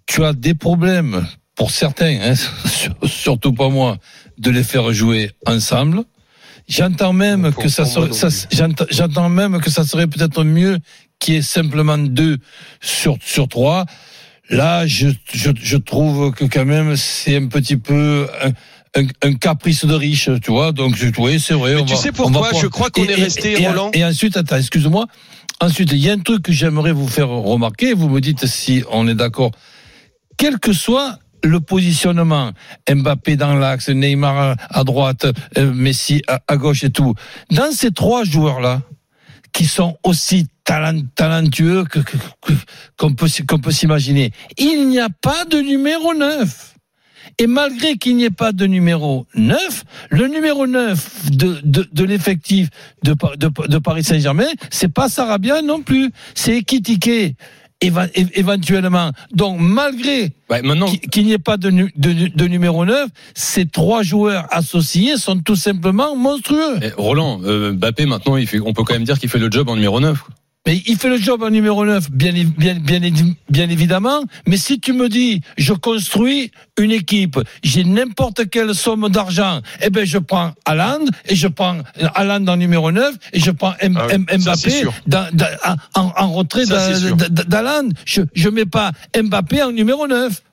Tu 0.08 0.24
as 0.26 0.34
des 0.34 0.54
problèmes 0.56 1.26
pour 1.56 1.72
certains, 1.72 2.18
hein, 2.22 2.34
sur- 2.36 2.96
surtout 3.06 3.54
pas 3.54 3.70
moi, 3.70 3.98
de 4.38 4.50
les 4.52 4.64
faire 4.64 4.92
jouer 4.94 5.32
ensemble. 5.46 6.04
J'entends 6.68 7.14
même 7.14 7.54
que 7.54 7.68
ça 7.70 7.86
serait, 7.86 8.14
ça- 8.14 8.30
j'entends 8.90 9.30
même 9.30 9.60
que 9.60 9.70
ça 9.70 9.84
serait 9.84 10.08
peut-être 10.08 10.44
mieux 10.44 10.80
qu'il 11.20 11.34
y 11.36 11.38
ait 11.38 11.42
simplement 11.42 11.98
deux 11.98 12.38
sur 12.82 13.18
sur 13.24 13.48
trois. 13.48 13.86
Là, 14.50 14.86
je, 14.86 15.10
je, 15.34 15.52
je 15.62 15.78
trouve 15.78 16.32
que 16.34 16.46
quand 16.46 16.66
même 16.66 16.96
c'est 16.98 17.38
un 17.38 17.48
petit 17.48 17.78
peu 17.78 18.28
un, 18.44 19.02
un, 19.02 19.08
un 19.22 19.34
caprice 19.36 19.86
de 19.86 19.94
riche, 19.94 20.30
tu 20.44 20.52
vois. 20.52 20.72
Donc, 20.72 20.96
oui, 21.20 21.40
c'est 21.40 21.54
vrai. 21.54 21.76
Mais 21.76 21.82
on 21.82 21.86
tu 21.86 21.94
va- 21.94 22.00
sais 22.00 22.10
on 22.10 22.14
pourquoi? 22.14 22.42
va 22.42 22.48
pouvoir- 22.50 22.62
Je 22.64 22.68
crois 22.68 22.90
qu'on 22.90 23.04
Et- 23.06 23.12
est 23.12 23.20
et- 23.20 23.24
resté 23.24 23.62
et, 23.62 23.68
Roland. 23.68 23.92
Et 23.94 24.04
ensuite, 24.04 24.36
attends, 24.36 24.58
excuse-moi. 24.58 25.08
Ensuite, 25.62 25.92
il 25.92 26.00
y 26.00 26.10
a 26.10 26.14
un 26.14 26.20
truc 26.20 26.42
que 26.44 26.52
j'aimerais 26.52 26.92
vous 26.92 27.08
faire 27.08 27.30
remarquer. 27.30 27.94
Vous 27.94 28.10
me 28.10 28.20
dites 28.20 28.48
si 28.48 28.84
on 28.92 29.08
est 29.08 29.14
d'accord. 29.16 29.52
Quel 30.38 30.60
que 30.60 30.74
soit 30.74 31.20
le 31.44 31.60
positionnement, 31.60 32.52
Mbappé 32.92 33.36
dans 33.36 33.54
l'axe, 33.56 33.90
Neymar 33.90 34.56
à 34.70 34.84
droite, 34.84 35.28
euh, 35.58 35.72
Messi 35.74 36.24
à, 36.28 36.58
gauche 36.58 36.84
et 36.84 36.90
tout. 36.90 37.14
Dans 37.52 37.72
ces 37.72 37.92
trois 37.92 38.24
joueurs-là, 38.24 38.82
qui 39.54 39.66
sont 39.66 39.98
aussi 40.04 40.48
talent- 40.64 41.06
talentueux 41.16 41.84
qu'on 42.98 43.14
peut 43.14 43.72
s'imaginer. 43.72 44.32
Il 44.58 44.88
n'y 44.88 45.00
a 45.00 45.10
pas 45.10 45.46
de 45.46 45.58
numéro 45.58 46.14
9. 46.16 46.71
Et 47.38 47.48
malgré 47.48 47.98
qu'il 47.98 48.16
n'y 48.18 48.24
ait 48.26 48.30
pas 48.30 48.52
de 48.52 48.66
numéro 48.66 49.26
9, 49.36 49.84
le 50.10 50.28
numéro 50.28 50.68
9 50.68 51.32
de, 51.32 51.60
de, 51.64 51.88
de 51.92 52.04
l'effectif 52.04 52.70
de, 53.04 53.14
Pa- 53.14 53.36
de, 53.38 53.50
de 53.68 53.78
Paris 53.78 54.04
Saint-Germain, 54.04 54.48
c'est 54.70 54.92
pas 54.94 55.10
Sarabia 55.10 55.62
non 55.62 55.82
plus, 55.82 56.12
c'est 56.36 56.58
Ekitike 56.58 57.36
éventuellement. 58.36 59.12
Donc 59.34 59.58
malgré 59.60 60.34
Ouais, 60.50 60.62
qu'il 61.12 61.26
n'y 61.26 61.32
ait 61.32 61.38
pas 61.40 61.58
de, 61.58 61.70
nu- 61.72 61.94
de, 61.96 62.28
de 62.36 62.48
numéro 62.48 62.86
9, 62.86 63.08
ces 63.34 63.66
trois 63.66 64.04
joueurs 64.04 64.46
associés 64.52 65.18
sont 65.18 65.40
tout 65.40 65.56
simplement 65.56 66.16
monstrueux. 66.16 66.78
eh, 66.82 66.90
Roland, 66.98 67.40
euh, 67.46 67.72
Mbappé 67.72 68.06
maintenant, 68.06 68.36
il 68.38 68.48
fait, 68.48 68.60
on 68.60 68.74
peut 68.74 68.84
quand 68.84 68.94
même 68.94 69.06
dire 69.06 69.18
qu'il 69.18 69.30
fait 69.30 69.40
le 69.40 69.50
job 69.50 69.70
en 69.70 69.76
numéro 69.76 70.00
9. 70.00 70.20
quoi. 70.22 70.36
Mais 70.68 70.80
il 70.86 70.96
fait 70.96 71.10
le 71.10 71.18
job 71.18 71.42
en 71.42 71.50
numéro 71.50 71.84
9, 71.86 72.12
bien, 72.12 72.32
évi- 72.34 72.56
bien, 72.56 72.76
bien, 72.76 73.00
évi- 73.00 73.36
bien 73.50 73.68
évidemment. 73.68 74.24
Mais 74.48 74.58
si 74.58 74.80
tu 74.80 74.94
me 74.94 75.10
dis, 75.10 75.42
je 75.58 75.74
construis 75.74 76.52
une 76.78 76.92
équipe, 76.92 77.40
j'ai 77.64 77.84
n'importe 77.84 78.48
quelle 78.48 78.76
somme 78.76 79.10
d'argent, 79.10 79.62
eh 79.82 79.90
ben, 79.90 80.06
je 80.06 80.20
prends 80.20 80.54
Haaland, 80.66 81.06
et 81.28 81.36
je 81.36 81.48
prends 81.48 81.78
Haaland 82.14 82.46
en 82.48 82.58
numéro 82.58 82.92
9, 82.92 83.16
et 83.34 83.40
je 83.40 83.50
prends 83.50 83.74
M- 83.80 83.98
Ah 84.00 84.06
oui, 84.08 84.38
Mbappé 84.38 84.70
sûr. 84.70 84.94
dans- 85.08 85.28
dans- 85.34 85.48
en, 85.96 86.12
en 86.16 86.32
retrait 86.32 86.66
d'Haaland. 87.48 87.90
Je, 88.06 88.22
je 88.36 88.50
mets 88.50 88.66
pas 88.68 88.92
Mbappé 89.20 89.64
en 89.64 89.72
numéro 89.72 90.08
9. 90.08 90.44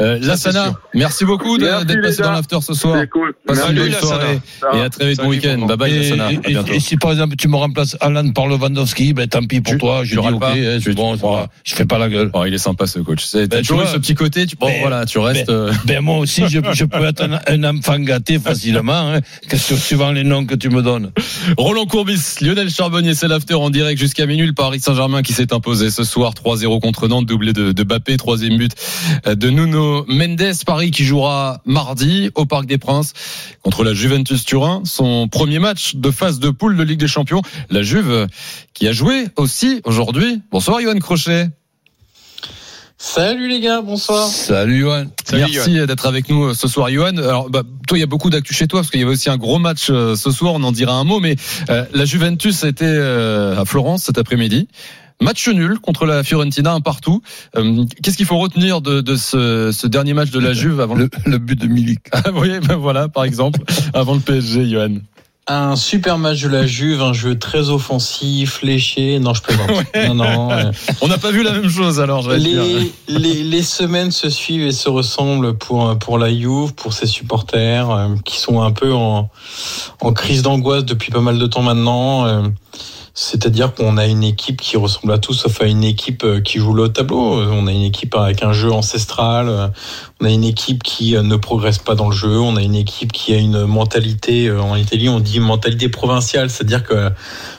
Euh, 0.00 0.16
Lassana, 0.22 0.74
merci 0.94 1.24
beaucoup 1.24 1.58
d'être 1.58 2.00
passé 2.00 2.22
dans 2.22 2.30
l'after 2.30 2.58
ce 2.62 2.72
soir. 2.72 2.96
C'est 3.00 3.08
cool. 3.10 3.34
Passe 3.44 3.58
Salut, 3.58 3.72
une 3.72 3.82
bonne 3.82 3.90
Lassana. 3.92 4.06
soirée 4.06 4.40
et 4.74 4.80
à 4.80 4.88
très 4.90 5.08
vite, 5.08 5.18
bon 5.18 5.28
week-end. 5.28 5.58
Bye 5.66 5.76
bye, 5.76 5.98
Lassana. 5.98 6.30
et- 6.72 6.78
si 6.80 6.96
par 6.96 7.10
exemple 7.10 7.34
tu 7.36 7.48
me 7.48 7.56
remplaces 7.56 7.96
Haaland 8.00 8.30
par 8.30 8.46
Lewandowski, 8.46 9.12
ben 9.12 9.26
tant 9.26 9.42
pis 9.44 9.60
pour 9.60 9.72
Tu- 9.72 9.78
toi. 9.78 10.04
Je 10.04 10.12
dis 10.12 10.18
ok, 10.18 10.38
pas. 10.38 10.52
hein, 10.52 10.76
Tu- 10.80 10.82
c'est 10.82 10.94
bon, 10.94 11.16
je 11.64 11.74
fais 11.74 11.84
pas 11.84 11.98
la 11.98 12.08
gueule. 12.08 12.30
Oh, 12.32 12.44
il 12.46 12.54
est 12.54 12.58
sympa 12.58 12.86
ce 12.86 13.00
coach. 13.00 13.24
T'as 13.32 13.46
Ben, 13.46 13.60
tu 13.60 13.66
toujours 13.68 13.82
eu 13.82 13.86
ce 13.88 13.96
petit 13.98 14.14
côté. 14.14 14.46
Tu, 14.46 14.54
bon, 14.54 14.66
ben, 14.68 14.80
voilà, 14.82 15.04
tu 15.04 15.18
restes. 15.18 15.48
euh, 15.50 15.72
Ben 15.84 16.00
moi 16.00 16.18
aussi, 16.18 16.42
je, 16.48 16.60
je 16.72 16.84
peux 16.84 17.04
être 17.04 17.22
un, 17.24 17.40
un 17.48 17.64
enfant 17.76 17.98
gâté 17.98 18.38
facilement, 18.44 19.14
hein, 19.14 19.20
suivant 19.52 20.12
les 20.12 20.22
noms 20.22 20.46
que 20.46 20.54
tu 20.54 20.68
me 20.70 20.80
donnes? 20.80 21.10
Roland 21.56 21.86
Courbis, 21.86 22.36
Lionel 22.40 22.70
Charbonnier, 22.70 23.14
c'est 23.14 23.26
l'after 23.26 23.54
en 23.54 23.70
direct 23.70 23.98
jusqu'à 24.00 24.26
minuit. 24.26 24.46
Le 24.46 24.52
Paris 24.52 24.78
Saint-Germain 24.78 25.22
qui 25.22 25.32
s'est 25.32 25.52
imposé 25.52 25.90
ce 25.90 26.04
soir 26.04 26.34
3-0 26.34 26.78
contre 26.80 27.08
Nantes, 27.08 27.26
doublé 27.26 27.52
de, 27.52 27.72
de 27.72 27.82
Bappé, 27.82 28.16
troisième 28.16 28.56
but 28.58 28.72
de 29.26 29.50
Nuno 29.50 30.04
Mendes. 30.08 30.64
Paris 30.66 30.90
qui 30.90 31.04
jouera 31.04 31.60
mardi 31.64 32.30
au 32.34 32.44
Parc 32.44 32.66
des 32.66 32.78
Princes 32.78 33.12
contre 33.62 33.84
la 33.84 33.94
Juventus 33.94 34.44
Turin, 34.44 34.82
son 34.84 35.28
premier 35.28 35.58
match 35.58 35.94
de 35.94 36.10
phase 36.10 36.38
de 36.38 36.50
poule 36.50 36.76
de 36.76 36.82
Ligue 36.82 37.00
des 37.00 37.08
Champions. 37.08 37.42
La 37.70 37.82
Juve 37.82 38.10
euh, 38.10 38.26
qui 38.74 38.86
a 38.88 38.92
joué 38.92 39.28
aussi 39.36 39.80
aujourd'hui. 39.84 40.42
Bonsoir 40.50 40.80
Johan 40.80 40.98
Crochet. 40.98 41.48
Salut 43.00 43.48
les 43.48 43.60
gars, 43.60 43.80
bonsoir. 43.80 44.26
Salut 44.26 44.80
Johan. 44.80 45.04
Merci 45.32 45.86
d'être 45.86 46.06
avec 46.06 46.28
nous 46.28 46.46
euh, 46.46 46.54
ce 46.54 46.66
soir, 46.66 46.90
Johan. 46.90 47.16
Alors, 47.16 47.48
bah, 47.48 47.62
toi, 47.86 47.96
il 47.96 48.00
y 48.00 48.04
a 48.04 48.08
beaucoup 48.08 48.28
d'actu 48.28 48.54
chez 48.54 48.66
toi 48.66 48.80
parce 48.80 48.90
qu'il 48.90 49.00
y 49.00 49.04
avait 49.04 49.12
aussi 49.12 49.30
un 49.30 49.36
gros 49.36 49.58
match 49.58 49.86
euh, 49.90 50.16
ce 50.16 50.32
soir. 50.32 50.54
On 50.54 50.62
en 50.64 50.72
dira 50.72 50.94
un 50.94 51.04
mot, 51.04 51.20
mais 51.20 51.36
euh, 51.70 51.84
la 51.92 52.04
Juventus 52.04 52.64
a 52.64 52.68
été 52.68 52.84
euh, 52.86 53.60
à 53.60 53.64
Florence 53.64 54.04
cet 54.04 54.18
après-midi. 54.18 54.68
Match 55.20 55.48
nul 55.48 55.78
contre 55.80 56.06
la 56.06 56.22
Fiorentina, 56.22 56.72
un 56.72 56.80
partout. 56.80 57.22
Euh, 57.56 57.84
Qu'est-ce 58.02 58.16
qu'il 58.16 58.26
faut 58.26 58.38
retenir 58.38 58.80
de, 58.80 59.00
de 59.00 59.16
ce, 59.16 59.72
ce 59.72 59.86
dernier 59.88 60.14
match 60.14 60.30
de 60.30 60.38
la 60.38 60.52
Juve 60.52 60.80
avant 60.80 60.94
le, 60.94 61.08
Le, 61.26 61.38
but 61.38 61.60
de 61.60 61.66
Milik. 61.66 62.00
Ah, 62.12 62.22
oui, 62.34 62.50
ben 62.66 62.76
voilà, 62.76 63.08
par 63.08 63.24
exemple, 63.24 63.60
avant 63.94 64.14
le 64.14 64.20
PSG, 64.20 64.68
Johan. 64.70 64.98
Un 65.50 65.76
super 65.76 66.18
match 66.18 66.42
de 66.42 66.48
la 66.48 66.66
Juve, 66.66 67.00
un 67.00 67.14
jeu 67.14 67.38
très 67.38 67.70
offensif, 67.70 68.60
léché. 68.62 69.18
Non, 69.18 69.32
je 69.34 69.42
plaisante. 69.42 69.70
Non, 70.08 70.14
non. 70.14 70.50
euh, 70.52 70.70
On 71.00 71.08
n'a 71.08 71.16
pas 71.18 71.30
vu 71.30 71.42
la 71.42 71.52
même 71.52 71.70
chose 71.70 72.00
alors, 72.00 72.22
j'allais 72.22 72.38
dire. 72.50 72.62
les, 73.08 73.18
les, 73.18 73.42
les 73.44 73.62
semaines 73.62 74.10
se 74.10 74.28
suivent 74.30 74.66
et 74.66 74.72
se 74.72 74.88
ressemblent 74.90 75.56
pour, 75.56 75.98
pour 75.98 76.18
la 76.18 76.30
Juve, 76.32 76.74
pour 76.74 76.92
ses 76.92 77.06
supporters, 77.06 77.90
euh, 77.90 78.08
qui 78.24 78.38
sont 78.38 78.60
un 78.62 78.70
peu 78.72 78.92
en, 78.92 79.30
en 80.00 80.12
crise 80.12 80.42
d'angoisse 80.42 80.84
depuis 80.84 81.10
pas 81.10 81.22
mal 81.22 81.38
de 81.38 81.46
temps 81.46 81.62
maintenant. 81.62 82.26
euh, 82.26 82.42
C'est-à-dire 83.20 83.74
qu'on 83.74 83.96
a 83.96 84.06
une 84.06 84.22
équipe 84.22 84.60
qui 84.60 84.76
ressemble 84.76 85.12
à 85.12 85.18
tout, 85.18 85.34
sauf 85.34 85.60
à 85.60 85.64
une 85.64 85.82
équipe 85.82 86.22
euh, 86.22 86.40
qui 86.40 86.58
joue 86.58 86.72
le 86.72 86.88
tableau. 86.88 87.18
On 87.18 87.66
a 87.66 87.72
une 87.72 87.82
équipe 87.82 88.14
avec 88.14 88.44
un 88.44 88.52
jeu 88.52 88.70
ancestral. 88.70 89.48
euh, 89.48 89.66
On 90.20 90.26
a 90.26 90.30
une 90.30 90.44
équipe 90.44 90.84
qui 90.84 91.16
euh, 91.16 91.22
ne 91.22 91.34
progresse 91.34 91.78
pas 91.78 91.96
dans 91.96 92.08
le 92.08 92.14
jeu. 92.14 92.38
On 92.38 92.54
a 92.54 92.62
une 92.62 92.76
équipe 92.76 93.10
qui 93.10 93.34
a 93.34 93.38
une 93.38 93.64
mentalité, 93.64 94.52
en 94.52 94.76
Italie, 94.76 95.08
on 95.08 95.18
dit 95.18 95.40
mentalité 95.40 95.88
provinciale. 95.88 96.48
C'est-à-dire 96.48 96.84
que 96.84 97.10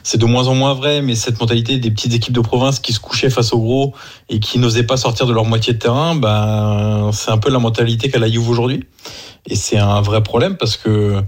c'est 0.02 0.18
de 0.18 0.24
moins 0.24 0.48
en 0.48 0.56
moins 0.56 0.74
vrai, 0.74 1.02
mais 1.02 1.16
cette 1.16 1.42
mentalité 1.42 1.78
des 1.78 1.92
petites 1.92 2.14
équipes 2.14 2.36
de 2.36 2.40
province 2.40 2.80
qui 2.80 2.94
se 2.94 3.02
couchaient 3.02 3.30
face 3.30 3.52
aux 3.52 3.60
gros 3.60 3.94
et 4.30 4.40
qui 4.40 4.60
n'osaient 4.60 4.84
pas 4.84 4.96
sortir 4.96 5.26
de 5.26 5.34
leur 5.34 5.44
moitié 5.44 5.74
de 5.74 5.80
terrain, 5.80 6.16
ben, 6.16 7.12
c'est 7.12 7.32
un 7.32 7.38
peu 7.38 7.50
la 7.50 7.60
mentalité 7.60 8.10
qu'a 8.10 8.20
la 8.20 8.30
Juve 8.32 8.50
aujourd'hui. 8.50 8.86
Et 9.46 9.56
c'est 9.56 9.78
un 9.78 10.00
vrai 10.00 10.24
problème 10.24 10.56
parce 10.56 10.78
que 10.78 11.22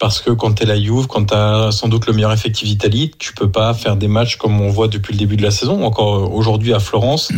parce 0.00 0.22
que 0.22 0.30
quand 0.30 0.52
t'es 0.52 0.64
la 0.64 0.80
Juve, 0.80 1.06
quand 1.06 1.26
t'as 1.26 1.70
sans 1.70 1.86
doute 1.86 2.06
le 2.06 2.14
meilleur 2.14 2.32
effectif 2.32 2.66
d'Italie, 2.66 3.12
tu 3.18 3.34
peux 3.34 3.50
pas 3.50 3.74
faire 3.74 3.96
des 3.96 4.08
matchs 4.08 4.36
comme 4.36 4.60
on 4.60 4.70
voit 4.70 4.88
depuis 4.88 5.12
le 5.12 5.18
début 5.18 5.36
de 5.36 5.42
la 5.42 5.50
saison. 5.50 5.84
Encore 5.84 6.34
aujourd'hui 6.34 6.72
à 6.72 6.80
Florence, 6.80 7.30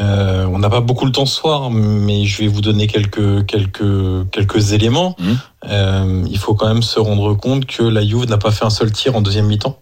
euh, 0.00 0.46
on 0.52 0.58
n'a 0.58 0.68
pas 0.68 0.80
beaucoup 0.80 1.06
le 1.06 1.12
temps 1.12 1.26
ce 1.26 1.36
soir, 1.36 1.70
mais 1.70 2.26
je 2.26 2.42
vais 2.42 2.48
vous 2.48 2.60
donner 2.60 2.88
quelques 2.88 3.46
quelques 3.46 4.28
quelques 4.32 4.72
éléments. 4.72 5.14
Mhm. 5.20 5.38
Euh, 5.68 6.24
il 6.28 6.38
faut 6.38 6.54
quand 6.54 6.66
même 6.66 6.82
se 6.82 6.98
rendre 6.98 7.34
compte 7.34 7.66
que 7.66 7.84
la 7.84 8.04
Juve 8.04 8.28
n'a 8.28 8.38
pas 8.38 8.50
fait 8.50 8.64
un 8.64 8.70
seul 8.70 8.90
tir 8.90 9.14
en 9.14 9.22
deuxième 9.22 9.46
mi-temps. 9.46 9.78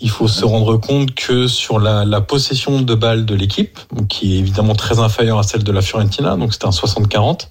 il 0.00 0.10
faut 0.10 0.28
se 0.28 0.44
rendre 0.44 0.76
compte 0.76 1.14
que 1.14 1.46
sur 1.46 1.78
la, 1.78 2.04
la 2.04 2.20
possession 2.20 2.82
de 2.82 2.94
balles 2.94 3.24
de 3.24 3.34
l'équipe, 3.34 3.78
qui 4.08 4.34
est 4.34 4.38
évidemment 4.40 4.74
très 4.74 4.98
inférieure 4.98 5.38
à 5.38 5.42
celle 5.42 5.62
de 5.64 5.72
la 5.72 5.80
Fiorentina, 5.80 6.36
donc 6.36 6.52
c'était 6.52 6.66
un 6.66 6.70
60-40, 6.70 7.48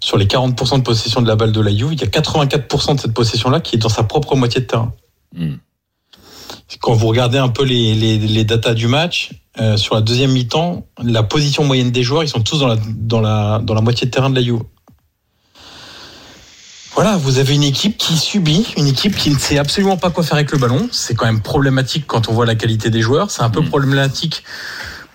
sur 0.00 0.16
les 0.16 0.26
40% 0.26 0.78
de 0.78 0.82
possession 0.82 1.22
de 1.22 1.28
la 1.28 1.36
balle 1.36 1.52
de 1.52 1.60
la 1.60 1.70
Juve, 1.70 1.92
il 1.92 2.00
y 2.00 2.04
a 2.04 2.06
84% 2.06 2.96
de 2.96 3.00
cette 3.00 3.14
possession-là 3.14 3.60
qui 3.60 3.76
est 3.76 3.78
dans 3.78 3.88
sa 3.88 4.04
propre 4.04 4.36
moitié 4.36 4.60
de 4.60 4.66
terrain. 4.66 4.92
Hmm. 5.34 5.56
Quand 6.80 6.94
vous 6.94 7.06
regardez 7.06 7.38
un 7.38 7.48
peu 7.48 7.64
les, 7.64 7.94
les, 7.94 8.18
les 8.18 8.44
datas 8.44 8.74
du 8.74 8.88
match, 8.88 9.30
euh, 9.60 9.76
sur 9.76 9.94
la 9.94 10.02
deuxième 10.02 10.30
mi-temps, 10.30 10.86
la 11.02 11.22
position 11.22 11.64
moyenne 11.64 11.90
des 11.90 12.02
joueurs, 12.02 12.22
ils 12.22 12.28
sont 12.28 12.42
tous 12.42 12.60
dans 12.60 12.68
la, 12.68 12.76
dans 12.86 13.20
la, 13.20 13.60
dans 13.62 13.74
la 13.74 13.80
moitié 13.80 14.06
de 14.06 14.10
terrain 14.10 14.30
de 14.30 14.34
la 14.34 14.42
Juve. 14.42 14.60
Voilà, 16.94 17.16
vous 17.16 17.38
avez 17.38 17.54
une 17.54 17.62
équipe 17.62 17.96
qui 17.96 18.16
subit, 18.16 18.66
une 18.76 18.88
équipe 18.88 19.16
qui 19.16 19.30
ne 19.30 19.38
sait 19.38 19.58
absolument 19.58 19.96
pas 19.96 20.10
quoi 20.10 20.24
faire 20.24 20.34
avec 20.34 20.50
le 20.50 20.58
ballon. 20.58 20.88
C'est 20.90 21.14
quand 21.14 21.26
même 21.26 21.42
problématique 21.42 22.06
quand 22.06 22.28
on 22.28 22.32
voit 22.32 22.46
la 22.46 22.56
qualité 22.56 22.90
des 22.90 23.02
joueurs. 23.02 23.30
C'est 23.30 23.42
un 23.42 23.50
peu 23.50 23.62
problématique 23.62 24.42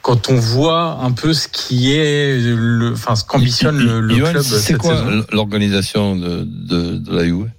quand 0.03 0.29
on 0.29 0.35
voit 0.35 0.99
un 1.01 1.11
peu 1.11 1.33
ce 1.33 1.47
qui 1.47 1.93
est, 1.95 2.37
le, 2.39 2.91
enfin, 2.91 3.15
ce 3.15 3.23
qu'ambitionne 3.23 3.77
le, 3.77 4.01
le 4.01 4.15
club 4.15 4.41
C'est 4.43 4.75
quoi 4.77 4.97
saison. 4.97 5.25
l'organisation 5.31 6.15
de, 6.15 6.43
de, 6.45 6.97
de 6.97 7.15
la 7.15 7.23
Juve 7.23 7.49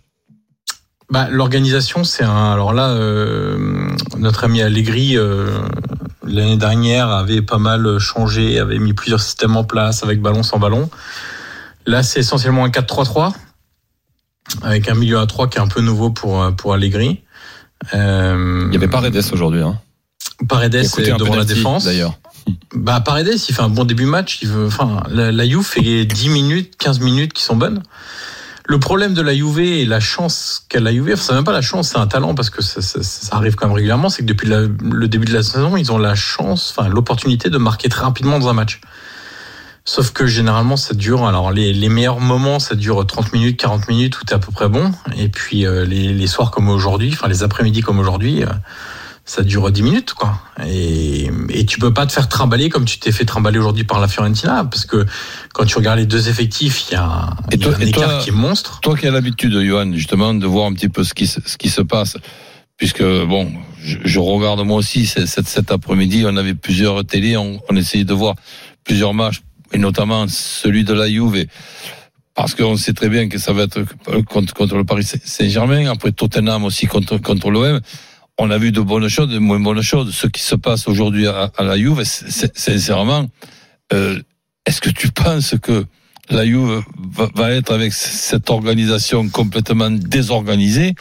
Bah, 1.11 1.27
l'organisation, 1.31 2.05
c'est 2.05 2.23
un. 2.23 2.53
Alors 2.53 2.73
là, 2.75 2.91
euh, 2.91 3.89
notre 4.19 4.45
ami 4.45 4.61
Allegri 4.61 5.17
euh, 5.17 5.49
l'année 6.23 6.59
dernière 6.59 7.09
avait 7.09 7.41
pas 7.43 7.59
mal 7.59 7.99
changé, 7.99 8.59
avait 8.61 8.79
mis 8.79 8.93
plusieurs 8.93 9.21
systèmes 9.21 9.57
en 9.57 9.65
place 9.65 10.03
avec 10.03 10.21
ballon 10.21 10.43
sans 10.43 10.59
ballon. 10.59 10.91
Là, 11.87 12.03
c'est 12.03 12.21
essentiellement 12.21 12.65
un 12.65 12.69
4-3-3 12.69 13.33
avec 14.63 14.89
un 14.91 14.95
milieu 14.95 15.19
à 15.19 15.27
3 15.27 15.49
qui 15.49 15.57
est 15.57 15.63
un 15.63 15.67
peu 15.69 15.81
nouveau 15.81 16.11
pour 16.11 16.55
pour 16.57 16.75
Allegri. 16.75 17.23
Euh, 17.95 18.61
Il 18.67 18.71
n'y 18.71 18.77
avait 18.77 18.89
pas 18.89 19.01
Redes 19.01 19.23
aujourd'hui. 19.33 19.63
Hein. 19.63 19.79
Paredes 20.49 20.75
est 20.75 21.17
devant 21.19 21.37
la 21.37 21.45
défense. 21.45 21.85
D'ailleurs. 21.85 22.19
Bah 22.75 23.01
Paredes, 23.01 23.39
il 23.49 23.55
fait 23.55 23.63
un 23.63 23.69
bon 23.69 23.85
début 23.85 24.07
match. 24.07 24.39
Il 24.43 24.49
veut, 24.49 24.67
enfin, 24.67 25.03
la, 25.11 25.33
la 25.33 25.45
fait 25.63 26.05
10 26.05 26.29
minutes, 26.29 26.75
15 26.79 27.01
minutes 27.01 27.33
qui 27.33 27.43
sont 27.43 27.57
bonnes. 27.57 27.83
Le 28.67 28.79
problème 28.81 29.13
de 29.13 29.21
la 29.21 29.35
Juve 29.35 29.61
et 29.61 29.85
la 29.85 30.01
chance 30.01 30.65
qu'a 30.69 30.81
la 30.81 30.91
Juve, 30.93 31.11
enfin, 31.13 31.23
c'est 31.23 31.35
même 31.35 31.45
pas 31.45 31.53
la 31.53 31.61
chance, 31.61 31.91
c'est 31.91 31.99
un 31.99 32.07
talent 32.07 32.35
parce 32.35 32.49
que 32.51 32.63
ça, 32.63 32.81
ça- 32.81 33.03
ça 33.03 33.37
arrive 33.37 33.55
quand 33.57 33.67
même 33.67 33.75
régulièrement. 33.77 34.09
C'est 34.09 34.23
que 34.23 34.27
depuis 34.27 34.49
le 34.49 35.07
début 35.07 35.27
de 35.27 35.35
la 35.35 35.43
saison, 35.43 35.77
ils 35.77 35.93
ont 35.93 35.99
la 35.99 36.15
chance, 36.15 36.75
enfin 36.77 36.89
l'opportunité 36.89 37.51
de 37.51 37.59
marquer 37.59 37.89
très 37.91 38.03
rapidement 38.03 38.39
dans 38.39 38.49
un 38.49 38.55
match. 38.55 38.81
Sauf 39.87 40.13
que 40.13 40.27
généralement, 40.27 40.79
ça 40.79 40.95
dure. 40.95 41.27
Alors 41.27 41.53
les, 41.53 41.75
les 41.75 41.89
meilleurs 41.91 42.21
moments, 42.21 42.59
ça 42.59 42.75
dure 42.75 43.07
30 43.07 43.35
minutes, 43.35 43.59
40 43.61 43.87
minutes, 43.89 44.19
où 44.19 44.25
t'es 44.25 44.33
à 44.35 44.39
peu 44.39 44.51
près 44.51 44.69
bon. 44.71 44.93
Et 45.19 45.29
puis 45.29 45.67
euh, 45.67 45.85
les, 45.85 46.15
les 46.15 46.27
soirs 46.27 46.51
comme 46.51 46.71
aujourd'hui, 46.71 47.11
enfin 47.13 47.29
les 47.29 47.43
après-midi 47.43 47.83
comme 47.83 47.99
aujourd'hui. 47.99 48.45
euh, 48.45 48.49
ça 49.27 49.43
dure 49.43 49.71
10 49.71 49.83
minutes, 49.83 50.13
quoi. 50.15 50.39
Et, 50.67 51.31
et 51.49 51.65
tu 51.65 51.79
peux 51.79 51.95
pas 51.95 52.05
te 52.07 52.13
faire 52.13 52.29
trimballer 52.29 52.69
comme 52.69 52.85
tu 52.85 52.99
t'es 52.99 53.11
fait 53.11 53.25
trimballer 53.25 53.59
aujourd'hui 53.59 53.85
par 53.85 54.01
la 54.01 54.07
Fiorentina, 54.09 54.65
parce 54.65 54.85
que 54.85 55.07
quand 55.55 55.65
tu 55.65 55.77
regardes 55.79 55.99
les 55.99 56.07
deux 56.07 56.29
effectifs, 56.29 56.85
il 56.91 56.93
y 56.93 56.97
a 56.97 57.05
un, 57.05 57.31
Et 57.51 57.55
il 57.55 57.61
y 57.61 57.65
a 57.65 57.69
toi- 57.69 57.77
un 57.77 57.81
et 57.81 57.89
écart 57.89 58.05
toi- 58.11 58.19
qui 58.23 58.29
est 58.29 58.33
monstre. 58.33 58.81
Toi 58.83 58.97
qui 58.99 59.07
as 59.07 59.11
l'habitude, 59.11 59.59
Johan, 59.59 59.93
justement, 59.95 60.35
de 60.35 60.47
voir 60.47 60.67
un 60.67 60.75
petit 60.75 60.91
peu 60.91 61.05
ce 61.05 61.15
qui, 61.15 61.27
se- 61.27 61.41
ce 61.47 61.57
qui 61.57 61.71
se 61.71 61.81
passe, 61.81 62.19
puisque, 62.77 63.03
bon, 63.03 63.51
je, 63.83 63.97
je 64.05 64.19
regarde 64.19 64.61
moi 64.61 64.77
aussi 64.77 65.07
cet, 65.07 65.27
cet, 65.27 65.47
cet 65.49 65.71
après-midi, 65.73 66.25
on 66.27 66.37
avait 66.37 66.55
plusieurs 66.55 67.03
télés, 67.05 67.37
on, 67.39 67.61
on 67.71 67.77
essayait 67.77 68.05
de 68.05 68.15
voir 68.15 68.35
plusieurs 68.85 69.15
matchs, 69.15 69.41
et 69.73 69.79
notamment 69.79 70.27
celui 70.29 70.85
de 70.85 70.93
la 70.93 71.09
Juve, 71.09 71.37
et- 71.37 71.49
parce 72.35 72.55
qu'on 72.55 72.77
sait 72.77 72.93
très 72.93 73.09
bien 73.09 73.29
que 73.29 73.39
ça 73.39 73.53
va 73.53 73.63
être 73.63 73.85
contre, 74.29 74.53
contre 74.55 74.77
le 74.77 74.85
Paris 74.85 75.05
Saint-Germain, 75.05 75.89
après 75.91 76.11
Tottenham 76.13 76.65
aussi 76.65 76.87
contre, 76.87 77.17
contre 77.19 77.49
l'OM. 77.51 77.81
On 78.38 78.51
a 78.51 78.59
vu 78.59 78.73
de 78.73 78.81
bonnes 78.81 79.09
choses, 79.09 79.29
de 79.29 79.38
moins 79.38 79.61
bonnes 79.61 79.83
choses. 79.83 80.12
Ce 80.14 80.27
qui 80.27 80.42
se 80.42 80.57
passe 80.57 80.88
aujourd'hui 80.88 81.27
à, 81.29 81.51
la 81.61 81.77
Juve, 81.79 82.03
c'est- 82.05 82.57
sincèrement, 82.57 83.27
euh, 83.92 84.18
est-ce 84.66 84.81
que 84.81 84.90
tu 84.90 85.09
penses 85.12 85.55
que 85.62 85.85
la 86.31 86.44
Juve 86.44 86.83
va, 87.12 87.29
va 87.37 87.51
être 87.53 87.73
avec 87.73 87.92
cette 87.92 88.51
organisation 88.51 89.29
complètement 89.29 89.90
désorganisée 89.90 90.94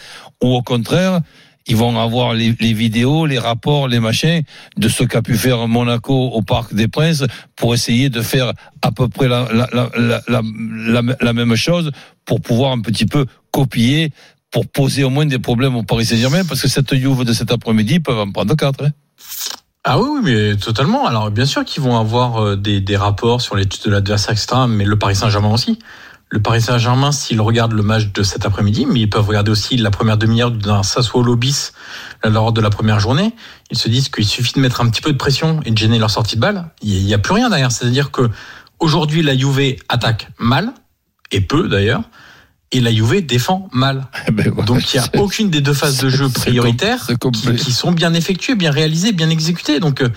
ou 0.43 0.53
au 0.53 0.61
contraire 0.61 1.21
ils 1.65 1.77
vont 1.77 1.97
avoir 1.97 2.33
les, 2.33 2.53
les 2.59 2.73
vidéos, 2.73 3.25
les 3.25 3.39
rapports, 3.39 3.87
les 3.87 4.01
machins 4.01 4.41
de 4.75 4.89
ce 4.89 5.05
qu'a 5.05 5.21
pu 5.21 5.37
faire 5.37 5.65
Monaco 5.69 6.13
au 6.13 6.41
Parc 6.41 6.73
des 6.73 6.89
Princes 6.89 7.23
pour 7.55 7.73
essayer 7.73 8.09
de 8.09 8.21
faire 8.21 8.51
à 8.81 8.91
peu 8.91 9.07
près 9.07 9.29
la, 9.29 9.47
la, 9.53 9.79
la- 10.27 11.01
la 11.21 11.33
même 11.33 11.55
chose 11.55 11.89
pour 12.25 12.41
pouvoir 12.41 12.73
un 12.73 12.81
petit 12.81 13.05
peu 13.05 13.25
copier 13.51 14.11
pour 14.53 14.67
poser 14.67 15.03
au 15.03 15.09
moins 15.09 15.25
des 15.25 15.39
problèmes 15.39 15.75
au 15.75 15.83
Paris 15.83 16.05
Saint-Germain 16.05 16.45
parce 16.45 16.61
que 16.61 16.67
cette 16.69 16.93
Juve 16.95 17.25
de 17.25 17.33
cet 17.33 17.51
après-midi 17.51 17.99
peuvent 17.99 18.19
en 18.19 18.31
prendre 18.31 18.55
quatre. 18.55 18.85
hein. 18.85 18.91
Ah 19.83 19.99
oui, 19.99 20.07
oui, 20.13 20.19
mais 20.23 20.55
totalement. 20.55 21.05
Alors 21.05 21.29
bien 21.31 21.45
sûr 21.45 21.65
qu'ils 21.65 21.83
vont 21.83 21.97
avoir 21.97 22.41
euh, 22.41 22.55
des, 22.55 22.79
des 22.79 22.95
rapports 22.95 23.41
sur 23.41 23.55
l'étude 23.55 23.83
de 23.83 23.91
l'adversaire, 23.91 24.31
etc. 24.31 24.47
Mais 24.69 24.85
le 24.85 24.97
Paris 24.97 25.15
Saint-Germain 25.15 25.51
aussi. 25.51 25.79
Le 26.29 26.41
Paris 26.41 26.61
Saint-Germain, 26.61 27.11
s'ils 27.11 27.41
regardent 27.41 27.73
le 27.73 27.83
match 27.83 28.11
de 28.11 28.23
cet 28.23 28.45
après-midi, 28.45 28.87
mais 28.87 29.01
ils 29.01 29.09
peuvent 29.09 29.27
regarder 29.27 29.51
aussi 29.51 29.77
la 29.77 29.91
première 29.91 30.17
demi-heure 30.17 30.49
d'un 30.49 30.81
Sassuolo 30.81 31.35
bis 31.35 31.73
lors 32.23 32.51
de 32.51 32.59
la 32.59 32.71
première 32.71 32.99
journée, 32.99 33.35
ils 33.69 33.77
se 33.77 33.87
disent 33.87 34.09
qu'il 34.09 34.25
suffit 34.25 34.53
de 34.53 34.59
mettre 34.59 34.81
un 34.81 34.89
petit 34.89 35.01
peu 35.01 35.11
de 35.11 35.17
pression 35.17 35.59
et 35.65 35.69
de 35.69 35.77
gêner 35.77 35.99
leur 35.99 36.09
sortie 36.09 36.35
de 36.37 36.41
balle. 36.41 36.71
Il 36.81 37.05
n'y 37.05 37.13
a 37.13 37.19
plus 37.19 37.33
rien 37.33 37.49
derrière. 37.49 37.71
C'est-à-dire 37.71 38.09
que 38.09 38.31
aujourd'hui, 38.79 39.21
la 39.21 39.37
Juve 39.37 39.75
attaque 39.89 40.29
mal, 40.39 40.73
et 41.31 41.41
peu 41.41 41.67
d'ailleurs, 41.67 42.01
et 42.73 42.81
la 42.81 42.91
Juve 42.93 43.25
défend 43.25 43.69
mal. 43.71 44.07
Ben 44.33 44.49
voilà. 44.49 44.65
Donc 44.65 44.93
il 44.93 44.99
n'y 44.99 45.03
a 45.05 45.21
aucune 45.21 45.49
des 45.49 45.61
deux 45.61 45.73
phases 45.73 45.99
de 45.99 46.09
jeu 46.09 46.27
prioritaires 46.29 47.07
qui, 47.57 47.71
sont 47.71 47.91
bien 47.91 48.13
effectuées, 48.13 48.55
bien 48.55 48.71
réalisées, 48.71 49.11
bien 49.13 49.29
exécutées. 49.29 49.79
Donc 49.79 50.01
euh, 50.01 50.09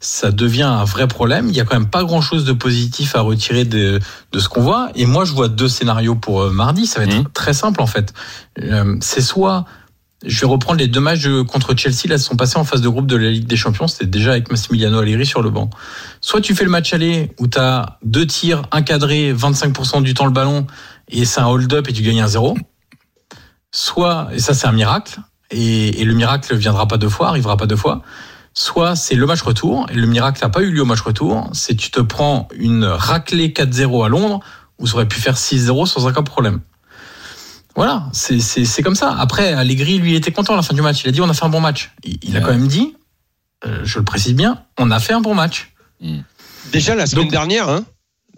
ça 0.00 0.30
devient 0.30 0.62
un 0.62 0.84
vrai 0.84 1.08
problème. 1.08 1.48
Il 1.48 1.56
y 1.56 1.60
a 1.60 1.64
quand 1.64 1.76
même 1.76 1.88
pas 1.90 2.04
grand-chose 2.04 2.44
de 2.44 2.52
positif 2.52 3.16
à 3.16 3.20
retirer 3.20 3.64
de, 3.64 3.98
de 4.32 4.38
ce 4.38 4.48
qu'on 4.48 4.62
voit. 4.62 4.90
Et 4.94 5.06
moi, 5.06 5.24
je 5.24 5.32
vois 5.32 5.48
deux 5.48 5.68
scénarios 5.68 6.14
pour 6.14 6.42
euh, 6.42 6.50
mardi. 6.50 6.86
Ça 6.86 7.00
va 7.00 7.06
être 7.06 7.16
Mhm. 7.18 7.28
très 7.34 7.52
simple 7.52 7.82
en 7.82 7.86
fait. 7.86 8.12
Euh, 8.62 8.96
C'est 9.00 9.20
soit 9.22 9.64
je 10.26 10.40
vais 10.40 10.48
reprendre 10.48 10.80
les 10.80 10.88
deux 10.88 10.98
matchs 11.00 11.22
de- 11.22 11.42
contre 11.42 11.76
Chelsea. 11.76 12.08
Là, 12.08 12.16
ils 12.16 12.20
sont 12.20 12.34
passés 12.34 12.56
en 12.58 12.64
phase 12.64 12.80
de 12.80 12.88
groupe 12.88 13.06
de 13.06 13.14
la 13.14 13.30
Ligue 13.30 13.46
des 13.46 13.56
Champions. 13.56 13.86
C'était 13.86 14.06
déjà 14.06 14.32
avec 14.32 14.50
Massimiliano 14.50 14.98
Allegri 14.98 15.24
sur 15.24 15.42
le 15.42 15.50
banc. 15.50 15.70
Soit 16.20 16.40
tu 16.40 16.56
fais 16.56 16.64
le 16.64 16.70
match 16.70 16.92
aller 16.92 17.30
où 17.38 17.46
tu 17.46 17.56
as 17.58 17.98
deux 18.04 18.26
tirs, 18.26 18.62
un 18.72 18.82
cadré, 18.82 19.32
25% 19.32 20.02
du 20.02 20.14
temps 20.14 20.24
le 20.26 20.32
ballon 20.32 20.66
et 21.08 21.24
c'est 21.24 21.40
un 21.40 21.46
hold-up 21.46 21.88
et 21.88 21.92
tu 21.92 22.02
gagnes 22.02 22.20
un 22.22 22.28
0. 22.28 22.56
Soit, 23.70 24.28
et 24.32 24.38
ça 24.38 24.54
c'est 24.54 24.66
un 24.66 24.72
miracle, 24.72 25.20
et, 25.50 26.00
et 26.00 26.04
le 26.04 26.14
miracle 26.14 26.54
viendra 26.56 26.88
pas 26.88 26.96
deux 26.96 27.08
fois, 27.08 27.28
arrivera 27.28 27.56
pas 27.56 27.66
deux 27.66 27.76
fois. 27.76 28.02
Soit 28.54 28.96
c'est 28.96 29.14
le 29.14 29.26
match 29.26 29.42
retour, 29.42 29.86
et 29.90 29.94
le 29.94 30.06
miracle 30.06 30.40
n'a 30.42 30.48
pas 30.48 30.62
eu 30.62 30.70
lieu 30.70 30.82
au 30.82 30.86
match 30.86 31.00
retour, 31.02 31.48
c'est 31.52 31.74
tu 31.76 31.90
te 31.90 32.00
prends 32.00 32.48
une 32.54 32.84
raclée 32.84 33.50
4-0 33.50 34.04
à 34.04 34.08
Londres, 34.08 34.40
où 34.78 34.86
ça 34.86 34.94
aurait 34.94 35.08
pu 35.08 35.20
faire 35.20 35.36
6-0 35.36 35.86
sans 35.86 36.06
aucun 36.06 36.22
problème. 36.22 36.60
Voilà, 37.76 38.08
c'est- 38.12 38.82
comme 38.82 38.96
ça. 38.96 39.14
Après, 39.16 39.52
Allegri, 39.52 39.98
lui, 39.98 40.12
il 40.12 40.16
était 40.16 40.32
content 40.32 40.54
à 40.54 40.56
la 40.56 40.62
fin 40.62 40.74
du 40.74 40.82
match. 40.82 41.02
Il 41.04 41.08
a 41.08 41.12
dit 41.12 41.20
on 41.20 41.28
a 41.28 41.34
fait 41.34 41.44
un 41.44 41.48
bon 41.50 41.60
match. 41.60 41.92
Il, 42.02 42.18
il 42.22 42.36
a 42.36 42.40
quand 42.40 42.50
même 42.50 42.66
dit, 42.66 42.96
euh, 43.66 43.80
je 43.84 43.98
le 43.98 44.04
précise 44.04 44.34
bien, 44.34 44.64
on 44.78 44.90
a 44.90 44.98
fait 44.98 45.12
un 45.12 45.20
bon 45.20 45.34
match. 45.34 45.72
Déjà 46.72 46.94
la 46.96 47.06
semaine 47.06 47.24
Donc- 47.26 47.30
dernière, 47.30 47.68
hein. 47.68 47.84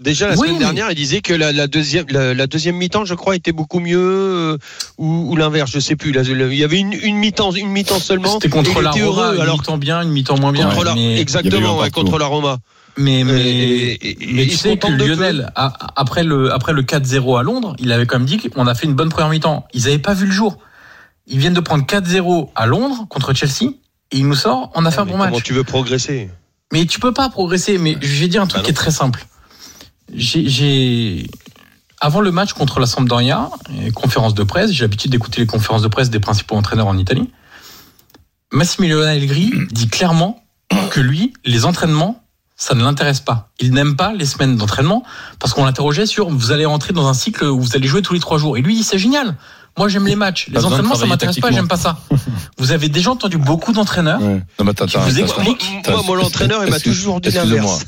Déjà 0.01 0.29
la 0.29 0.33
Oui, 0.37 0.39
semaine 0.49 0.53
mais- 0.55 0.59
dernière, 0.65 0.91
il 0.91 0.95
disait 0.95 1.21
que 1.21 1.35
la, 1.35 1.53
la 1.53 1.67
deuxième, 1.67 2.07
la, 2.09 2.33
la 2.33 2.47
deuxième 2.47 2.77
mi-temps, 2.77 3.05
je 3.05 3.15
crois, 3.15 3.37
était 3.37 3.53
beaucoup 3.53 3.81
mieux 3.81 3.99
euh, 4.01 4.59
ou, 4.97 5.31
ou 5.31 5.37
l'inverse, 5.37 5.71
je 5.71 5.79
sais 5.79 5.95
plus. 5.95 6.11
Là, 6.13 6.23
il 6.23 6.55
y 6.55 6.65
avait 6.65 6.79
une, 6.79 6.95
une 6.95 7.17
mi-temps, 7.17 7.53
une 7.53 7.69
mi-temps 7.69 7.99
seulement. 8.01 8.33
C'était 8.41 8.49
contre 8.49 8.81
la 8.81 8.93
Roma, 8.93 9.05
heureux, 9.05 9.35
une 9.35 9.41
alors 9.43 9.59
mi-temps 9.59 9.77
bien, 9.77 10.01
une 10.01 10.09
mi-temps 10.11 10.39
moins 10.39 10.53
bien. 10.53 10.71
contre 10.71 10.85
la, 10.85 10.95
exactement, 10.97 11.79
un 11.79 11.83
ouais, 11.83 11.91
contre 11.91 12.19
la 12.19 12.27
Roma. 12.27 12.57
Mais, 12.97 13.25
mais, 13.25 13.41
Et- 13.41 14.11
et- 14.23 14.33
mais 14.33 14.47
tu 14.47 14.57
sais 14.57 14.77
que. 14.79 14.87
Lionel, 14.89 15.53
a- 15.55 15.73
après 15.97 16.25
le, 16.25 16.51
après 16.53 16.73
le 16.73 16.83
4-0 16.83 17.39
à 17.39 17.43
Londres, 17.43 17.77
il 17.79 17.93
avait 17.93 18.07
quand 18.07 18.19
même 18.19 18.27
dit 18.27 18.39
qu'on 18.39 18.67
a 18.67 18.75
fait 18.75 18.87
une 18.87 18.95
bonne 18.95 19.11
première 19.11 19.29
mi-temps. 19.31 19.67
Ils 19.75 19.83
n'avaient 19.85 19.99
pas 19.99 20.15
vu 20.15 20.25
le 20.27 20.33
jour. 20.33 20.57
Ils 21.27 21.39
viennent 21.39 21.55
de 21.55 21.61
prendre 21.61 21.85
4-0 21.85 22.51
à 22.57 22.67
Londres 22.67 23.05
contre 23.11 23.35
Chelsea 23.35 23.71
et 24.13 24.17
il 24.19 24.27
nous 24.27 24.35
sort, 24.35 24.73
on 24.75 24.85
a 24.87 24.91
fait 24.91 25.01
un 25.01 25.05
Mais 25.05 25.13
bon 25.13 25.19
comment 25.19 25.31
match. 25.31 25.45
tu 25.45 25.53
veux 25.53 25.63
progresser? 25.63 26.31
Mais 26.73 26.87
tu 26.87 26.99
peux 27.01 27.13
pas 27.13 27.29
progresser. 27.29 27.79
Mais 27.79 27.97
je 28.01 28.21
vais 28.21 28.29
dire 28.29 28.43
un 28.43 28.47
truc 28.47 28.63
Bah 28.63 28.65
qui 28.65 28.71
est 28.71 28.75
très 28.75 28.91
simple. 28.91 29.27
J'ai, 30.13 31.27
avant 32.01 32.21
le 32.21 32.31
match 32.31 32.53
contre 32.53 32.81
la 32.81 32.87
Sampdoria, 32.87 33.51
conférence 33.95 34.35
de 34.35 34.43
presse, 34.43 34.73
j'ai 34.73 34.85
l'habitude 34.85 35.11
d'écouter 35.11 35.41
les 35.41 35.47
conférences 35.47 35.83
de 35.83 35.89
presse 35.89 36.11
des 36.11 36.21
principaux 36.21 36.57
entraîneurs 36.57 36.89
en 36.89 36.99
Italie. 36.99 37.31
Massimiliano 38.53 39.03
Allegri 39.03 39.53
dit 39.71 39.89
clairement 39.89 40.43
que 40.91 41.01
lui, 41.01 41.33
les 41.45 41.65
entraînements, 41.65 42.25
ça 42.57 42.75
ne 42.75 42.83
l'intéresse 42.83 43.21
pas. 43.21 43.51
Il 43.59 43.73
n'aime 43.73 43.97
pas 43.97 44.13
les 44.13 44.27
semaines 44.27 44.57
d'entraînement 44.57 45.03
parce 45.39 45.55
qu'on 45.55 45.65
l'interrogeait 45.65 46.07
sur 46.07 46.29
vous 46.29 46.53
allez 46.53 46.67
rentrer 46.67 46.93
dans 46.93 47.07
un 47.07 47.15
cycle 47.15 47.45
où 47.45 47.61
vous 47.61 47.77
allez 47.77 47.89
jouer 47.89 48.03
tous 48.03 48.13
les 48.13 48.21
trois 48.21 48.39
jours. 48.39 48.59
Et 48.59 48.63
lui, 48.63 48.75
il 48.75 48.77
dit 48.77 48.85
c'est 48.85 48.99
génial. 48.99 49.37
Moi, 49.79 49.89
j'aime 49.89 50.07
les 50.07 50.17
matchs. 50.17 50.49
Les 50.49 50.65
entraînements, 50.65 50.95
ça 50.95 51.07
m'intéresse 51.07 51.39
pas, 51.39 51.51
j'aime 51.51 51.69
pas 51.69 51.77
ça. 51.77 52.01
Vous 52.59 52.73
avez 52.73 52.89
déjà 52.89 53.11
entendu 53.11 53.39
beaucoup 53.39 53.73
d'entraîneurs 53.73 54.21
Non, 54.21 54.43
mais 54.65 54.71
attends, 54.71 54.87
qui 54.87 54.99
vous 54.99 55.19
expliquent 55.21 55.87
Moi, 55.89 56.03
moi, 56.05 56.17
l'entraîneur, 56.17 56.65
il 56.65 56.71
m'a 56.71 56.81
toujours 56.81 57.21
dit 57.21 57.29
excusez-moi. 57.29 57.57
l'inverse. 57.61 57.87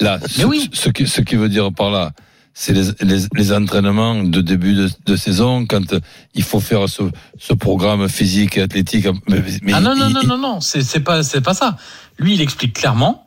Là, 0.00 0.18
Mais 0.20 0.28
ce, 0.28 0.46
oui. 0.46 0.70
ce 0.72 0.88
qui, 0.90 1.06
ce 1.06 1.20
qui 1.20 1.36
veut 1.36 1.48
dire 1.48 1.72
par 1.72 1.90
là, 1.90 2.12
c'est 2.54 2.74
les, 2.74 2.84
les, 3.00 3.22
les, 3.34 3.52
entraînements 3.52 4.22
de 4.22 4.40
début 4.42 4.74
de, 4.74 4.90
de, 5.06 5.16
saison 5.16 5.64
quand 5.66 5.94
il 6.34 6.42
faut 6.42 6.60
faire 6.60 6.86
ce, 6.88 7.02
ce 7.38 7.54
programme 7.54 8.08
physique 8.08 8.58
et 8.58 8.62
athlétique. 8.62 9.06
Mais, 9.28 9.72
ah 9.72 9.80
non, 9.80 9.96
non, 9.96 10.10
non, 10.10 10.22
non, 10.26 10.38
non, 10.38 10.60
c'est 10.60 11.00
pas, 11.00 11.22
c'est 11.22 11.40
pas 11.40 11.54
ça. 11.54 11.76
Lui, 12.18 12.34
il 12.34 12.40
explique 12.40 12.74
clairement. 12.74 13.26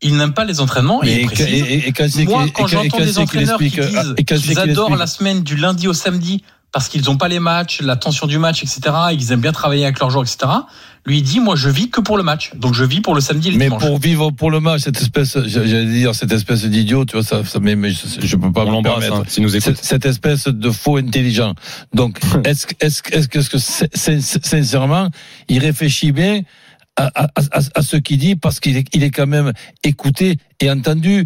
Il 0.00 0.16
n'aime 0.16 0.32
pas 0.32 0.44
les 0.44 0.60
entraînements. 0.60 1.02
Et, 1.02 1.22
il 1.22 1.26
précise, 1.26 1.48
et, 1.48 1.88
et, 1.88 1.92
quand 1.92 2.06
Moi, 2.24 2.46
quand 2.54 2.66
j'entends 2.68 2.98
des 2.98 3.18
entraîneurs 3.18 3.58
qui 3.58 3.70
disent 3.70 4.14
qu'ils 4.26 4.58
adorent 4.58 4.96
la 4.96 5.06
semaine 5.06 5.42
du 5.42 5.56
lundi 5.56 5.88
au 5.88 5.92
samedi 5.94 6.42
parce 6.72 6.88
qu'ils 6.88 7.04
n'ont 7.04 7.16
pas 7.16 7.28
les 7.28 7.40
matchs, 7.40 7.80
la 7.80 7.96
tension 7.96 8.26
du 8.26 8.38
match, 8.38 8.62
etc. 8.62 8.80
Ils 9.12 9.32
aiment 9.32 9.40
bien 9.40 9.52
travailler 9.52 9.84
avec 9.84 9.98
leurs 10.00 10.10
joueurs, 10.10 10.24
etc. 10.24 10.52
Lui 11.06 11.18
il 11.18 11.22
dit, 11.22 11.40
moi 11.40 11.56
je 11.56 11.70
vis 11.70 11.88
que 11.88 12.00
pour 12.00 12.18
le 12.18 12.22
match, 12.22 12.52
donc 12.54 12.74
je 12.74 12.84
vis 12.84 13.00
pour 13.00 13.14
le 13.14 13.20
samedi 13.20 13.48
et 13.48 13.50
le 13.52 13.58
mais 13.58 13.66
dimanche. 13.66 13.82
Mais 13.82 13.88
pour 13.88 13.98
vivre 13.98 14.30
pour 14.30 14.50
le 14.50 14.60
match, 14.60 14.82
cette 14.82 15.00
espèce, 15.00 15.38
j'allais 15.46 15.86
dire 15.86 16.14
cette 16.14 16.32
espèce 16.32 16.64
d'idiot, 16.64 17.06
tu 17.06 17.14
vois, 17.16 17.24
ça, 17.24 17.42
ça 17.44 17.58
mais, 17.60 17.74
mais 17.74 17.90
je, 17.90 18.20
je 18.20 18.36
peux 18.36 18.52
pas 18.52 18.66
me 18.66 18.82
permettre. 18.82 19.14
Hein, 19.14 19.22
si 19.26 19.40
nous 19.40 19.48
cette, 19.48 19.82
cette, 19.82 20.04
espèce 20.04 20.48
de 20.48 20.70
faux 20.70 20.98
intelligent. 20.98 21.54
Donc, 21.94 22.18
est-ce 22.44 22.66
est-ce 22.80 23.02
est-ce 23.12 23.28
que, 23.48 23.56
est 23.56 24.46
sincèrement, 24.46 25.08
il 25.48 25.60
réfléchit 25.60 26.12
bien? 26.12 26.42
À, 27.00 27.12
à, 27.14 27.28
à, 27.52 27.60
à, 27.76 27.82
ce 27.82 27.96
qu'il 27.96 28.18
dit 28.18 28.34
parce 28.34 28.58
qu'il 28.58 28.76
est, 28.76 28.88
il 28.92 29.04
est 29.04 29.12
quand 29.12 29.28
même 29.28 29.52
écouté 29.84 30.36
et 30.60 30.70
entendu. 30.70 31.24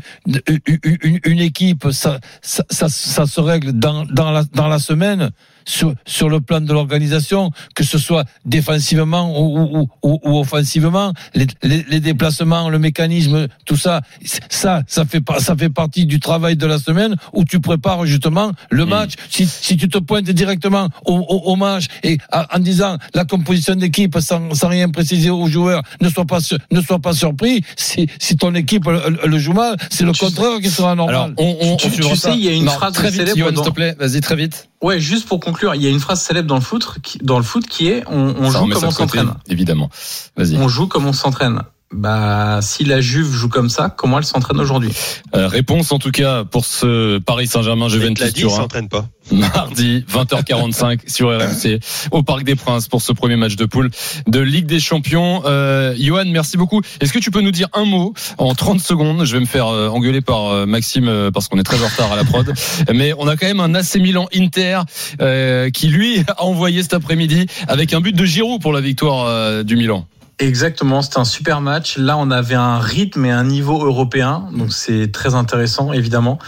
Une, 1.24 1.40
équipe, 1.40 1.86
ça, 1.90 2.20
ça, 2.42 2.64
ça, 2.70 2.88
ça, 2.88 3.26
se 3.26 3.40
règle 3.40 3.72
dans, 3.72 4.04
dans, 4.06 4.30
la, 4.30 4.44
dans 4.54 4.68
la 4.68 4.78
semaine 4.78 5.30
sur, 5.64 5.94
sur 6.06 6.28
le 6.28 6.40
plan 6.40 6.60
de 6.60 6.72
l'organisation, 6.72 7.50
que 7.74 7.84
ce 7.84 7.98
soit 7.98 8.24
défensivement 8.44 9.38
ou, 9.38 9.80
ou, 9.80 9.88
ou, 10.02 10.20
ou 10.24 10.38
offensivement, 10.38 11.12
les, 11.34 11.46
les, 11.62 11.84
les, 11.88 12.00
déplacements, 12.00 12.68
le 12.68 12.78
mécanisme, 12.78 13.48
tout 13.64 13.76
ça, 13.76 14.02
ça, 14.48 14.82
ça 14.86 15.04
fait, 15.04 15.22
ça 15.38 15.56
fait 15.56 15.70
partie 15.70 16.06
du 16.06 16.20
travail 16.20 16.56
de 16.56 16.66
la 16.66 16.78
semaine 16.78 17.16
où 17.32 17.44
tu 17.44 17.60
prépares 17.60 18.06
justement 18.06 18.52
le 18.70 18.86
match. 18.86 19.14
Si, 19.30 19.46
si 19.46 19.76
tu 19.76 19.88
te 19.88 19.98
pointes 19.98 20.24
directement 20.24 20.88
au, 21.04 21.14
au, 21.14 21.52
au 21.52 21.56
match 21.56 21.86
et 22.02 22.18
en 22.32 22.58
disant 22.58 22.98
la 23.14 23.24
composition 23.24 23.74
d'équipe 23.74 24.18
sans, 24.20 24.54
sans 24.54 24.68
rien 24.68 24.88
préciser 24.90 25.30
aux 25.30 25.46
joueurs, 25.46 25.82
ne 26.00 26.08
sois 26.08 26.24
pas, 26.24 26.38
ne 26.70 26.80
sois 26.80 26.98
pas 26.98 27.12
surpris 27.12 27.62
si, 27.76 28.08
si 28.18 28.36
ton 28.36 28.54
équipe 28.54 28.86
le, 28.86 29.21
le 29.24 29.38
joue 29.38 29.52
mal, 29.52 29.76
c'est 29.90 30.04
le 30.04 30.12
contraire 30.12 30.60
qui 30.60 30.70
sera 30.70 30.94
normal. 30.94 31.14
Alors, 31.14 31.30
on, 31.38 31.56
on, 31.60 31.76
tu, 31.76 31.90
tu, 31.90 32.00
tu 32.00 32.16
sais, 32.16 32.32
il 32.32 32.44
y 32.44 32.48
a 32.48 32.52
une 32.52 32.64
non, 32.64 32.72
phrase 32.72 32.92
très 32.92 33.10
vite, 33.10 33.26
célèbre. 33.26 33.48
s'il 33.48 33.64
te 33.64 33.70
plaît, 33.70 33.96
vas-y 33.98 34.20
très 34.20 34.36
vite. 34.36 34.68
Ouais, 34.82 35.00
juste 35.00 35.28
pour 35.28 35.40
conclure, 35.40 35.74
il 35.74 35.82
y 35.82 35.86
a 35.86 35.90
une 35.90 36.00
phrase 36.00 36.20
célèbre 36.20 36.48
dans 36.48 36.56
le 36.56 36.60
foot, 36.60 36.86
qui, 37.02 37.18
dans 37.18 37.38
le 37.38 37.44
foot 37.44 37.66
qui 37.66 37.88
est 37.88 38.04
on, 38.08 38.34
on 38.38 38.50
joue 38.50 38.68
comme 38.68 38.84
on 38.84 38.90
s'entraîne. 38.90 39.34
Évidemment. 39.48 39.90
Vas-y. 40.36 40.56
On 40.56 40.68
joue 40.68 40.86
comme 40.86 41.06
on 41.06 41.12
s'entraîne. 41.12 41.62
Bah, 41.92 42.60
si 42.62 42.84
la 42.84 43.00
Juve 43.00 43.30
joue 43.32 43.48
comme 43.48 43.68
ça, 43.68 43.92
comment 43.94 44.18
elle 44.18 44.24
s'entraîne 44.24 44.58
aujourd'hui? 44.60 44.90
Euh, 45.34 45.46
Réponse 45.48 45.92
en 45.92 45.98
tout 45.98 46.10
cas 46.10 46.44
pour 46.44 46.64
ce 46.64 47.18
Paris 47.18 47.46
Saint-Germain 47.46 47.88
Juventus 47.88 48.32
Turin. 48.32 48.56
s'entraîne 48.56 48.88
pas. 48.88 49.06
Mardi 49.30 50.04
20h45 50.12 51.00
sur 51.06 51.28
RMC 51.28 51.78
au 52.10 52.22
Parc 52.22 52.44
des 52.44 52.54
Princes 52.56 52.88
pour 52.88 53.02
ce 53.02 53.12
premier 53.12 53.36
match 53.36 53.56
de 53.56 53.64
poule 53.66 53.90
de 54.26 54.40
Ligue 54.40 54.66
des 54.66 54.80
Champions. 54.80 55.42
Euh, 55.44 55.94
Johan, 55.98 56.24
merci 56.26 56.56
beaucoup. 56.56 56.80
Est-ce 57.00 57.12
que 57.12 57.18
tu 57.18 57.30
peux 57.30 57.40
nous 57.40 57.50
dire 57.52 57.68
un 57.72 57.84
mot? 57.84 58.14
En 58.38 58.54
30 58.54 58.80
secondes 58.80 59.24
Je 59.24 59.32
vais 59.34 59.40
me 59.40 59.46
faire 59.46 59.68
euh, 59.68 59.88
engueuler 59.88 60.20
par 60.22 60.46
euh, 60.48 60.66
Maxime 60.66 61.08
euh, 61.08 61.30
parce 61.30 61.48
qu'on 61.48 61.58
est 61.58 61.62
très 61.62 61.82
en 61.82 61.86
retard 61.88 62.10
à 62.12 62.16
la 62.16 62.24
prod. 62.24 62.52
Mais 62.94 63.12
on 63.18 63.28
a 63.28 63.36
quand 63.36 63.46
même 63.46 63.60
un 63.60 63.74
AC 63.74 63.96
Milan 63.96 64.28
Inter 64.34 64.80
euh, 65.20 65.70
qui 65.70 65.88
lui 65.88 66.20
a 66.28 66.42
envoyé 66.42 66.82
cet 66.82 66.94
après-midi 66.94 67.46
avec 67.68 67.92
un 67.92 68.00
but 68.00 68.14
de 68.16 68.24
Giroud 68.24 68.60
pour 68.60 68.72
la 68.72 68.80
victoire 68.80 69.26
euh, 69.26 69.62
du 69.62 69.76
Milan. 69.76 70.06
Exactement, 70.42 71.02
c'était 71.02 71.20
un 71.20 71.24
super 71.24 71.60
match. 71.60 71.98
Là, 71.98 72.16
on 72.18 72.32
avait 72.32 72.56
un 72.56 72.80
rythme 72.80 73.24
et 73.26 73.30
un 73.30 73.44
niveau 73.44 73.86
européen, 73.86 74.48
donc 74.52 74.72
c'est 74.72 75.12
très 75.12 75.36
intéressant, 75.36 75.92
évidemment. 75.92 76.40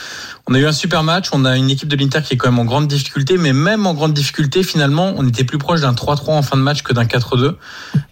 On 0.48 0.54
a 0.54 0.58
eu 0.58 0.66
un 0.66 0.72
super 0.72 1.04
match. 1.04 1.28
On 1.30 1.44
a 1.44 1.56
une 1.56 1.70
équipe 1.70 1.88
de 1.88 1.94
l'Inter 1.94 2.20
qui 2.22 2.34
est 2.34 2.36
quand 2.36 2.50
même 2.50 2.58
en 2.58 2.64
grande 2.64 2.88
difficulté, 2.88 3.38
mais 3.38 3.52
même 3.52 3.86
en 3.86 3.94
grande 3.94 4.12
difficulté, 4.12 4.64
finalement, 4.64 5.12
on 5.16 5.28
était 5.28 5.44
plus 5.44 5.58
proche 5.58 5.82
d'un 5.82 5.92
3-3 5.92 6.30
en 6.30 6.42
fin 6.42 6.56
de 6.56 6.62
match 6.62 6.82
que 6.82 6.92
d'un 6.92 7.04
4-2. 7.04 7.54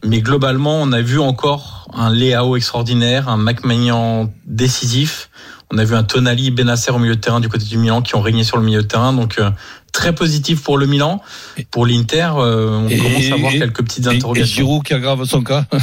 Mais 0.05 0.21
globalement, 0.21 0.81
on 0.81 0.93
a 0.93 1.01
vu 1.01 1.19
encore 1.19 1.89
un 1.93 2.13
Léao 2.13 2.55
extraordinaire, 2.55 3.29
un 3.29 3.37
McMahon 3.37 4.33
décisif. 4.47 5.31
On 5.75 5.79
a 5.79 5.85
vu 5.85 5.95
un 5.95 6.03
Tonali, 6.03 6.51
Benasser 6.51 6.91
au 6.93 6.99
milieu 6.99 7.17
de 7.17 7.21
terrain 7.21 7.41
du 7.41 7.49
côté 7.49 7.65
du 7.65 7.79
Milan 7.79 8.03
qui 8.03 8.15
ont 8.15 8.21
régné 8.21 8.45
sur 8.45 8.59
le 8.59 8.63
milieu 8.63 8.83
de 8.83 8.87
terrain. 8.87 9.15
Donc 9.15 9.37
euh, 9.39 9.51
très 9.93 10.15
positif 10.15 10.63
pour 10.63 10.77
le 10.77 10.87
Milan. 10.87 11.23
Pour 11.71 11.87
l'Inter, 11.87 12.29
euh, 12.37 12.69
on 12.85 12.89
Et- 12.89 12.99
commence 12.99 13.31
à 13.31 13.35
avoir 13.35 13.53
et- 13.55 13.59
quelques 13.59 13.83
petites 13.83 14.07
Et, 14.07 14.11
et 14.11 14.17
interrogations. 14.17 14.55
Giroud 14.55 14.83
qui 14.85 14.93
aggrave 14.93 15.25
son 15.25 15.43
cas. 15.43 15.65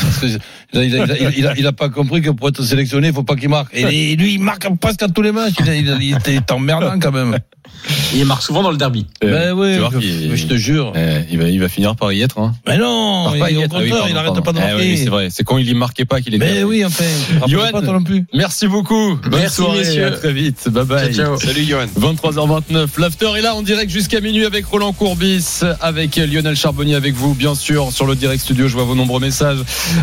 Il, 0.71 0.77
a, 0.79 0.83
il, 0.85 0.95
a, 0.95 1.05
il, 1.05 1.11
a, 1.25 1.31
il, 1.31 1.47
a, 1.47 1.53
il 1.57 1.65
a 1.67 1.71
pas 1.71 1.89
compris 1.89 2.21
que 2.21 2.29
pour 2.29 2.49
être 2.49 2.61
sélectionné, 2.61 3.07
il 3.07 3.13
faut 3.13 3.23
pas 3.23 3.35
qu'il 3.35 3.49
marque. 3.49 3.73
Et 3.75 4.15
lui, 4.15 4.35
il 4.35 4.39
marque 4.39 4.67
presque 4.79 5.01
à 5.01 5.07
tous 5.07 5.23
les 5.23 5.31
matchs. 5.31 5.55
Il, 5.59 5.67
il, 5.67 5.97
il 5.99 6.13
était- 6.15 6.33
il 6.33 6.37
est 6.37 6.51
emmerdant 6.51 6.99
quand 6.99 7.11
même. 7.11 7.39
Il 8.13 8.25
marque 8.25 8.41
souvent 8.43 8.63
dans 8.63 8.71
le 8.71 8.77
derby. 8.77 9.05
Ben 9.21 9.53
oui, 9.53 9.73
tu 9.73 9.79
vois 9.79 9.89
je, 10.35 10.45
te 10.45 10.55
jure. 10.55 10.93
Eh, 10.95 11.25
il, 11.31 11.37
va, 11.39 11.49
il 11.49 11.59
va 11.59 11.69
finir 11.69 11.95
par 11.95 12.11
y 12.11 12.21
être. 12.21 12.39
Hein. 12.39 12.53
Mais 12.67 12.77
non, 12.77 13.31
il, 13.33 13.39
pas 13.39 13.51
y 13.51 13.57
au 13.57 13.61
être, 13.61 13.75
ah 13.75 13.79
oui, 13.81 13.89
contraire, 13.89 13.99
pardon, 13.99 14.05
il 14.09 14.13
n'arrête 14.13 14.33
pardon. 14.33 14.41
pas 14.41 14.51
de 14.53 14.57
Eh 14.57 14.61
marquer. 14.73 14.91
oui, 14.91 14.97
c'est 14.97 15.09
vrai. 15.09 15.27
C'est 15.31 15.43
quand 15.43 15.57
il 15.57 15.69
y 15.69 15.73
marquait 15.73 16.05
pas 16.05 16.21
qu'il 16.21 16.33
est. 16.35 16.37
Mais 16.37 16.63
oui, 16.63 16.83
enfin, 16.85 17.03
rappelle 17.39 17.49
Johan, 17.49 17.71
pas 17.71 17.81
toi 17.81 17.93
non 17.93 18.03
plus. 18.03 18.25
Merci 18.33 18.67
beaucoup. 18.67 19.15
Bonne 19.23 19.41
Merci, 19.41 19.55
soirée. 19.57 19.79
messieurs. 19.79 20.07
À 20.07 20.11
très 20.11 20.33
vite. 20.33 20.69
Bye 20.69 20.85
bye. 20.85 21.13
Ciao, 21.13 21.37
ciao. 21.37 21.39
Salut 21.39 21.63
Johan. 21.63 21.85
23h29, 21.99 22.87
l'after 22.99 23.29
est 23.37 23.41
là 23.41 23.55
en 23.55 23.61
direct 23.61 23.91
jusqu'à 23.91 24.21
minuit 24.21 24.45
avec 24.45 24.65
Roland 24.65 24.93
Courbis, 24.93 25.61
avec 25.81 26.15
Lionel 26.15 26.55
Charbonnier 26.55 26.95
avec 26.95 27.13
vous, 27.15 27.33
bien 27.35 27.55
sûr, 27.55 27.91
sur 27.91 28.05
le 28.05 28.15
direct 28.15 28.41
studio. 28.43 28.67
Je 28.67 28.73
vois 28.73 28.83
vos 28.83 28.95
nombreux 28.95 29.19
messages 29.19 29.59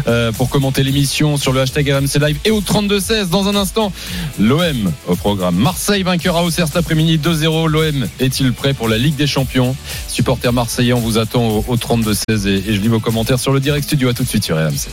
euh, 0.07 0.33
pour 0.33 0.49
commenter 0.49 0.83
l'émission 0.83 1.37
sur 1.37 1.53
le 1.53 1.61
hashtag 1.61 1.91
RMC 1.91 2.21
Live 2.25 2.39
et 2.45 2.51
au 2.51 2.61
32-16. 2.61 3.29
Dans 3.31 3.49
un 3.49 3.57
instant, 3.57 3.93
l'OM 4.39 4.93
au 5.09 5.17
programme. 5.17 5.57
Marseille 5.57 6.03
vainqueur 6.03 6.37
à 6.37 6.45
Auxerre 6.45 6.67
cet 6.67 6.77
après-midi 6.77 7.19
2-0. 7.19 7.66
L'OM 7.69 8.07
est-il 8.21 8.53
prêt 8.53 8.75
pour 8.75 8.89
la 8.89 8.99
Ligue 8.99 9.17
des 9.17 9.27
Champions? 9.27 9.77
Supporters 10.09 10.53
marseillais, 10.53 10.93
on 10.93 11.01
vous 11.01 11.19
attend 11.19 11.47
au, 11.49 11.65
au 11.69 11.77
32-16 11.77 12.47
et, 12.47 12.71
et 12.71 12.75
je 12.75 12.81
lis 12.81 12.89
vos 12.89 13.01
commentaires 13.01 13.39
sur 13.39 13.53
le 13.53 13.61
direct 13.61 13.85
studio. 13.85 14.09
À 14.09 14.15
tout 14.15 14.23
de 14.23 14.29
suite 14.29 14.45
sur 14.45 14.57
RMC. 14.57 14.89